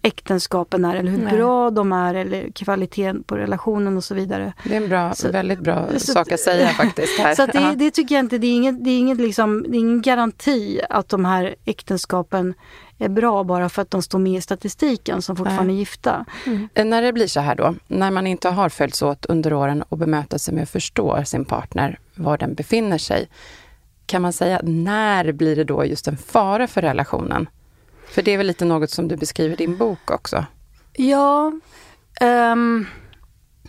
äktenskapen 0.03 0.85
är, 0.85 0.95
eller 0.95 1.11
hur 1.11 1.25
Nej. 1.25 1.37
bra 1.37 1.71
de 1.71 1.93
är, 1.93 2.15
eller 2.15 2.51
kvaliteten 2.51 3.23
på 3.23 3.37
relationen 3.37 3.97
och 3.97 4.05
så 4.05 4.15
vidare. 4.15 4.53
Det 4.65 4.77
är 4.77 4.83
en 4.83 4.89
bra, 4.89 5.15
så, 5.15 5.31
väldigt 5.31 5.61
bra 5.61 5.89
så, 5.97 6.13
sak 6.13 6.33
att 6.33 6.41
säga 6.41 6.69
faktiskt. 6.77 7.19
Här. 7.19 7.35
Så 7.35 7.47
det, 7.47 7.75
det, 7.77 7.91
tycker 7.91 8.15
jag 8.15 8.25
inte, 8.25 8.39
det 8.39 8.47
är, 8.47 8.55
inget, 8.55 8.85
det, 8.85 8.91
är 8.91 8.99
inget 8.99 9.19
liksom, 9.19 9.63
det 9.69 9.77
är 9.77 9.81
ingen 9.81 10.03
garanti 10.03 10.81
att 10.91 11.09
de 11.09 11.25
här 11.25 11.55
äktenskapen 11.65 12.55
är 13.05 13.09
bra 13.09 13.45
bara 13.45 13.69
för 13.69 13.83
att 13.83 13.91
de 13.91 14.03
står 14.03 14.19
med 14.19 14.39
i 14.39 14.41
statistiken 14.41 15.23
som 15.23 15.37
fortfarande 15.37 15.73
är 15.73 15.77
gifta. 15.77 16.25
Mm. 16.47 16.91
När 16.91 17.03
det 17.03 17.13
blir 17.13 17.27
så 17.27 17.41
här 17.41 17.55
då, 17.55 17.75
när 17.89 18.11
man 18.11 18.27
inte 18.27 18.49
har 18.49 18.69
följts 18.69 19.03
åt 19.03 19.27
under 19.27 19.53
åren 19.53 19.83
och 19.89 19.99
bemötat 19.99 20.41
sig 20.41 20.55
med 20.55 20.63
att 20.63 20.71
förstå 20.71 21.25
sin 21.25 21.45
partner, 21.45 21.99
var 22.15 22.39
den 22.39 22.55
befinner 22.55 22.99
sig, 22.99 23.29
kan 24.07 24.23
man 24.23 24.33
säga 24.33 24.61
när 24.63 25.33
blir 25.33 25.57
det 25.57 25.65
då 25.65 25.85
just 25.85 26.09
en 26.09 26.17
fara 26.17 26.67
för 26.67 26.83
relationen? 26.83 27.49
För 28.07 28.23
det 28.23 28.31
är 28.31 28.39
väl 28.39 28.47
lite 28.47 28.65
något 28.65 28.91
som 28.91 29.09
du 29.09 29.17
beskriver 29.17 29.53
i 29.53 29.57
din 29.57 29.77
bok 29.77 30.11
också? 30.11 30.47
Ja, 30.93 31.53
um, 32.21 32.87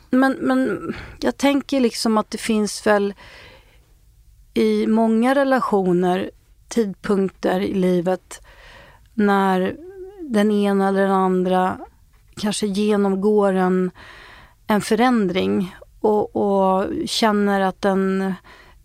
men, 0.09 0.33
men 0.33 0.93
jag 1.19 1.37
tänker 1.37 1.79
liksom 1.79 2.17
att 2.17 2.31
det 2.31 2.37
finns 2.37 2.87
väl 2.87 3.13
i 4.53 4.87
många 4.87 5.35
relationer 5.35 6.31
tidpunkter 6.67 7.59
i 7.59 7.73
livet 7.73 8.42
när 9.13 9.75
den 10.21 10.51
ena 10.51 10.87
eller 10.87 11.01
den 11.01 11.11
andra 11.11 11.77
kanske 12.35 12.67
genomgår 12.67 13.53
en, 13.53 13.91
en 14.67 14.81
förändring 14.81 15.75
och, 16.01 16.35
och 16.35 16.87
känner 17.05 17.61
att 17.61 17.81
den 17.81 18.33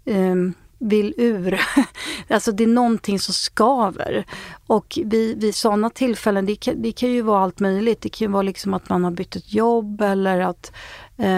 um, 0.05 0.55
vill 0.79 1.15
ur. 1.17 1.61
alltså 2.29 2.53
det 2.53 2.65
är 2.65 2.69
någonting 2.69 3.19
som 3.19 3.35
skaver. 3.35 4.25
Och 4.67 4.99
vid, 5.05 5.41
vid 5.41 5.55
sådana 5.55 5.91
tillfällen, 5.91 6.47
det 6.47 6.57
kan, 6.57 6.83
det 6.83 6.93
kan 6.93 7.11
ju 7.11 7.23
vara 7.23 7.43
allt 7.43 7.61
möjligt. 7.61 8.01
Det 8.01 8.09
kan 8.09 8.27
ju 8.27 8.33
vara 8.33 8.43
liksom 8.43 8.75
att 8.75 8.89
man 8.89 9.05
har 9.05 9.11
bytt 9.11 9.37
ett 9.37 9.53
jobb 9.53 10.01
eller 10.01 10.41
att 10.41 10.73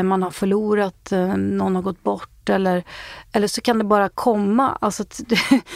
man 0.03 0.23
har 0.23 0.31
förlorat, 0.31 1.13
eh, 1.13 1.37
någon 1.37 1.75
har 1.75 1.83
gått 1.83 2.03
bort 2.03 2.49
eller, 2.49 2.85
eller 3.33 3.47
så 3.47 3.61
kan 3.61 3.79
det 3.79 3.85
bara 3.85 4.09
komma. 4.09 4.79
Alltså 4.81 5.03
att, 5.03 5.21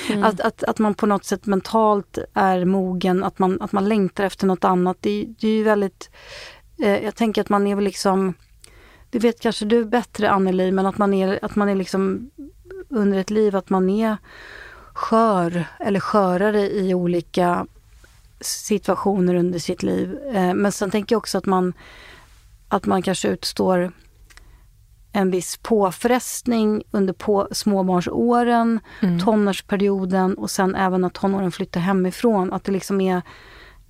mm. 0.08 0.24
att, 0.24 0.40
att, 0.40 0.64
att, 0.64 0.78
man 0.78 0.94
på 0.94 1.06
något 1.06 1.24
sätt 1.24 1.46
mentalt 1.46 2.18
är 2.34 2.64
mogen, 2.64 3.24
att 3.24 3.38
man, 3.38 3.62
att 3.62 3.72
man 3.72 3.88
längtar 3.88 4.24
efter 4.24 4.46
något 4.46 4.64
annat. 4.64 4.96
Det, 5.00 5.26
det 5.40 5.48
är 5.48 5.52
ju 5.52 5.62
väldigt... 5.62 6.10
Eh, 6.82 7.04
jag 7.04 7.14
tänker 7.14 7.40
att 7.40 7.48
man 7.48 7.66
är 7.66 7.74
väl 7.74 7.84
liksom 7.84 8.34
det 9.10 9.18
vet 9.18 9.40
kanske 9.40 9.64
du 9.64 9.84
bättre 9.84 10.30
Anneli, 10.30 10.72
men 10.72 10.86
att 10.86 10.98
man 10.98 11.14
är, 11.14 11.44
att 11.44 11.56
man 11.56 11.68
är 11.68 11.74
liksom 11.74 12.30
under 12.88 13.18
ett 13.18 13.30
liv 13.30 13.56
att 13.56 13.70
man 13.70 13.90
är 13.90 14.16
skör 14.92 15.64
eller 15.80 16.00
skörare 16.00 16.70
i 16.70 16.94
olika 16.94 17.66
situationer 18.40 19.34
under 19.34 19.58
sitt 19.58 19.82
liv. 19.82 20.18
Eh, 20.34 20.54
men 20.54 20.72
sen 20.72 20.90
tänker 20.90 21.14
jag 21.14 21.18
också 21.18 21.38
att 21.38 21.46
man, 21.46 21.72
att 22.68 22.86
man 22.86 23.02
kanske 23.02 23.28
utstår 23.28 23.92
en 25.12 25.30
viss 25.30 25.56
påfrestning 25.56 26.82
under 26.90 27.12
på 27.12 27.48
småbarnsåren, 27.52 28.80
mm. 29.00 29.20
tonårsperioden 29.20 30.34
och 30.34 30.50
sen 30.50 30.74
även 30.74 31.00
när 31.00 31.08
tonåren 31.08 31.52
flyttar 31.52 31.80
hemifrån. 31.80 32.52
Att 32.52 32.64
det 32.64 32.72
liksom 32.72 33.00
är 33.00 33.22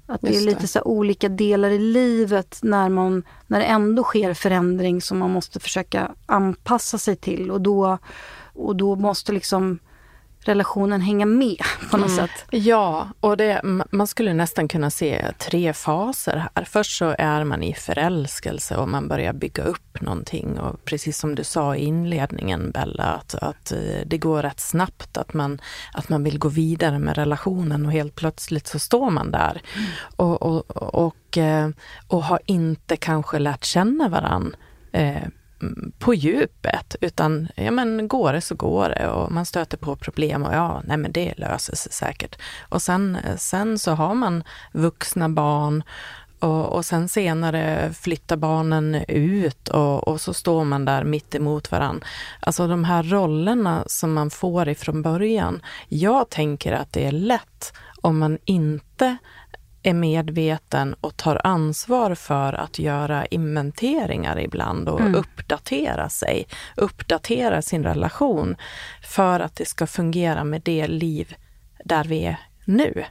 att 0.07 0.21
det 0.21 0.37
är 0.37 0.41
lite 0.41 0.69
så 0.69 0.83
olika 0.83 1.29
delar 1.29 1.71
i 1.71 1.79
livet 1.79 2.59
när, 2.63 2.89
man, 2.89 3.23
när 3.47 3.59
det 3.59 3.65
ändå 3.67 4.03
sker 4.03 4.35
förändring 4.35 5.01
som 5.01 5.19
man 5.19 5.31
måste 5.31 5.61
försöka 5.61 6.11
anpassa 6.27 6.99
sig 6.99 7.17
till. 7.17 7.51
Och 7.51 7.61
då 7.61 7.99
och 8.55 8.77
då 8.77 8.97
måste 8.97 9.33
liksom 9.33 9.79
relationen 10.45 11.01
hänga 11.01 11.27
med 11.27 11.63
på 11.91 11.97
något 11.97 12.11
mm. 12.11 12.27
sätt. 12.27 12.45
Ja, 12.51 13.09
och 13.21 13.37
det, 13.37 13.61
man 13.91 14.07
skulle 14.07 14.35
nästan 14.35 14.69
kunna 14.69 14.91
se 14.91 15.33
tre 15.39 15.73
faser 15.73 16.49
här. 16.55 16.65
Först 16.65 16.99
så 16.99 17.15
är 17.19 17.45
man 17.45 17.63
i 17.63 17.75
förälskelse 17.75 18.77
och 18.77 18.89
man 18.89 19.09
börjar 19.09 19.33
bygga 19.33 19.63
upp 19.63 20.01
någonting. 20.01 20.59
Och 20.59 20.85
precis 20.85 21.19
som 21.19 21.35
du 21.35 21.45
sa 21.45 21.77
i 21.77 21.85
inledningen 21.85 22.71
Bella, 22.71 23.05
att, 23.05 23.35
att 23.35 23.73
eh, 23.73 23.79
det 24.07 24.19
går 24.19 24.43
rätt 24.43 24.61
snabbt 24.61 25.17
att 25.17 25.35
man, 25.35 25.61
att 25.93 26.09
man 26.09 26.25
vill 26.25 26.39
gå 26.39 26.49
vidare 26.49 26.99
med 26.99 27.17
relationen 27.17 27.87
och 27.87 27.93
helt 27.93 28.15
plötsligt 28.15 28.67
så 28.67 28.79
står 28.79 29.11
man 29.11 29.31
där. 29.31 29.63
Mm. 29.77 29.89
Och, 30.17 30.43
och, 30.43 30.71
och, 31.07 31.39
eh, 31.39 31.69
och, 32.09 32.25
har 32.25 32.41
inte 32.47 32.97
kanske 32.97 33.39
lärt 33.39 33.65
känna 33.65 34.09
varann 34.09 34.57
eh, 34.93 35.23
på 35.99 36.15
djupet, 36.15 36.97
utan 37.01 37.49
ja 37.55 37.71
men 37.71 38.09
går 38.09 38.33
det 38.33 38.41
så 38.41 38.55
går 38.55 38.89
det 38.89 39.09
och 39.09 39.33
man 39.33 39.47
stöter 39.47 39.77
på 39.77 39.97
problem 39.97 40.43
och 40.43 40.55
ja, 40.55 40.83
nej 40.85 40.97
men 40.97 41.13
det 41.13 41.35
löser 41.37 41.77
sig 41.77 41.93
säkert. 41.93 42.39
Och 42.69 42.83
sen, 42.83 43.19
sen 43.37 43.79
så 43.79 43.93
har 43.93 44.15
man 44.15 44.45
vuxna 44.73 45.29
barn 45.29 45.83
och, 46.45 46.73
och 46.73 46.85
sen 46.85 47.09
senare 47.09 47.93
flyttar 47.93 48.37
barnen 48.37 48.95
ut 49.09 49.69
och, 49.69 50.09
och 50.09 50.21
så 50.21 50.35
står 50.35 50.65
man 50.65 50.85
där 50.85 51.05
mitt 51.05 51.35
emot 51.35 51.73
varann. 51.73 52.05
Alltså 52.41 52.67
de 52.67 52.85
här 52.85 53.03
rollerna 53.03 53.85
som 53.87 54.13
man 54.13 54.31
får 54.31 54.69
ifrån 54.69 55.03
början. 55.03 55.63
Jag 55.89 56.31
tänker 56.31 56.73
att 56.73 56.93
det 56.93 57.07
är 57.07 57.13
lätt 57.13 57.73
om 58.01 58.19
man 58.19 58.39
inte 58.45 59.17
är 59.85 59.95
medveten 59.95 60.95
och 61.01 61.17
tar 61.17 61.41
ansvar 61.45 62.15
för 62.15 62.53
att 62.53 62.79
göra 62.79 63.27
inventeringar 63.27 64.41
ibland 64.41 64.89
och 64.89 65.01
mm. 65.01 65.15
uppdatera 65.15 66.09
sig, 66.09 66.47
uppdatera 66.77 67.63
sin 67.63 67.85
relation 67.85 68.57
för 69.03 69.41
att 69.41 69.57
det 69.57 69.69
ska 69.69 69.87
fungera 69.87 70.45
med 70.45 70.63
det 70.65 70.87
liv 70.87 71.35
där 71.85 72.05
vi 72.05 72.25
är 72.25 72.41
nu. 72.65 73.05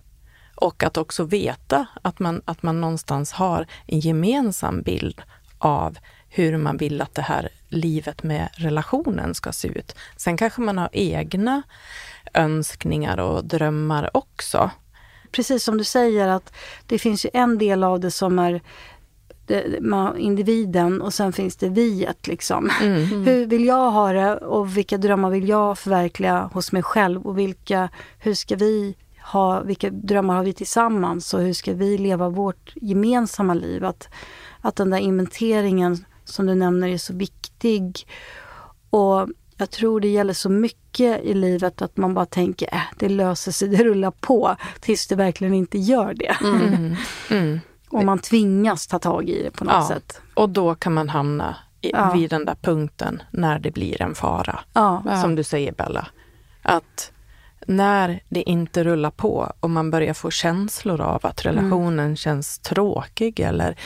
Och 0.56 0.84
att 0.84 0.98
också 0.98 1.24
veta 1.24 1.86
att 2.02 2.20
man, 2.20 2.42
att 2.46 2.64
man 2.64 2.82
någonstans 2.82 3.32
har 3.32 3.68
en 3.86 4.00
gemensam 4.00 4.82
bild 4.82 5.22
av 5.58 5.98
hur 6.30 6.58
man 6.58 6.78
vill 6.78 7.02
att 7.02 7.16
det 7.16 7.22
här 7.22 7.50
livet 7.70 8.24
med 8.24 8.50
relationen 8.54 9.36
ska 9.36 9.52
se 9.52 9.68
ut. 9.68 9.96
Sen 10.18 10.38
kanske 10.38 10.62
man 10.62 10.78
har 10.78 10.90
egna 10.92 11.62
önskningar 12.34 13.18
och 13.18 13.46
drömmar 13.46 14.18
också 14.18 14.72
precis 15.34 15.64
som 15.64 15.78
du 15.78 15.84
säger 15.84 16.28
att 16.28 16.54
det 16.86 17.00
finns 17.00 17.26
ju 17.26 17.30
en 17.34 17.58
del 17.58 17.84
av 17.84 18.00
det 18.00 18.12
som 18.12 18.40
är 18.40 18.62
individen 20.18 21.02
och 21.02 21.14
sen 21.14 21.34
finns 21.34 21.56
det 21.56 21.70
viet. 21.70 22.28
Liksom. 22.28 22.70
Mm. 22.82 23.04
Mm. 23.04 23.24
Hur 23.26 23.46
vill 23.46 23.66
jag 23.66 23.92
ha 23.92 24.14
det 24.14 24.38
och 24.38 24.78
vilka 24.78 24.98
drömmar 24.98 25.30
vill 25.30 25.50
jag 25.50 25.78
förverkliga 25.78 26.50
hos 26.54 26.72
mig 26.72 26.84
själv 26.84 27.22
och 27.28 27.38
vilka, 27.40 27.90
hur 28.20 28.34
ska 28.34 28.56
vi 28.56 28.96
ha, 29.32 29.62
vilka 29.62 29.90
drömmar 29.90 30.36
har 30.36 30.44
vi 30.44 30.54
tillsammans 30.54 31.34
och 31.34 31.42
hur 31.42 31.54
ska 31.54 31.74
vi 31.74 31.98
leva 31.98 32.30
vårt 32.30 32.74
gemensamma 32.76 33.54
liv? 33.54 33.86
Att, 33.86 34.10
att 34.62 34.76
den 34.76 34.90
där 34.90 34.98
inventeringen 34.98 36.06
som 36.26 36.46
du 36.46 36.56
nämner 36.56 36.88
är 36.88 36.98
så 36.98 37.14
viktig. 37.14 38.08
Och 38.90 39.28
jag 39.64 39.72
tror 39.72 40.00
det 40.00 40.08
gäller 40.08 40.34
så 40.34 40.50
mycket 40.50 41.24
i 41.24 41.34
livet 41.34 41.82
att 41.82 41.98
man 41.98 42.14
bara 42.14 42.26
tänker 42.26 42.74
äh, 42.74 42.82
det 42.98 43.10
löser 43.10 43.52
sig, 43.52 43.68
det 43.68 43.84
rullar 43.84 44.12
på 44.12 44.56
tills 44.80 45.08
det 45.08 45.16
verkligen 45.16 45.54
inte 45.54 45.78
gör 45.78 46.14
det. 46.14 46.38
Mm. 46.42 46.74
mm. 46.74 46.96
Mm. 47.30 47.60
Och 48.00 48.06
man 48.06 48.20
tvingas 48.20 48.88
ta 48.88 49.00
tag 49.00 49.30
i 49.30 49.44
det 49.44 49.52
på 49.52 49.64
något 49.64 49.74
ja. 49.74 49.88
sätt. 49.88 50.22
Och 50.34 50.50
då 50.50 50.76
kan 50.76 50.94
man 50.94 51.10
hamna 51.10 51.56
i, 51.82 51.92
ja. 51.92 52.14
vid 52.14 52.30
den 52.30 52.46
där 52.46 52.56
punkten 52.56 53.24
när 53.32 53.60
det 53.60 53.72
blir 53.72 54.02
en 54.02 54.16
fara. 54.16 54.60
Ja. 54.74 55.04
Som 55.22 55.36
du 55.36 55.44
säger 55.44 55.72
Bella. 55.72 56.08
Att 56.62 57.12
när 57.68 58.24
det 58.30 58.50
inte 58.50 58.84
rullar 58.84 59.12
på 59.12 59.52
och 59.60 59.70
man 59.70 59.92
börjar 59.92 60.14
få 60.14 60.32
känslor 60.32 61.02
av 61.02 61.26
att 61.26 61.46
relationen 61.46 62.06
mm. 62.06 62.16
känns 62.16 62.60
tråkig 62.60 63.40
eller 63.40 63.78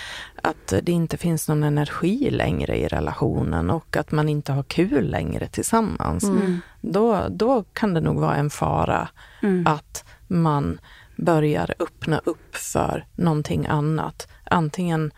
att 0.48 0.74
det 0.84 0.92
inte 0.92 1.18
finns 1.18 1.48
någon 1.48 1.64
energi 1.64 2.30
längre 2.30 2.78
i 2.78 2.88
relationen 2.88 3.70
och 3.70 3.98
att 3.98 4.12
man 4.12 4.30
inte 4.30 4.52
har 4.52 4.64
kul 4.64 5.10
längre 5.10 5.48
tillsammans. 5.48 6.24
Mm. 6.24 6.60
Då, 6.82 7.28
då 7.30 7.64
kan 7.64 7.94
det 7.94 8.02
nog 8.02 8.20
vara 8.20 8.36
en 8.36 8.50
fara 8.50 9.10
mm. 9.44 9.68
att 9.68 10.06
man 10.28 10.80
börjar 11.16 11.74
öppna 11.80 12.22
upp 12.24 12.56
för 12.56 13.06
någonting 13.16 13.66
annat. 13.66 14.28
Antingen 14.44 15.12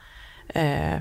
eh, 0.47 0.99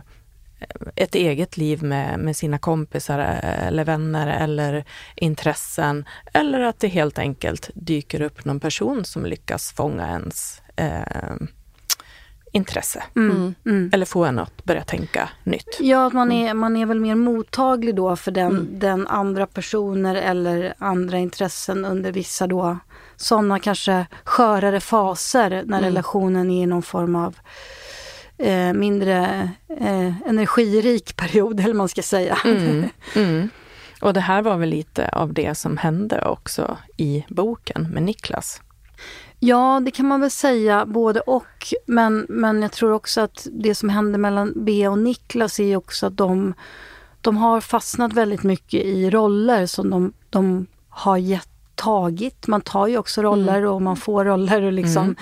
ett 0.96 1.14
eget 1.14 1.56
liv 1.56 1.82
med, 1.82 2.18
med 2.18 2.36
sina 2.36 2.58
kompisar 2.58 3.18
eller 3.18 3.84
vänner 3.84 4.26
eller 4.26 4.84
intressen. 5.16 6.04
Eller 6.32 6.60
att 6.60 6.80
det 6.80 6.88
helt 6.88 7.18
enkelt 7.18 7.70
dyker 7.74 8.20
upp 8.20 8.44
någon 8.44 8.60
person 8.60 9.04
som 9.04 9.26
lyckas 9.26 9.72
fånga 9.72 10.08
ens 10.08 10.62
eh, 10.76 11.34
intresse. 12.52 13.02
Mm, 13.16 13.36
mm. 13.36 13.54
mm. 13.66 13.90
Eller 13.92 14.06
få 14.06 14.24
en 14.24 14.38
att 14.38 14.64
börja 14.64 14.82
tänka 14.84 15.28
nytt. 15.44 15.78
Ja, 15.80 16.06
att 16.06 16.12
man 16.12 16.32
är, 16.32 16.54
man 16.54 16.76
är 16.76 16.86
väl 16.86 17.00
mer 17.00 17.14
mottaglig 17.14 17.94
då 17.94 18.16
för 18.16 18.30
den, 18.30 18.50
mm. 18.50 18.78
den 18.78 19.06
andra 19.06 19.46
personer 19.46 20.14
eller 20.14 20.74
andra 20.78 21.18
intressen 21.18 21.84
under 21.84 22.12
vissa 22.12 22.46
då 22.46 22.78
sådana 23.16 23.58
kanske 23.58 24.06
skörare 24.24 24.80
faser 24.80 25.50
när 25.50 25.78
mm. 25.78 25.82
relationen 25.82 26.50
är 26.50 26.62
i 26.62 26.66
någon 26.66 26.82
form 26.82 27.16
av 27.16 27.36
eh, 28.38 28.72
mindre 28.72 29.50
eh, 29.80 30.28
energirik 30.28 31.16
period, 31.16 31.60
eller 31.60 31.74
man 31.74 31.88
ska 31.88 32.02
säga. 32.02 32.38
Mm, 32.44 32.88
mm. 33.14 33.48
Och 34.00 34.12
det 34.12 34.20
här 34.20 34.42
var 34.42 34.56
väl 34.56 34.68
lite 34.68 35.08
av 35.08 35.32
det 35.32 35.54
som 35.54 35.76
hände 35.76 36.24
också 36.24 36.78
i 36.96 37.24
boken 37.28 37.88
med 37.90 38.02
Niklas? 38.02 38.62
Ja, 39.40 39.80
det 39.84 39.90
kan 39.90 40.06
man 40.06 40.20
väl 40.20 40.30
säga, 40.30 40.86
både 40.86 41.20
och. 41.20 41.74
Men, 41.86 42.26
men 42.28 42.62
jag 42.62 42.72
tror 42.72 42.92
också 42.92 43.20
att 43.20 43.46
det 43.52 43.74
som 43.74 43.88
hände 43.88 44.18
mellan 44.18 44.64
Bea 44.64 44.90
och 44.90 44.98
Niklas 44.98 45.60
är 45.60 45.76
också 45.76 46.06
att 46.06 46.16
de, 46.16 46.54
de 47.20 47.36
har 47.36 47.60
fastnat 47.60 48.12
väldigt 48.12 48.42
mycket 48.42 48.84
i 48.84 49.10
roller 49.10 49.66
som 49.66 49.90
de, 49.90 50.12
de 50.30 50.66
har 50.88 51.16
gett 51.16 51.48
tagit. 51.74 52.46
Man 52.46 52.60
tar 52.60 52.86
ju 52.86 52.98
också 52.98 53.22
roller 53.22 53.58
mm. 53.58 53.70
och 53.70 53.82
man 53.82 53.96
får 53.96 54.24
roller. 54.24 54.62
Och, 54.62 54.72
liksom. 54.72 55.04
Mm. 55.04 55.16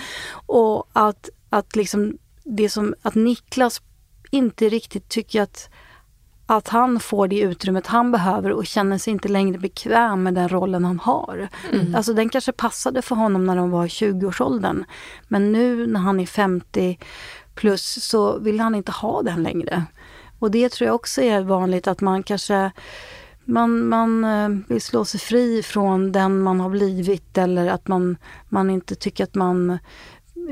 och 0.47 0.89
att, 0.93 1.29
att 1.51 1.77
liksom 1.77 2.19
det 2.45 2.69
som 2.69 2.95
att 3.03 3.15
Niklas 3.15 3.83
inte 4.31 4.69
riktigt 4.69 5.09
tycker 5.09 5.43
att, 5.43 5.71
att 6.47 6.69
han 6.69 7.01
får 7.01 7.29
det 7.29 7.41
utrymmet 7.41 7.87
han 7.87 8.13
behöver 8.13 8.51
och 8.53 8.67
känner 8.67 8.99
sig 8.99 9.13
inte 9.13 9.29
längre 9.29 9.59
bekväm 9.59 10.23
med 10.23 10.35
den 10.35 10.49
rollen 10.49 10.85
han 10.85 10.99
har. 10.99 11.49
Mm. 11.73 11.95
Alltså 11.95 12.13
den 12.13 12.29
kanske 12.29 12.53
passade 12.53 13.03
för 13.03 13.17
honom 13.17 13.47
när 13.47 13.57
de 13.57 13.71
var 13.71 13.85
i 13.85 13.89
20-årsåldern. 13.89 14.85
Men 15.29 15.53
nu 15.53 15.87
när 15.87 16.01
han 16.01 16.21
är 16.21 16.27
50 16.27 16.99
plus 17.55 18.05
så 18.05 18.39
vill 18.39 18.61
han 18.61 18.75
inte 18.75 18.93
ha 18.93 19.23
den 19.23 19.43
längre. 19.43 19.85
Och 20.39 20.51
det 20.51 20.73
tror 20.73 20.87
jag 20.87 20.95
också 20.95 21.23
är 21.23 21.41
vanligt 21.41 21.87
att 21.87 22.01
man 22.01 22.23
kanske 22.23 22.71
man, 23.45 23.89
man 23.89 24.25
eh, 24.25 24.49
vill 24.69 24.81
slå 24.81 25.05
sig 25.05 25.21
fri 25.21 25.63
från 25.63 26.13
den 26.13 26.39
man 26.39 26.61
har 26.61 26.71
blivit 26.71 27.39
eller 27.39 27.67
att 27.67 27.89
man, 27.89 28.17
man 28.49 28.71
inte 28.71 28.95
tycker 28.95 29.25
att 29.25 29.35
man, 29.35 29.79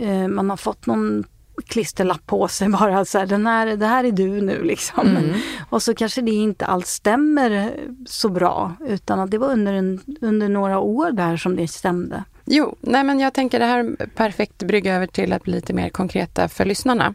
eh, 0.01 0.29
man 0.29 0.51
har 0.51 0.57
fått 0.57 0.87
någon 0.87 1.25
klisterlapp 1.67 2.27
på 2.27 2.49
sig 2.49 2.69
bara. 2.69 3.05
Så 3.05 3.19
här, 3.19 3.27
den 3.27 3.47
här, 3.47 3.67
det 3.67 3.87
här 3.87 4.05
är 4.05 4.13
du 4.13 4.41
nu 4.41 4.63
liksom. 4.63 5.09
Mm. 5.09 5.35
Och 5.71 5.83
så 5.83 5.95
kanske 5.95 6.21
det 6.21 6.31
inte 6.31 6.67
alls 6.67 6.89
stämmer 6.89 7.73
så 8.07 8.29
bra 8.29 8.75
utan 8.87 9.21
att 9.21 9.31
det 9.31 9.39
var 9.39 9.49
under, 9.49 9.73
en, 9.73 10.01
under 10.21 10.49
några 10.49 10.79
år 10.79 11.13
där 11.13 11.37
som 11.37 11.57
det 11.57 11.69
stämde. 11.69 12.25
Jo, 12.47 12.77
nej 12.81 13.05
men 13.05 13.21
jag 13.21 13.35
tänker 13.35 13.59
det 13.59 13.67
här 13.67 14.07
perfekt 14.15 14.63
brygga 14.63 14.95
över 14.95 15.07
till 15.07 15.33
att 15.33 15.43
bli 15.43 15.53
lite 15.53 15.73
mer 15.73 15.89
konkreta 15.89 16.49
för 16.49 16.65
lyssnarna. 16.65 17.15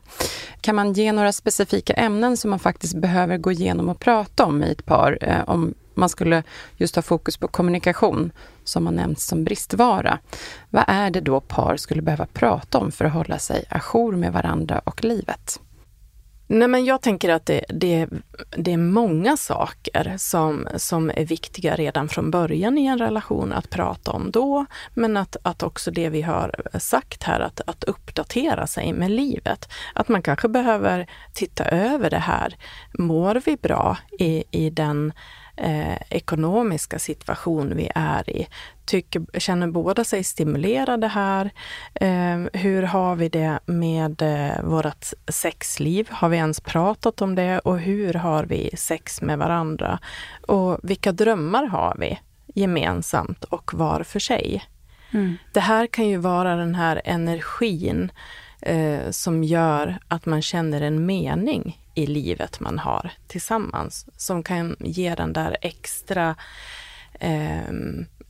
Kan 0.61 0.75
man 0.75 0.93
ge 0.93 1.11
några 1.11 1.31
specifika 1.31 1.93
ämnen 1.93 2.37
som 2.37 2.49
man 2.49 2.59
faktiskt 2.59 2.95
behöver 2.95 3.37
gå 3.37 3.51
igenom 3.51 3.89
och 3.89 3.99
prata 3.99 4.45
om 4.45 4.63
i 4.63 4.71
ett 4.71 4.85
par? 4.85 5.17
Eh, 5.21 5.49
om 5.49 5.73
man 5.99 6.09
skulle 6.09 6.43
just 6.77 6.95
ha 6.95 7.01
fokus 7.01 7.37
på 7.37 7.47
kommunikation, 7.47 8.31
som 8.63 8.85
har 8.85 8.93
nämnts 8.93 9.27
som 9.27 9.43
bristvara. 9.43 10.19
Vad 10.69 10.83
är 10.87 11.09
det 11.09 11.21
då 11.21 11.39
par 11.39 11.77
skulle 11.77 12.01
behöva 12.01 12.25
prata 12.25 12.77
om 12.77 12.91
för 12.91 13.05
att 13.05 13.13
hålla 13.13 13.39
sig 13.39 13.65
ajour 13.69 14.15
med 14.15 14.33
varandra 14.33 14.81
och 14.83 15.03
livet? 15.03 15.59
Nej, 16.51 16.67
men 16.67 16.85
jag 16.85 17.01
tänker 17.01 17.29
att 17.29 17.45
det, 17.45 17.65
det, 17.69 18.07
det 18.57 18.73
är 18.73 18.77
många 18.77 19.37
saker 19.37 20.15
som, 20.17 20.67
som 20.75 21.09
är 21.09 21.25
viktiga 21.25 21.75
redan 21.75 22.09
från 22.09 22.31
början 22.31 22.77
i 22.77 22.85
en 22.85 22.99
relation 22.99 23.53
att 23.53 23.69
prata 23.69 24.11
om 24.11 24.31
då, 24.31 24.65
men 24.93 25.17
att, 25.17 25.37
att 25.41 25.63
också 25.63 25.91
det 25.91 26.09
vi 26.09 26.21
har 26.21 26.55
sagt 26.79 27.23
här, 27.23 27.39
att, 27.39 27.61
att 27.65 27.83
uppdatera 27.83 28.67
sig 28.67 28.93
med 28.93 29.11
livet. 29.11 29.69
Att 29.95 30.07
man 30.07 30.21
kanske 30.21 30.47
behöver 30.47 31.09
titta 31.33 31.65
över 31.65 32.09
det 32.09 32.19
här. 32.19 32.57
Mår 32.93 33.41
vi 33.45 33.57
bra 33.57 33.97
i, 34.19 34.43
i 34.51 34.69
den 34.69 35.13
eh, 35.59 35.97
ekonomiska 36.09 36.99
situation 36.99 37.75
vi 37.75 37.91
är 37.95 38.29
i. 38.29 38.47
Tycker, 38.85 39.39
känner 39.39 39.67
båda 39.67 40.03
sig 40.03 40.23
stimulerade 40.23 41.07
här? 41.07 41.51
Eh, 41.93 42.37
hur 42.53 42.83
har 42.83 43.15
vi 43.15 43.29
det 43.29 43.59
med 43.65 44.21
eh, 44.21 44.63
vårt 44.63 45.05
sexliv? 45.27 46.07
Har 46.11 46.29
vi 46.29 46.37
ens 46.37 46.61
pratat 46.61 47.21
om 47.21 47.35
det? 47.35 47.59
Och 47.59 47.79
hur 47.79 48.13
har 48.13 48.43
vi 48.43 48.69
sex 48.77 49.21
med 49.21 49.37
varandra? 49.37 49.99
Och 50.47 50.79
vilka 50.83 51.11
drömmar 51.11 51.65
har 51.65 51.95
vi 51.99 52.19
gemensamt 52.53 53.43
och 53.43 53.73
var 53.73 54.03
för 54.03 54.19
sig? 54.19 54.63
Mm. 55.11 55.37
Det 55.53 55.59
här 55.59 55.87
kan 55.87 56.07
ju 56.07 56.17
vara 56.17 56.55
den 56.55 56.75
här 56.75 57.01
energin 57.05 58.11
eh, 58.61 59.09
som 59.09 59.43
gör 59.43 59.97
att 60.07 60.25
man 60.25 60.41
känner 60.41 60.81
en 60.81 61.05
mening 61.05 61.79
i 61.99 62.05
livet 62.05 62.59
man 62.59 62.79
har 62.79 63.11
tillsammans 63.27 64.05
som 64.17 64.43
kan 64.43 64.75
ge 64.79 65.15
den 65.15 65.33
där 65.33 65.57
extra 65.61 66.35
eh, 67.13 67.73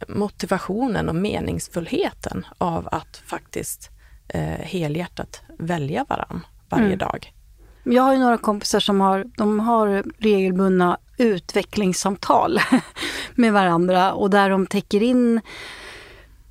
motivationen 0.07 1.09
och 1.09 1.15
meningsfullheten 1.15 2.45
av 2.57 2.89
att 2.91 3.21
faktiskt 3.25 3.89
eh, 4.27 4.41
helhjärtat 4.43 5.41
välja 5.59 6.05
varann 6.09 6.45
varje 6.69 6.85
mm. 6.85 6.97
dag. 6.97 7.33
Jag 7.83 8.03
har 8.03 8.13
ju 8.13 8.19
några 8.19 8.37
kompisar 8.37 8.79
som 8.79 9.01
har, 9.01 9.25
de 9.37 9.59
har 9.59 10.03
regelbundna 10.17 10.97
utvecklingssamtal 11.17 12.59
med 13.35 13.53
varandra 13.53 14.13
och 14.13 14.29
där 14.29 14.49
de 14.49 14.67
täcker 14.67 15.03
in 15.03 15.41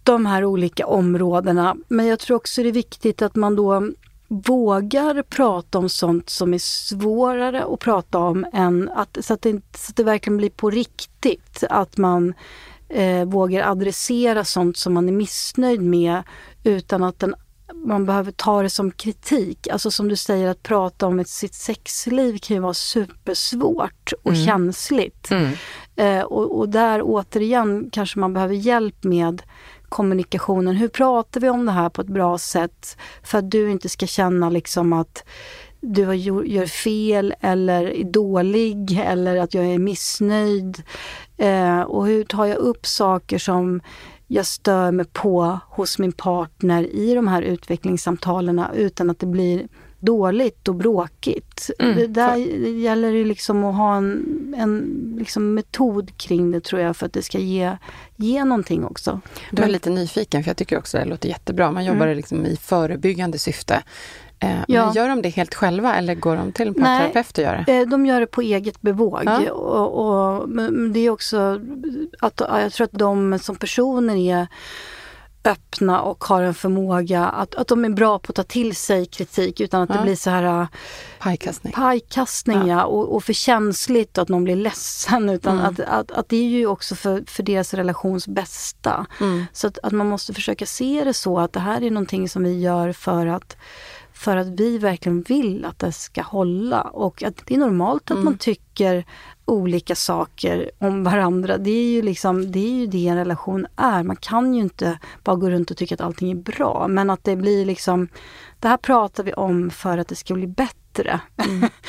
de 0.02 0.26
här 0.26 0.44
olika 0.44 0.86
områdena. 0.86 1.76
Men 1.88 2.06
jag 2.06 2.18
tror 2.18 2.36
också 2.36 2.62
det 2.62 2.68
är 2.68 2.72
viktigt 2.72 3.22
att 3.22 3.36
man 3.36 3.56
då 3.56 3.92
vågar 4.28 5.22
prata 5.22 5.78
om 5.78 5.88
sånt 5.88 6.30
som 6.30 6.54
är 6.54 6.58
svårare 6.58 7.64
att 7.64 7.80
prata 7.80 8.18
om 8.18 8.46
än 8.52 8.88
att, 8.88 9.18
så 9.20 9.34
att 9.34 9.42
det, 9.42 9.60
så 9.74 9.90
att 9.90 9.96
det 9.96 10.04
verkligen 10.04 10.36
blir 10.36 10.50
på 10.50 10.70
riktigt. 10.70 11.64
Att 11.70 11.96
man 11.96 12.34
eh, 12.88 13.24
vågar 13.24 13.70
adressera 13.70 14.44
sånt 14.44 14.76
som 14.76 14.94
man 14.94 15.08
är 15.08 15.12
missnöjd 15.12 15.82
med 15.82 16.22
utan 16.64 17.02
att 17.02 17.18
den, 17.18 17.34
man 17.74 18.06
behöver 18.06 18.32
ta 18.32 18.62
det 18.62 18.70
som 18.70 18.90
kritik. 18.90 19.68
Alltså 19.68 19.90
som 19.90 20.08
du 20.08 20.16
säger, 20.16 20.48
att 20.48 20.62
prata 20.62 21.06
om 21.06 21.20
ett, 21.20 21.28
sitt 21.28 21.54
sexliv 21.54 22.38
kan 22.38 22.56
ju 22.56 22.60
vara 22.60 22.74
supersvårt 22.74 24.12
och 24.22 24.32
mm. 24.32 24.46
känsligt. 24.46 25.30
Mm. 25.30 25.52
Eh, 25.96 26.22
och, 26.22 26.58
och 26.58 26.68
där 26.68 27.00
återigen 27.04 27.90
kanske 27.92 28.18
man 28.18 28.34
behöver 28.34 28.54
hjälp 28.54 29.04
med 29.04 29.42
kommunikationen. 29.88 30.76
Hur 30.76 30.88
pratar 30.88 31.40
vi 31.40 31.48
om 31.48 31.66
det 31.66 31.72
här 31.72 31.88
på 31.88 32.00
ett 32.00 32.08
bra 32.08 32.38
sätt 32.38 32.96
för 33.22 33.38
att 33.38 33.50
du 33.50 33.70
inte 33.70 33.88
ska 33.88 34.06
känna 34.06 34.50
liksom 34.50 34.92
att 34.92 35.24
du 35.80 36.14
gör 36.14 36.66
fel 36.66 37.34
eller 37.40 37.84
är 37.84 38.04
dålig 38.04 39.02
eller 39.06 39.36
att 39.36 39.54
jag 39.54 39.66
är 39.66 39.78
missnöjd. 39.78 40.82
Eh, 41.36 41.80
och 41.80 42.06
hur 42.06 42.24
tar 42.24 42.46
jag 42.46 42.58
upp 42.58 42.86
saker 42.86 43.38
som 43.38 43.80
jag 44.26 44.46
stör 44.46 44.92
mig 44.92 45.06
på 45.12 45.58
hos 45.68 45.98
min 45.98 46.12
partner 46.12 46.82
i 46.82 47.14
de 47.14 47.28
här 47.28 47.42
utvecklingssamtalen 47.42 48.62
utan 48.74 49.10
att 49.10 49.18
det 49.18 49.26
blir 49.26 49.68
dåligt 50.00 50.68
och 50.68 50.74
bråkigt. 50.74 51.70
Mm, 51.78 51.96
det 51.96 52.06
där 52.06 52.32
för... 52.32 52.68
gäller 52.68 53.12
det 53.12 53.24
liksom 53.24 53.64
att 53.64 53.74
ha 53.74 53.96
en, 53.96 54.54
en 54.58 55.14
liksom 55.18 55.54
metod 55.54 56.16
kring 56.16 56.50
det 56.50 56.60
tror 56.60 56.80
jag 56.80 56.96
för 56.96 57.06
att 57.06 57.12
det 57.12 57.22
ska 57.22 57.38
ge, 57.38 57.76
ge 58.16 58.44
någonting 58.44 58.84
också. 58.84 59.20
Du 59.50 59.56
är 59.56 59.66
Men... 59.66 59.72
lite 59.72 59.90
nyfiken 59.90 60.44
för 60.44 60.50
jag 60.50 60.56
tycker 60.56 60.78
också 60.78 60.98
det 60.98 61.04
låter 61.04 61.28
jättebra. 61.28 61.70
Man 61.70 61.84
jobbar 61.84 62.06
mm. 62.06 62.16
liksom 62.16 62.46
i 62.46 62.56
förebyggande 62.56 63.38
syfte. 63.38 63.82
Eh, 64.40 64.50
ja. 64.68 64.84
Men 64.84 64.94
gör 64.94 65.08
de 65.08 65.22
det 65.22 65.28
helt 65.28 65.54
själva 65.54 65.94
eller 65.94 66.14
går 66.14 66.36
de 66.36 66.52
till 66.52 66.68
en 66.68 66.74
parterapeut 66.74 67.38
och 67.38 67.44
gör 67.44 67.64
det? 67.66 67.78
Eh, 67.78 67.88
de 67.88 68.06
gör 68.06 68.20
det 68.20 68.26
på 68.26 68.42
eget 68.42 68.80
bevåg. 68.80 69.22
Ja. 69.24 69.52
Och, 69.52 70.40
och, 70.40 70.48
men 70.48 70.92
det 70.92 71.00
är 71.00 71.10
också 71.10 71.60
att 72.20 72.40
jag 72.48 72.72
tror 72.72 72.84
att 72.84 72.92
de 72.92 73.38
som 73.38 73.56
personer 73.56 74.16
är 74.16 74.46
öppna 75.44 76.00
och 76.00 76.24
har 76.24 76.42
en 76.42 76.54
förmåga 76.54 77.24
att, 77.24 77.54
att 77.54 77.68
de 77.68 77.84
är 77.84 77.88
bra 77.88 78.18
på 78.18 78.30
att 78.30 78.36
ta 78.36 78.42
till 78.42 78.76
sig 78.76 79.06
kritik 79.06 79.60
utan 79.60 79.82
att 79.82 79.90
Ja. 79.90 79.96
det 79.96 80.02
blir 80.02 80.16
så 80.16 80.30
här 80.30 80.68
Pajkastning. 81.18 81.72
pajkastning 81.72 82.66
ja. 82.68 82.84
och, 82.84 83.14
och 83.14 83.24
för 83.24 83.32
känsligt 83.32 84.18
att 84.18 84.28
någon 84.28 84.44
blir 84.44 84.56
ledsen. 84.56 85.28
Utan 85.28 85.58
Mm. 85.58 85.66
att, 85.70 85.80
att, 85.80 86.10
att 86.10 86.28
det 86.28 86.36
är 86.36 86.48
ju 86.48 86.66
också 86.66 86.94
för, 86.94 87.24
för 87.26 87.42
deras 87.42 87.74
relations 87.74 88.28
bästa. 88.28 89.06
Mm. 89.20 89.44
Så 89.52 89.66
att, 89.66 89.78
att 89.82 89.92
man 89.92 90.06
måste 90.08 90.34
försöka 90.34 90.66
se 90.66 91.04
det 91.04 91.14
så 91.14 91.38
att 91.38 91.52
det 91.52 91.60
här 91.60 91.82
är 91.82 91.90
någonting 91.90 92.28
som 92.28 92.44
vi 92.44 92.60
gör 92.60 92.92
för 92.92 93.26
att 93.26 93.56
för 94.18 94.36
att 94.36 94.46
vi 94.46 94.78
verkligen 94.78 95.22
vill 95.22 95.64
att 95.64 95.78
det 95.78 95.92
ska 95.92 96.22
hålla 96.22 96.82
och 96.82 97.22
att 97.22 97.42
det 97.46 97.54
är 97.54 97.58
normalt 97.58 98.02
att 98.02 98.10
Mm. 98.10 98.24
man 98.24 98.38
tycker 98.38 99.04
olika 99.44 99.94
saker 99.94 100.70
om 100.78 101.04
varandra. 101.04 101.58
Det 101.58 101.70
är 101.70 101.84
ju 101.84 102.02
liksom, 102.02 102.52
det 102.52 102.58
är 102.58 102.70
ju 102.70 102.86
det 102.86 103.06
en 103.08 103.16
relation 103.16 103.66
är. 103.76 104.02
Man 104.02 104.16
kan 104.16 104.54
ju 104.54 104.60
inte 104.60 104.98
bara 105.24 105.36
gå 105.36 105.50
runt 105.50 105.70
och 105.70 105.76
tycka 105.76 105.94
att 105.94 106.00
allting 106.00 106.30
är 106.30 106.34
bra. 106.34 106.86
Men 106.88 107.10
att 107.10 107.24
det 107.24 107.36
blir 107.36 107.64
liksom, 107.64 108.08
det 108.60 108.68
här 108.68 108.76
pratar 108.76 109.24
vi 109.24 109.32
om 109.32 109.70
för 109.70 109.98
att 109.98 110.08
det 110.08 110.16
ska 110.16 110.34
bli 110.34 110.46
bättre. 110.46 110.74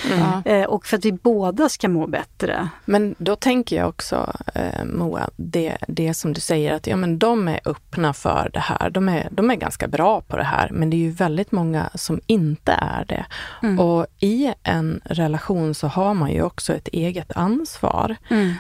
Ja. 0.10 0.42
Eh, 0.46 0.64
och 0.64 0.86
för 0.86 0.98
att 0.98 1.06
vi 1.06 1.12
båda 1.12 1.70
ska 1.70 1.90
må 1.90 2.08
bättre. 2.08 2.70
Men 2.86 3.16
då 3.18 3.36
tänker 3.36 3.76
jag 3.76 3.90
också, 3.90 4.34
eh, 4.56 4.86
Moa, 4.86 5.30
det, 5.36 5.78
det 5.88 6.14
som 6.14 6.34
du 6.34 6.42
säger 6.42 6.74
att 6.74 6.88
ja, 6.88 6.96
men 6.96 7.20
de 7.20 7.48
är 7.48 7.60
öppna 7.66 8.14
för 8.14 8.50
det 8.54 8.60
här. 8.60 8.90
De 8.90 9.10
är, 9.10 9.28
de 9.32 9.52
är 9.52 9.56
ganska 9.56 9.88
bra 9.88 10.22
på 10.22 10.38
det 10.38 10.44
här, 10.44 10.70
men 10.72 10.90
det 10.90 10.98
är 10.98 11.00
ju 11.00 11.12
väldigt 11.12 11.52
många 11.52 11.90
som 11.96 12.22
inte 12.26 12.72
är 12.72 13.06
det. 13.06 13.26
Mm. 13.64 13.80
Och 13.80 14.06
i 14.20 14.54
en 14.64 15.02
relation 15.04 15.74
så 15.74 15.88
har 15.88 16.14
man 16.14 16.32
ju 16.32 16.42
också 16.42 16.74
ett 16.74 16.88
eget 16.88 17.32
ansvar. 17.36 18.16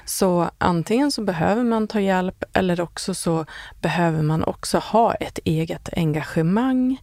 Så 0.05 0.49
antingen 0.57 1.11
så 1.11 1.21
behöver 1.21 1.63
man 1.63 1.87
ta 1.87 1.99
hjälp 1.99 2.43
eller 2.53 2.81
också 2.81 3.13
så 3.13 3.45
behöver 3.81 4.21
man 4.21 4.43
också 4.43 4.77
ha 4.77 5.13
ett 5.13 5.39
eget 5.45 5.89
engagemang 5.97 6.97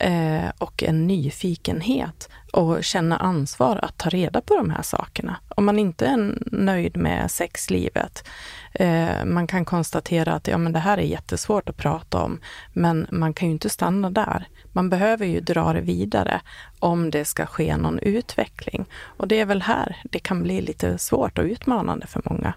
eh, 0.00 0.50
och 0.58 0.82
en 0.82 1.06
nyfikenhet 1.06 2.28
och 2.52 2.84
känna 2.84 3.16
ansvar 3.16 3.78
att 3.82 3.98
ta 3.98 4.08
reda 4.08 4.40
på 4.40 4.56
de 4.56 4.70
här 4.70 4.82
sakerna. 4.82 5.36
Om 5.48 5.64
man 5.64 5.78
inte 5.78 6.06
är 6.06 6.38
nöjd 6.52 6.96
med 6.96 7.30
sexlivet, 7.30 8.28
eh, 8.72 9.24
man 9.24 9.46
kan 9.46 9.64
konstatera 9.64 10.32
att 10.32 10.48
ja, 10.48 10.58
men 10.58 10.72
det 10.72 10.78
här 10.78 10.98
är 10.98 11.02
jättesvårt 11.02 11.68
att 11.68 11.76
prata 11.76 12.22
om, 12.22 12.40
men 12.72 13.06
man 13.10 13.34
kan 13.34 13.48
ju 13.48 13.52
inte 13.52 13.68
stanna 13.68 14.10
där. 14.10 14.48
Man 14.72 14.90
behöver 14.90 15.26
ju 15.26 15.40
dra 15.40 15.72
det 15.72 15.80
vidare 15.80 16.40
om 16.78 17.10
det 17.10 17.24
ska 17.24 17.46
ske 17.46 17.76
någon 17.76 17.98
utveckling. 17.98 18.84
Och 18.92 19.28
det 19.28 19.40
är 19.40 19.46
väl 19.46 19.62
här 19.62 19.96
det 20.04 20.18
kan 20.18 20.42
bli 20.42 20.60
lite 20.60 20.98
svårt 20.98 21.38
och 21.38 21.44
utmanande 21.44 22.06
för 22.06 22.22
många. 22.24 22.54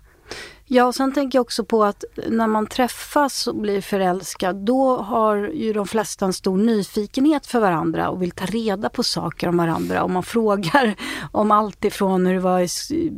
Ja, 0.74 0.86
och 0.86 0.96
sen 0.96 1.14
tänker 1.14 1.38
jag 1.38 1.42
också 1.42 1.66
på 1.66 1.84
att 1.84 2.04
när 2.28 2.48
man 2.48 2.68
träffas 2.68 3.48
och 3.48 3.56
blir 3.56 3.82
förälskad, 3.82 4.56
då 4.56 4.98
har 4.98 5.38
ju 5.38 5.74
de 5.74 5.88
flesta 5.88 6.26
en 6.26 6.34
stor 6.34 6.58
nyfikenhet 6.58 7.48
för 7.48 7.60
varandra 7.60 8.10
och 8.10 8.22
vill 8.22 8.32
ta 8.32 8.46
reda 8.46 8.90
på 8.90 9.04
saker 9.04 9.48
om 9.48 9.58
varandra. 9.58 10.04
Och 10.04 10.10
man 10.10 10.24
frågar 10.34 10.96
om 11.32 11.52
allt 11.52 11.86
ifrån 11.86 12.26
hur 12.26 12.34
det 12.34 12.40
var 12.40 12.68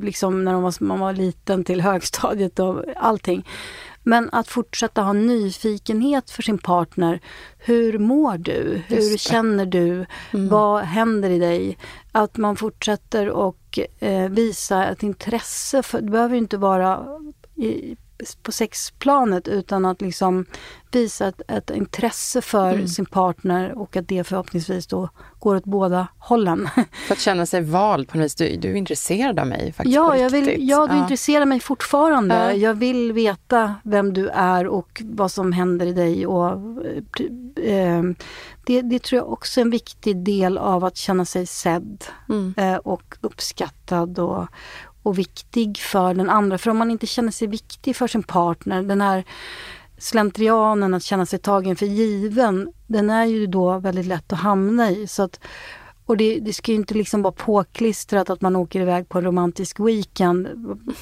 liksom, 0.03 0.43
när 0.43 0.51
man 0.51 0.64
var, 0.64 0.84
man 0.84 0.99
var 0.99 1.14
liten 1.14 1.64
till 1.64 1.82
högstadiet 1.82 2.60
och 2.60 2.84
allting. 2.95 3.47
Men 4.03 4.30
att 4.32 4.47
fortsätta 4.47 5.01
ha 5.01 5.14
nyfikenhet 5.14 6.32
för 6.32 6.41
sin 6.41 6.58
partner. 6.58 7.20
Hur 7.58 7.99
mår 7.99 8.38
du? 8.38 8.82
Hur 8.88 9.18
känner 9.18 9.66
du? 9.66 10.06
Vad 10.32 10.84
händer 10.84 11.30
i 11.30 11.39
dig? 11.39 11.78
Att 12.12 12.38
man 12.38 12.56
fortsätter 12.56 13.30
och 13.30 13.80
eh, 13.99 14.30
visa 14.30 14.86
ett 14.86 15.03
intresse. 15.03 15.84
För, 15.84 16.01
det 16.01 16.12
behöver 16.12 16.38
inte 16.38 16.58
vara 16.58 17.06
i, 17.56 17.95
på 18.43 18.51
sexplanet 18.51 19.47
utan 19.47 19.86
att 19.86 20.01
liksom 20.01 20.45
visa 20.91 21.28
ett, 21.28 21.41
ett 21.47 21.70
intresse 21.70 22.41
för 22.41 22.86
sin 22.86 23.06
partner 23.06 23.78
och 23.78 23.95
att 23.95 24.08
det 24.08 24.24
förhoppningsvis 24.24 24.88
då 24.88 25.10
går 25.39 25.56
åt 25.56 25.64
båda 25.64 26.08
hållen. 26.18 26.70
För 27.08 27.14
att 27.14 27.20
känna 27.20 27.45
sig 27.45 27.62
vald 27.62 28.08
på 28.08 28.18
något 28.18 28.26
vis. 28.26 28.36
Du, 28.36 28.58
du 28.58 28.70
är 28.72 28.76
intresserad 28.76 29.39
av 29.39 29.47
mig 29.47 29.74
faktiskt 29.74 29.95
Ja, 29.95 30.18
jag 30.18 30.30
vill, 30.30 30.70
ja, 30.70 30.88
du 30.88 30.97
intresserar 30.97 31.45
mig 31.45 31.60
fortfarande. 31.60 32.36
Ja. 32.36 32.53
Jag 32.53 32.74
vill 32.74 33.12
veta 33.14 33.76
vem 33.84 34.14
du 34.14 34.30
är 34.30 34.68
och 34.68 35.01
vad 35.06 35.32
som 35.32 35.51
händer 35.51 35.86
i 35.86 35.93
dig. 35.93 36.28
Och, 36.28 36.51
eh, 37.64 38.03
det, 38.66 38.82
det 38.82 39.03
tror 39.03 39.22
jag 39.22 39.32
också 39.32 39.60
är 39.60 39.62
en 39.62 39.72
viktig 39.72 40.18
del 40.18 40.58
av 40.58 40.86
att 40.86 40.97
känna 40.97 41.26
sig 41.26 41.45
sedd 41.45 42.03
Mm. 42.30 42.53
eh, 42.58 42.76
och 42.76 43.16
uppskattad 43.22 44.20
och, 44.20 44.47
och 45.06 45.20
viktig 45.20 45.78
för 45.78 46.14
den 46.14 46.30
andra. 46.30 46.58
För 46.58 46.72
om 46.72 46.78
man 46.78 46.91
inte 46.91 47.08
känner 47.08 47.32
sig 47.32 47.47
viktig 47.47 47.95
för 47.95 48.08
sin 48.08 48.24
partner, 48.24 48.84
den 48.84 49.01
här 49.01 49.24
slentrianen 49.97 50.93
att 50.93 51.03
känna 51.03 51.26
sig 51.26 51.39
tagen 51.39 51.76
för 51.76 51.86
given, 51.86 52.74
den 52.88 53.10
är 53.10 53.26
ju 53.26 53.47
då 53.47 53.80
väldigt 53.80 54.06
lätt 54.06 54.34
att 54.34 54.39
hamna 54.39 54.91
i. 54.91 55.08
Så 55.08 55.24
att, 55.24 55.39
och 56.06 56.18
det, 56.18 56.39
det 56.39 56.53
ska 56.53 56.72
ju 56.72 56.78
inte 56.78 56.93
liksom 56.93 57.22
vara 57.22 57.34
påklistrat 57.34 58.30
att 58.30 58.41
man 58.41 58.56
åker 58.56 58.82
iväg 58.82 59.10
på 59.10 59.18
en 59.18 59.24
romantisk 59.24 59.80
weekend 59.80 60.47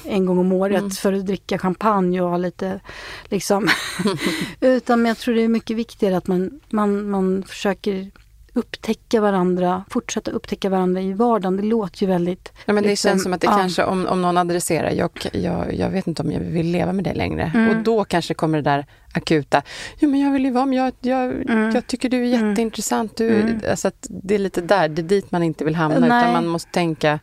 en 0.04 0.26
gång 0.26 0.38
om 0.38 0.52
året 0.52 0.98
för 0.98 1.12
att 1.12 1.26
dricka 1.26 1.58
champagne 1.58 2.20
och 2.20 2.30
ha 2.30 2.36
lite 2.36 2.80
liksom. 3.28 3.68
Utan 4.60 5.06
jag 5.06 5.18
tror 5.18 5.34
det 5.34 5.42
är 5.42 5.48
mycket 5.48 5.76
viktigare 5.76 6.16
att 6.16 6.26
man, 6.26 6.60
man, 6.70 7.10
man 7.10 7.42
försöker 7.42 8.10
upptäcka 8.54 9.20
varandra, 9.20 9.84
fortsätta 9.90 10.30
upptäcka 10.30 10.68
varandra 10.68 11.00
i 11.00 11.12
vardagen. 11.12 11.56
Det 11.56 11.62
låter 11.62 12.02
ju 12.02 12.08
väldigt... 12.08 12.52
Ja, 12.66 12.72
men 12.72 12.82
det 12.82 12.88
liksom, 12.88 13.08
känns 13.10 13.22
som 13.22 13.32
att 13.32 13.40
det 13.40 13.46
ja. 13.46 13.56
kanske, 13.56 13.84
om, 13.84 14.06
om 14.06 14.22
någon 14.22 14.36
adresserar, 14.38 14.90
jag, 14.90 15.10
jag, 15.32 15.74
jag 15.74 15.90
vet 15.90 16.06
inte 16.06 16.22
om 16.22 16.32
jag 16.32 16.40
vill 16.40 16.66
leva 16.66 16.92
med 16.92 17.04
dig 17.04 17.14
längre. 17.14 17.52
Mm. 17.54 17.68
Och 17.70 17.76
då 17.82 18.04
kanske 18.04 18.34
kommer 18.34 18.58
det 18.58 18.70
där 18.70 18.86
akuta, 19.14 19.62
jo 19.98 20.10
men 20.10 20.20
jag 20.20 20.32
vill 20.32 20.44
ju 20.44 20.50
vara 20.50 20.66
med, 20.66 20.78
jag, 20.78 20.92
jag, 21.00 21.32
Mm. 21.50 21.74
jag 21.74 21.86
tycker 21.86 22.08
du 22.08 22.16
är 22.22 22.24
jätteintressant. 22.24 23.16
Du, 23.16 23.40
Mm. 23.40 23.60
alltså 23.70 23.90
det 24.08 24.34
är 24.34 24.38
lite 24.38 24.60
där, 24.60 24.88
det 24.88 25.02
är 25.02 25.04
dit 25.04 25.30
man 25.30 25.42
inte 25.42 25.64
vill 25.64 25.74
hamna, 25.74 25.98
Nej. 25.98 26.20
utan 26.22 26.32
man 26.32 26.46
måste 26.46 26.70
tänka 26.70 27.18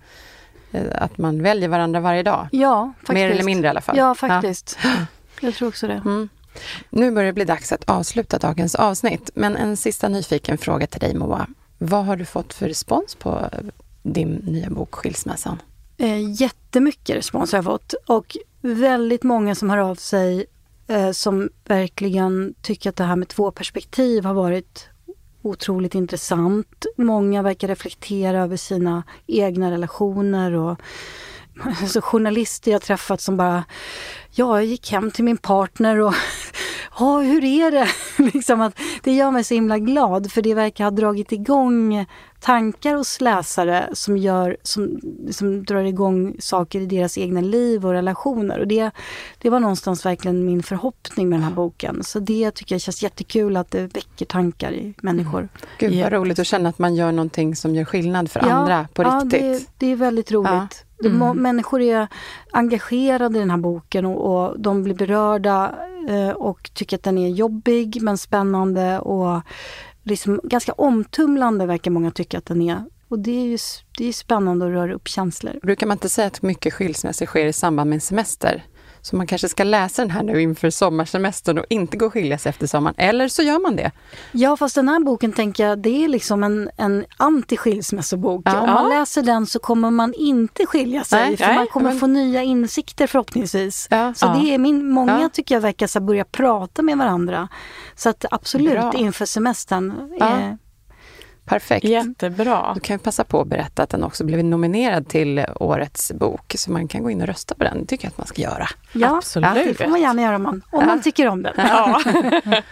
eh, 0.71 0.81
att 0.95 1.17
man 1.17 1.43
väljer 1.43 1.69
varandra 1.69 1.99
varje 1.99 2.23
dag. 2.23 2.47
Ja, 2.51 2.93
faktiskt. 2.97 3.13
Mer 3.13 3.29
eller 3.31 3.43
mindre 3.43 3.67
i 3.67 3.69
alla 3.69 3.81
fall. 3.81 3.97
Ja, 3.97 4.15
faktiskt. 4.15 4.77
Jag 5.41 5.53
tror 5.53 5.67
också 5.67 5.87
det. 5.87 6.27
Nu 6.89 7.11
börjar 7.11 7.27
det 7.27 7.33
bli 7.33 7.45
dags 7.45 7.71
att 7.71 7.89
avsluta 7.89 8.37
dagens 8.37 8.75
avsnitt. 8.75 9.29
Men 9.33 9.55
en 9.55 9.77
sista 9.77 10.09
nyfiken 10.09 10.57
fråga 10.57 10.87
till 10.87 10.99
dig 10.99 11.15
Moa. 11.15 11.47
Vad 11.77 12.05
har 12.05 12.15
du 12.15 12.25
fått 12.25 12.53
för 12.53 12.67
respons 12.67 13.15
på 13.15 13.49
eh, 13.51 13.59
din 14.03 14.31
nya 14.31 14.69
bok 14.69 14.95
Skilsmässan? 14.95 15.61
Eh, 15.97 16.41
jättemycket 16.41 17.15
respons 17.15 17.51
har 17.51 17.57
jag 17.57 17.65
fått 17.65 17.93
och 18.07 18.37
väldigt 18.61 19.23
många 19.23 19.55
som 19.55 19.69
hör 19.69 19.77
av 19.77 19.95
sig 19.95 20.45
eh, 20.87 21.11
som 21.11 21.49
verkligen 21.65 22.53
tycker 22.61 22.89
att 22.89 22.95
det 22.95 23.03
här 23.03 23.15
med 23.15 23.27
två 23.27 23.51
perspektiv 23.51 24.25
har 24.25 24.33
varit 24.33 24.89
otroligt 25.41 25.95
intressant. 25.95 26.85
Många 26.97 27.41
verkar 27.41 27.67
reflektera 27.67 28.41
över 28.41 28.57
sina 28.57 29.03
egna 29.27 29.71
relationer 29.71 30.51
och 30.51 30.79
alltså 31.81 32.01
journalister 32.01 32.71
jag 32.71 32.81
träffat 32.81 33.21
som 33.21 33.37
bara 33.37 33.63
Ja, 34.33 34.57
jag 34.57 34.65
gick 34.65 34.91
hem 34.91 35.11
till 35.11 35.23
min 35.23 35.37
partner 35.37 35.99
och 35.99 36.13
ja, 36.99 37.19
hur 37.19 37.43
är 37.43 37.71
det? 37.71 37.87
liksom 38.33 38.61
att 38.61 38.79
det 39.03 39.11
gör 39.11 39.31
mig 39.31 39.43
så 39.43 39.53
himla 39.53 39.79
glad 39.79 40.31
för 40.31 40.41
det 40.41 40.53
verkar 40.53 40.83
ha 40.83 40.91
dragit 40.91 41.31
igång 41.31 42.05
tankar 42.39 42.95
hos 42.95 43.21
läsare 43.21 43.89
som, 43.93 44.17
gör, 44.17 44.57
som, 44.63 44.99
som 45.31 45.65
drar 45.65 45.83
igång 45.83 46.35
saker 46.39 46.79
i 46.79 46.85
deras 46.85 47.17
egna 47.17 47.41
liv 47.41 47.85
och 47.85 47.91
relationer. 47.91 48.59
Och 48.59 48.67
det, 48.67 48.91
det 49.37 49.49
var 49.49 49.59
någonstans 49.59 50.05
verkligen 50.05 50.45
min 50.45 50.63
förhoppning 50.63 51.29
med 51.29 51.39
den 51.39 51.43
här 51.43 51.55
boken. 51.55 52.03
Så 52.03 52.19
det 52.19 52.51
tycker 52.51 52.75
jag 52.75 52.81
känns 52.81 53.03
jättekul 53.03 53.57
att 53.57 53.71
det 53.71 53.95
väcker 53.95 54.25
tankar 54.25 54.71
i 54.71 54.93
människor. 55.01 55.49
Gud 55.77 55.91
vad 55.91 55.99
Ja. 55.99 56.09
roligt 56.09 56.39
att 56.39 56.47
känna 56.47 56.69
att 56.69 56.79
man 56.79 56.95
gör 56.95 57.11
någonting 57.11 57.55
som 57.55 57.75
gör 57.75 57.85
skillnad 57.85 58.31
för 58.31 58.39
andra 58.39 58.87
på 58.93 59.03
ja, 59.03 59.21
riktigt. 59.23 59.41
Det, 59.41 59.65
det 59.77 59.91
är 59.91 59.95
väldigt 59.95 60.31
roligt. 60.31 60.51
Ja. 60.51 60.67
Det, 61.01 61.09
må, 61.09 61.25
Mm. 61.25 61.43
Människor 61.43 61.81
är 61.81 62.07
engagerade 62.51 63.37
i 63.37 63.39
den 63.39 63.51
här 63.51 63.57
boken 63.57 64.05
och, 64.05 64.47
och 64.47 64.59
de 64.59 64.83
blir 64.83 64.95
berörda 64.95 65.75
eh, 66.09 66.29
och 66.29 66.71
tycker 66.73 66.97
att 66.97 67.03
den 67.03 67.17
är 67.17 67.29
jobbig 67.29 68.01
men 68.01 68.17
spännande 68.17 68.99
och 68.99 69.41
liksom 70.03 70.39
ganska 70.43 70.73
omtumlande 70.73 71.65
verkar 71.65 71.91
många 71.91 72.11
tycka 72.11 72.37
att 72.37 72.45
den 72.45 72.61
är. 72.61 72.85
Och 73.07 73.19
det 73.19 73.31
är 73.31 73.45
ju 73.45 73.57
det 73.97 74.05
är 74.05 74.13
spännande 74.13 74.65
och 74.65 74.71
rör 74.71 74.91
upp 74.91 75.07
känslor. 75.07 75.59
Brukar 75.61 75.87
man 75.87 75.95
inte 75.95 76.09
säga 76.09 76.27
att 76.27 76.41
mycket 76.41 76.73
skilsmässor 76.73 77.25
sker 77.25 77.45
i 77.45 77.53
samband 77.53 77.89
med 77.89 77.97
en 77.97 78.01
semester? 78.01 78.63
Så 79.03 79.15
man 79.15 79.27
kanske 79.27 79.49
ska 79.49 79.63
läsa 79.63 80.01
den 80.01 80.11
här 80.11 80.23
nu 80.23 80.41
inför 80.41 80.69
sommarsemestern 80.69 81.57
och 81.57 81.65
inte 81.69 81.97
gå 81.97 82.05
och 82.05 82.13
skilja 82.13 82.37
sig 82.37 82.49
efter 82.49 82.67
sommaren. 82.67 82.95
Eller 82.97 83.27
så 83.27 83.41
gör 83.41 83.59
man 83.59 83.75
det. 83.75 83.91
Ja, 84.31 84.57
fast 84.57 84.75
den 84.75 84.89
här 84.89 84.99
boken 84.99 85.33
tänker 85.33 85.67
jag, 85.67 85.79
det 85.79 86.03
är 86.03 86.07
liksom 86.07 86.43
en, 86.43 86.69
en 86.77 87.05
anti-skilsmässobok. 87.17 88.41
Ja. 88.45 88.59
Om 88.61 88.69
man 88.73 88.89
läser 88.89 89.21
den 89.21 89.45
så 89.45 89.59
kommer 89.59 89.91
man 89.91 90.13
inte 90.13 90.65
skilja 90.65 91.03
sig, 91.03 91.27
Nej, 91.27 91.37
för 91.37 91.45
nej, 91.45 91.55
man 91.55 91.67
kommer 91.67 91.89
men- 91.89 91.99
få 91.99 92.07
nya 92.07 92.41
insikter 92.43 93.07
förhoppningsvis. 93.07 93.87
Ja. 93.91 94.13
Så 94.13 94.25
Ja. 94.25 94.37
det 94.41 94.53
är 94.53 94.57
min, 94.57 94.89
många 94.89 95.29
tycker 95.33 95.55
jag 95.55 95.61
verkar 95.61 95.87
så 95.87 95.99
börja 95.99 96.25
prata 96.25 96.81
med 96.81 96.97
varandra. 96.97 97.47
Så 97.95 98.09
att 98.09 98.25
absolut, 98.31 98.71
Bra. 98.73 98.93
inför 98.93 99.25
semestern. 99.25 100.13
Eh, 100.21 100.53
Perfekt. 101.51 101.85
Jättebra. 101.85 102.71
Du 102.73 102.79
kan 102.79 102.93
ju 102.93 102.99
passa 102.99 103.23
på 103.23 103.41
att 103.41 103.47
berätta 103.47 103.83
att 103.83 103.89
den 103.89 104.03
också 104.03 104.25
blev 104.25 104.43
nominerad 104.43 105.07
till 105.07 105.45
årets 105.55 106.11
bok, 106.11 106.53
så 106.57 106.71
man 106.71 106.87
kan 106.87 107.03
gå 107.03 107.09
in 107.09 107.21
och 107.21 107.27
rösta 107.27 107.55
på 107.55 107.63
den. 107.63 107.79
Det 107.79 107.85
tycker 107.85 108.05
jag 108.05 108.11
att 108.11 108.17
man 108.17 108.27
ska 108.27 108.41
göra. 108.41 108.67
Ja, 108.93 109.17
Absolut. 109.17 109.77
det 109.77 109.83
får 109.83 109.87
man 109.87 110.01
gärna 110.01 110.21
göra 110.21 110.35
om 110.35 110.43
man, 110.43 110.61
om 110.71 110.85
man 110.85 111.01
tycker 111.01 111.27
om 111.27 111.43
den. 111.43 111.53
Ja. 111.57 112.01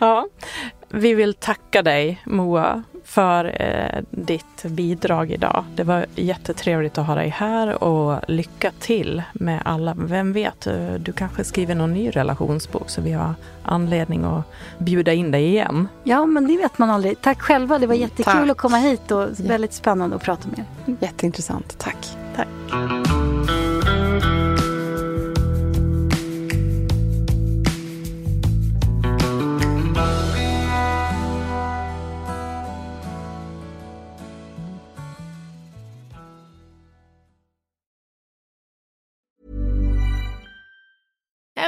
ja. 0.00 0.26
Vi 0.90 1.14
vill 1.14 1.34
tacka 1.34 1.82
dig 1.82 2.22
Moa 2.24 2.82
för 3.04 3.62
eh, 3.62 4.02
ditt 4.10 4.62
bidrag 4.64 5.30
idag. 5.30 5.64
Det 5.74 5.84
var 5.84 6.06
jättetrevligt 6.14 6.98
att 6.98 7.06
ha 7.06 7.14
dig 7.14 7.28
här 7.28 7.84
och 7.84 8.20
lycka 8.28 8.72
till 8.80 9.22
med 9.32 9.62
alla. 9.64 9.94
Vem 9.98 10.32
vet, 10.32 10.66
eh, 10.66 10.94
du 10.94 11.12
kanske 11.12 11.44
skriver 11.44 11.74
någon 11.74 11.92
ny 11.92 12.10
relationsbok 12.10 12.90
så 12.90 13.00
vi 13.00 13.12
har 13.12 13.34
anledning 13.62 14.24
att 14.24 14.44
bjuda 14.78 15.12
in 15.12 15.30
dig 15.30 15.44
igen. 15.44 15.88
Ja, 16.04 16.26
men 16.26 16.46
det 16.46 16.56
vet 16.56 16.78
man 16.78 16.90
aldrig. 16.90 17.20
Tack 17.20 17.40
själva, 17.40 17.78
det 17.78 17.86
var 17.86 17.94
jättekul 17.94 18.24
Tack. 18.24 18.50
att 18.50 18.56
komma 18.56 18.76
hit 18.76 19.10
och 19.10 19.28
väldigt 19.38 19.72
spännande 19.72 20.16
att 20.16 20.22
prata 20.22 20.48
med 20.48 20.58
er. 20.58 20.96
Jätteintressant. 21.00 21.78
Tack. 21.78 22.16
Tack. 22.36 22.48